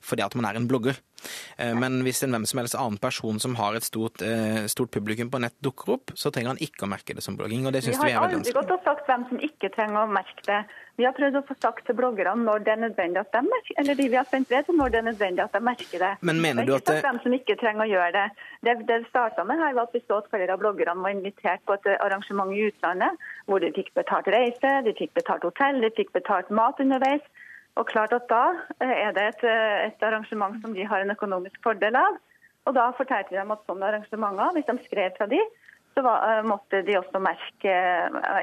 fordi 0.05 0.25
at 0.25 0.37
man 0.39 0.49
er 0.49 0.61
en 0.61 0.69
blogger. 0.71 1.01
Eh, 1.57 1.73
men 1.79 2.03
hvis 2.05 2.23
en 2.25 2.35
hvem 2.35 2.47
som 2.49 2.61
helst 2.61 2.77
annen 2.79 3.01
person 3.01 3.41
som 3.41 3.57
har 3.59 3.77
et 3.79 3.87
stort, 3.87 4.23
eh, 4.23 4.65
stort, 4.71 4.93
publikum 4.95 5.31
på 5.33 5.41
nett 5.41 5.57
dukker 5.65 5.97
opp, 5.97 6.13
så 6.15 6.31
trenger 6.31 6.55
han 6.55 6.63
ikke 6.63 6.85
å 6.87 6.91
merke 6.91 7.17
det 7.17 7.25
som 7.25 7.39
blogging. 7.39 7.67
og 7.67 7.73
det 7.73 7.85
synes 7.85 8.03
Vi 8.05 8.13
har 8.13 8.29
aldri 8.29 8.53
gått 8.53 8.71
og 8.71 8.85
sagt 8.85 9.07
hvem 9.09 9.25
som 9.29 9.41
ikke 9.41 9.71
trenger 9.75 10.05
å 10.05 10.11
merke 10.11 10.45
det. 10.47 10.61
Vi 10.97 11.05
har 11.05 11.15
prøvd 11.17 11.41
å 11.41 11.45
få 11.49 11.57
sagt 11.59 11.87
til 11.87 11.97
bloggerne 11.99 12.45
når 12.45 12.65
det 12.67 12.73
er 12.75 12.83
nødvendig 12.85 13.19
at 13.19 13.33
de 13.33 13.43
merker 13.43 13.81
eller 13.83 13.95
de 13.99 14.09
vi 14.09 14.19
har 14.21 14.29
sendt 14.31 14.49
brev 14.49 14.67
til, 14.67 14.77
når 14.79 14.93
det 14.93 14.99
er 14.99 15.07
nødvendig 15.09 15.45
at 15.45 15.57
de 15.57 15.61
merker 15.61 16.05
det. 16.05 16.13
Men 16.21 16.43
mener 16.45 16.69
du 16.69 16.75
at 16.77 16.87
det... 16.87 17.01
hvem 17.03 17.19
som 17.25 17.35
ikke 17.35 17.57
trenger 17.59 17.87
å 17.87 17.91
gjøre 17.91 18.13
det. 18.15 18.27
Det, 18.67 18.77
det 18.91 19.01
starta 19.09 19.47
med 19.49 19.59
her 19.59 19.75
var 19.75 19.89
at 19.89 19.97
vi 19.97 20.05
så 20.05 20.21
at 20.23 20.31
flere 20.31 20.53
av 20.55 20.63
bloggerne 20.63 21.03
var 21.03 21.17
invitert 21.17 21.65
på 21.67 21.79
et 21.79 21.89
arrangement 21.97 22.53
i 22.55 22.69
utlandet, 22.69 23.27
hvor 23.47 23.65
de 23.65 23.73
fikk 23.75 23.91
betalt 23.99 24.31
reise, 24.31 24.77
de 24.87 24.95
fikk 24.95 25.17
betalt 25.19 25.43
hotell, 25.49 25.81
de 25.83 25.91
fikk 25.97 26.15
betalt 26.15 26.53
mat 26.55 26.79
underveis. 26.79 27.25
Og 27.81 27.89
klart 27.91 28.15
at 28.15 28.29
Da 28.31 28.45
eh, 28.81 28.95
er 29.07 29.13
det 29.17 29.27
et, 29.33 29.45
eh, 29.51 29.87
et, 29.89 30.07
arrangement 30.07 30.61
som 30.63 30.75
de 30.75 30.87
har 30.87 31.03
en 31.03 31.15
økonomisk 31.15 31.59
fordel 31.63 31.97
av. 31.99 32.19
Og 32.67 32.75
Da 32.75 32.91
fortalte 32.97 33.35
de 33.35 33.41
dem 33.41 33.53
at 33.55 33.65
sånne 33.67 33.89
arrangementer, 33.91 34.55
hvis 34.55 34.69
de 34.71 34.77
skrev 34.87 35.17
fra 35.19 35.27
de, 35.31 35.41
så 35.95 36.05
var, 36.07 36.23
eh, 36.31 36.47
måtte 36.47 36.83
de 36.87 36.99
også 36.99 37.23
merke 37.23 37.75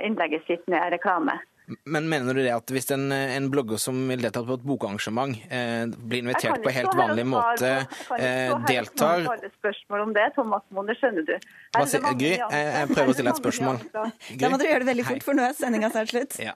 innlegget 0.04 0.46
sitt 0.48 0.68
med 0.68 0.92
reklame. 0.94 1.40
Men 1.86 2.10
mener 2.10 2.36
du 2.36 2.42
det 2.44 2.54
at 2.54 2.72
hvis 2.74 2.90
en, 2.96 3.12
en 3.12 3.50
blogger 3.52 3.80
som 3.82 3.98
vil 4.10 4.22
delta 4.24 4.44
på 4.46 4.58
et 4.60 4.66
bokarrangement, 4.66 5.36
eh, 5.50 5.86
blir 5.88 6.24
invitert 6.24 6.64
på 6.64 6.74
helt 6.74 6.96
vanlig 6.98 7.26
måte, 7.28 7.72
eh, 8.18 8.54
deltar 8.68 9.26
Jeg 9.26 9.52
spørsmål 9.60 10.06
om 10.08 10.14
det, 10.16 10.28
Thomas 10.36 10.64
Moen, 10.70 10.92
skjønner 10.98 11.26
du. 11.28 11.34
Hva 11.76 11.86
sier 11.88 12.04
Gry? 12.20 12.34
Jeg, 12.36 12.50
jeg, 12.50 12.90
prøver 12.92 13.12
å 13.12 13.16
stille 13.16 13.34
et 13.34 13.42
spørsmål. 13.42 13.82
Da 13.94 14.50
må 14.52 14.60
dere 14.60 14.74
gjøre 14.74 14.84
det 14.84 14.90
veldig 14.92 15.08
fort, 15.08 15.26
for 15.26 15.38
nå 15.38 15.46
er 15.46 15.56
sendinga 15.58 15.92
snart 15.94 16.12
slutt. 16.12 16.38
Ja. 16.42 16.56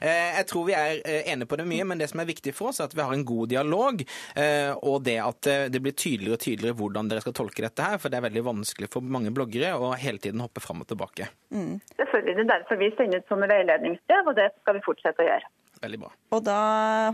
Eh, 0.00 0.38
jeg 0.38 0.46
tror 0.50 0.66
vi 0.68 0.76
er 0.76 1.00
eh, 1.02 1.30
enige 1.32 1.48
på 1.50 1.58
det 1.60 1.66
mye, 1.68 1.86
men 1.88 2.00
det 2.00 2.08
som 2.10 2.22
er 2.22 2.28
viktig 2.28 2.54
for 2.56 2.72
oss, 2.72 2.80
er 2.80 2.88
at 2.88 2.96
vi 2.96 3.04
har 3.04 3.14
en 3.14 3.26
god 3.26 3.52
dialog, 3.52 4.04
eh, 4.40 4.72
og 4.74 5.04
det 5.06 5.18
at 5.22 5.50
eh, 5.50 5.66
det 5.72 5.82
blir 5.84 5.96
tydeligere 5.96 6.38
og 6.38 6.44
tydeligere 6.44 6.78
hvordan 6.78 7.10
dere 7.10 7.24
skal 7.24 7.36
tolke 7.36 7.64
dette 7.64 7.86
her, 7.86 8.00
for 8.00 8.12
det 8.12 8.20
er 8.20 8.26
veldig 8.28 8.44
vanskelig 8.46 8.90
for 8.92 9.14
mange 9.16 9.32
bloggere 9.34 9.74
å 9.76 9.92
hele 10.00 10.22
tiden 10.22 10.42
hoppe 10.44 10.62
fram 10.64 10.84
og 10.84 10.90
tilbake. 10.90 11.28
Mm. 11.54 11.78
Selvfølgelig, 11.98 12.36
det 12.38 12.44
er 12.44 12.52
derfor 12.54 12.80
vi 12.80 12.90
sender 12.98 13.22
ut 13.22 13.32
sånne 13.32 13.50
veiledningsbrev. 13.50 14.32
og 14.32 14.38
det 14.38 14.50
skal 14.62 14.78
vi 14.78 14.84
fortsette 14.86 15.24
å 15.24 15.28
gjøre. 15.28 15.50
Veldig 15.84 16.00
bra. 16.00 16.12
Og 16.32 16.44
da 16.46 16.58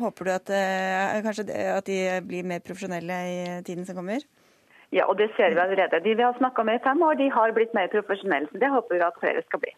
håper 0.02 0.24
du 0.24 0.30
at, 0.34 0.50
eh, 0.50 1.22
kanskje, 1.24 1.46
at 1.50 1.86
de 1.86 1.98
blir 2.26 2.46
mer 2.46 2.60
profesjonelle 2.60 3.16
i 3.30 3.62
tiden 3.66 3.86
som 3.86 3.96
kommer? 3.96 4.22
Ja, 4.92 5.06
og 5.06 5.18
det 5.18 5.30
ser 5.36 5.54
vi 5.54 5.62
allerede. 5.62 6.02
De 6.02 6.14
vi 6.14 6.22
har 6.22 6.34
snakka 6.34 6.64
med 6.66 6.80
i 6.80 6.84
fem 6.84 7.02
år, 7.02 7.14
de 7.18 7.30
har 7.30 7.52
blitt 7.54 7.74
mer 7.74 7.88
profesjonelle. 7.88 8.50
Så 8.50 8.58
det 8.58 8.70
håper 8.70 8.98
vi 8.98 9.06
at 9.06 9.20
flere 9.22 9.42
skal 9.46 9.62
bli. 9.62 9.72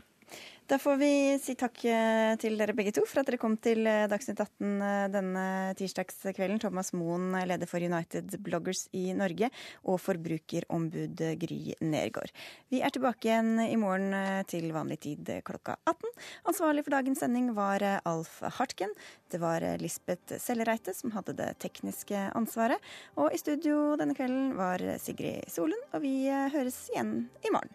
Da 0.70 0.78
får 0.78 0.96
vi 0.96 1.38
si 1.42 1.56
takk 1.58 1.80
eh, 1.90 2.32
til 2.40 2.54
dere 2.56 2.74
begge 2.76 2.92
to 2.94 3.02
for 3.08 3.20
at 3.20 3.26
dere 3.26 3.38
kom 3.40 3.56
til 3.60 3.82
eh, 3.88 4.04
Dagsnytt 4.10 4.38
18 4.44 4.68
eh, 4.86 5.08
denne 5.10 5.44
tirsdagskvelden. 5.78 6.60
Thomas 6.62 6.92
Moen, 6.94 7.34
leder 7.48 7.66
for 7.66 7.82
United 7.82 8.36
Bloggers 8.46 8.84
i 8.94 9.10
Norge, 9.18 9.50
og 9.82 9.98
forbrukerombud 10.04 11.24
Gry 11.42 11.74
Nergård. 11.82 12.30
Vi 12.70 12.80
er 12.80 12.94
tilbake 12.94 13.26
igjen 13.26 13.58
i 13.66 13.76
morgen 13.80 14.14
til 14.48 14.70
vanlig 14.74 15.00
tid 15.02 15.34
klokka 15.44 15.76
18. 15.90 16.14
Ansvarlig 16.54 16.86
for 16.86 16.94
dagens 16.94 17.24
sending 17.24 17.50
var 17.58 17.82
Alf 17.98 18.38
Hartken. 18.60 18.94
Det 19.34 19.42
var 19.42 19.66
Lisbeth 19.82 20.38
Sellereite 20.40 20.94
som 20.94 21.14
hadde 21.16 21.34
det 21.42 21.56
tekniske 21.64 22.28
ansvaret. 22.38 22.92
Og 23.18 23.34
i 23.34 23.42
studio 23.42 23.96
denne 23.98 24.14
kvelden 24.16 24.54
var 24.60 24.84
Sigrid 25.02 25.50
Solund, 25.50 25.90
og 25.90 26.06
vi 26.06 26.30
høres 26.30 26.86
igjen 26.94 27.16
i 27.42 27.50
morgen. 27.50 27.74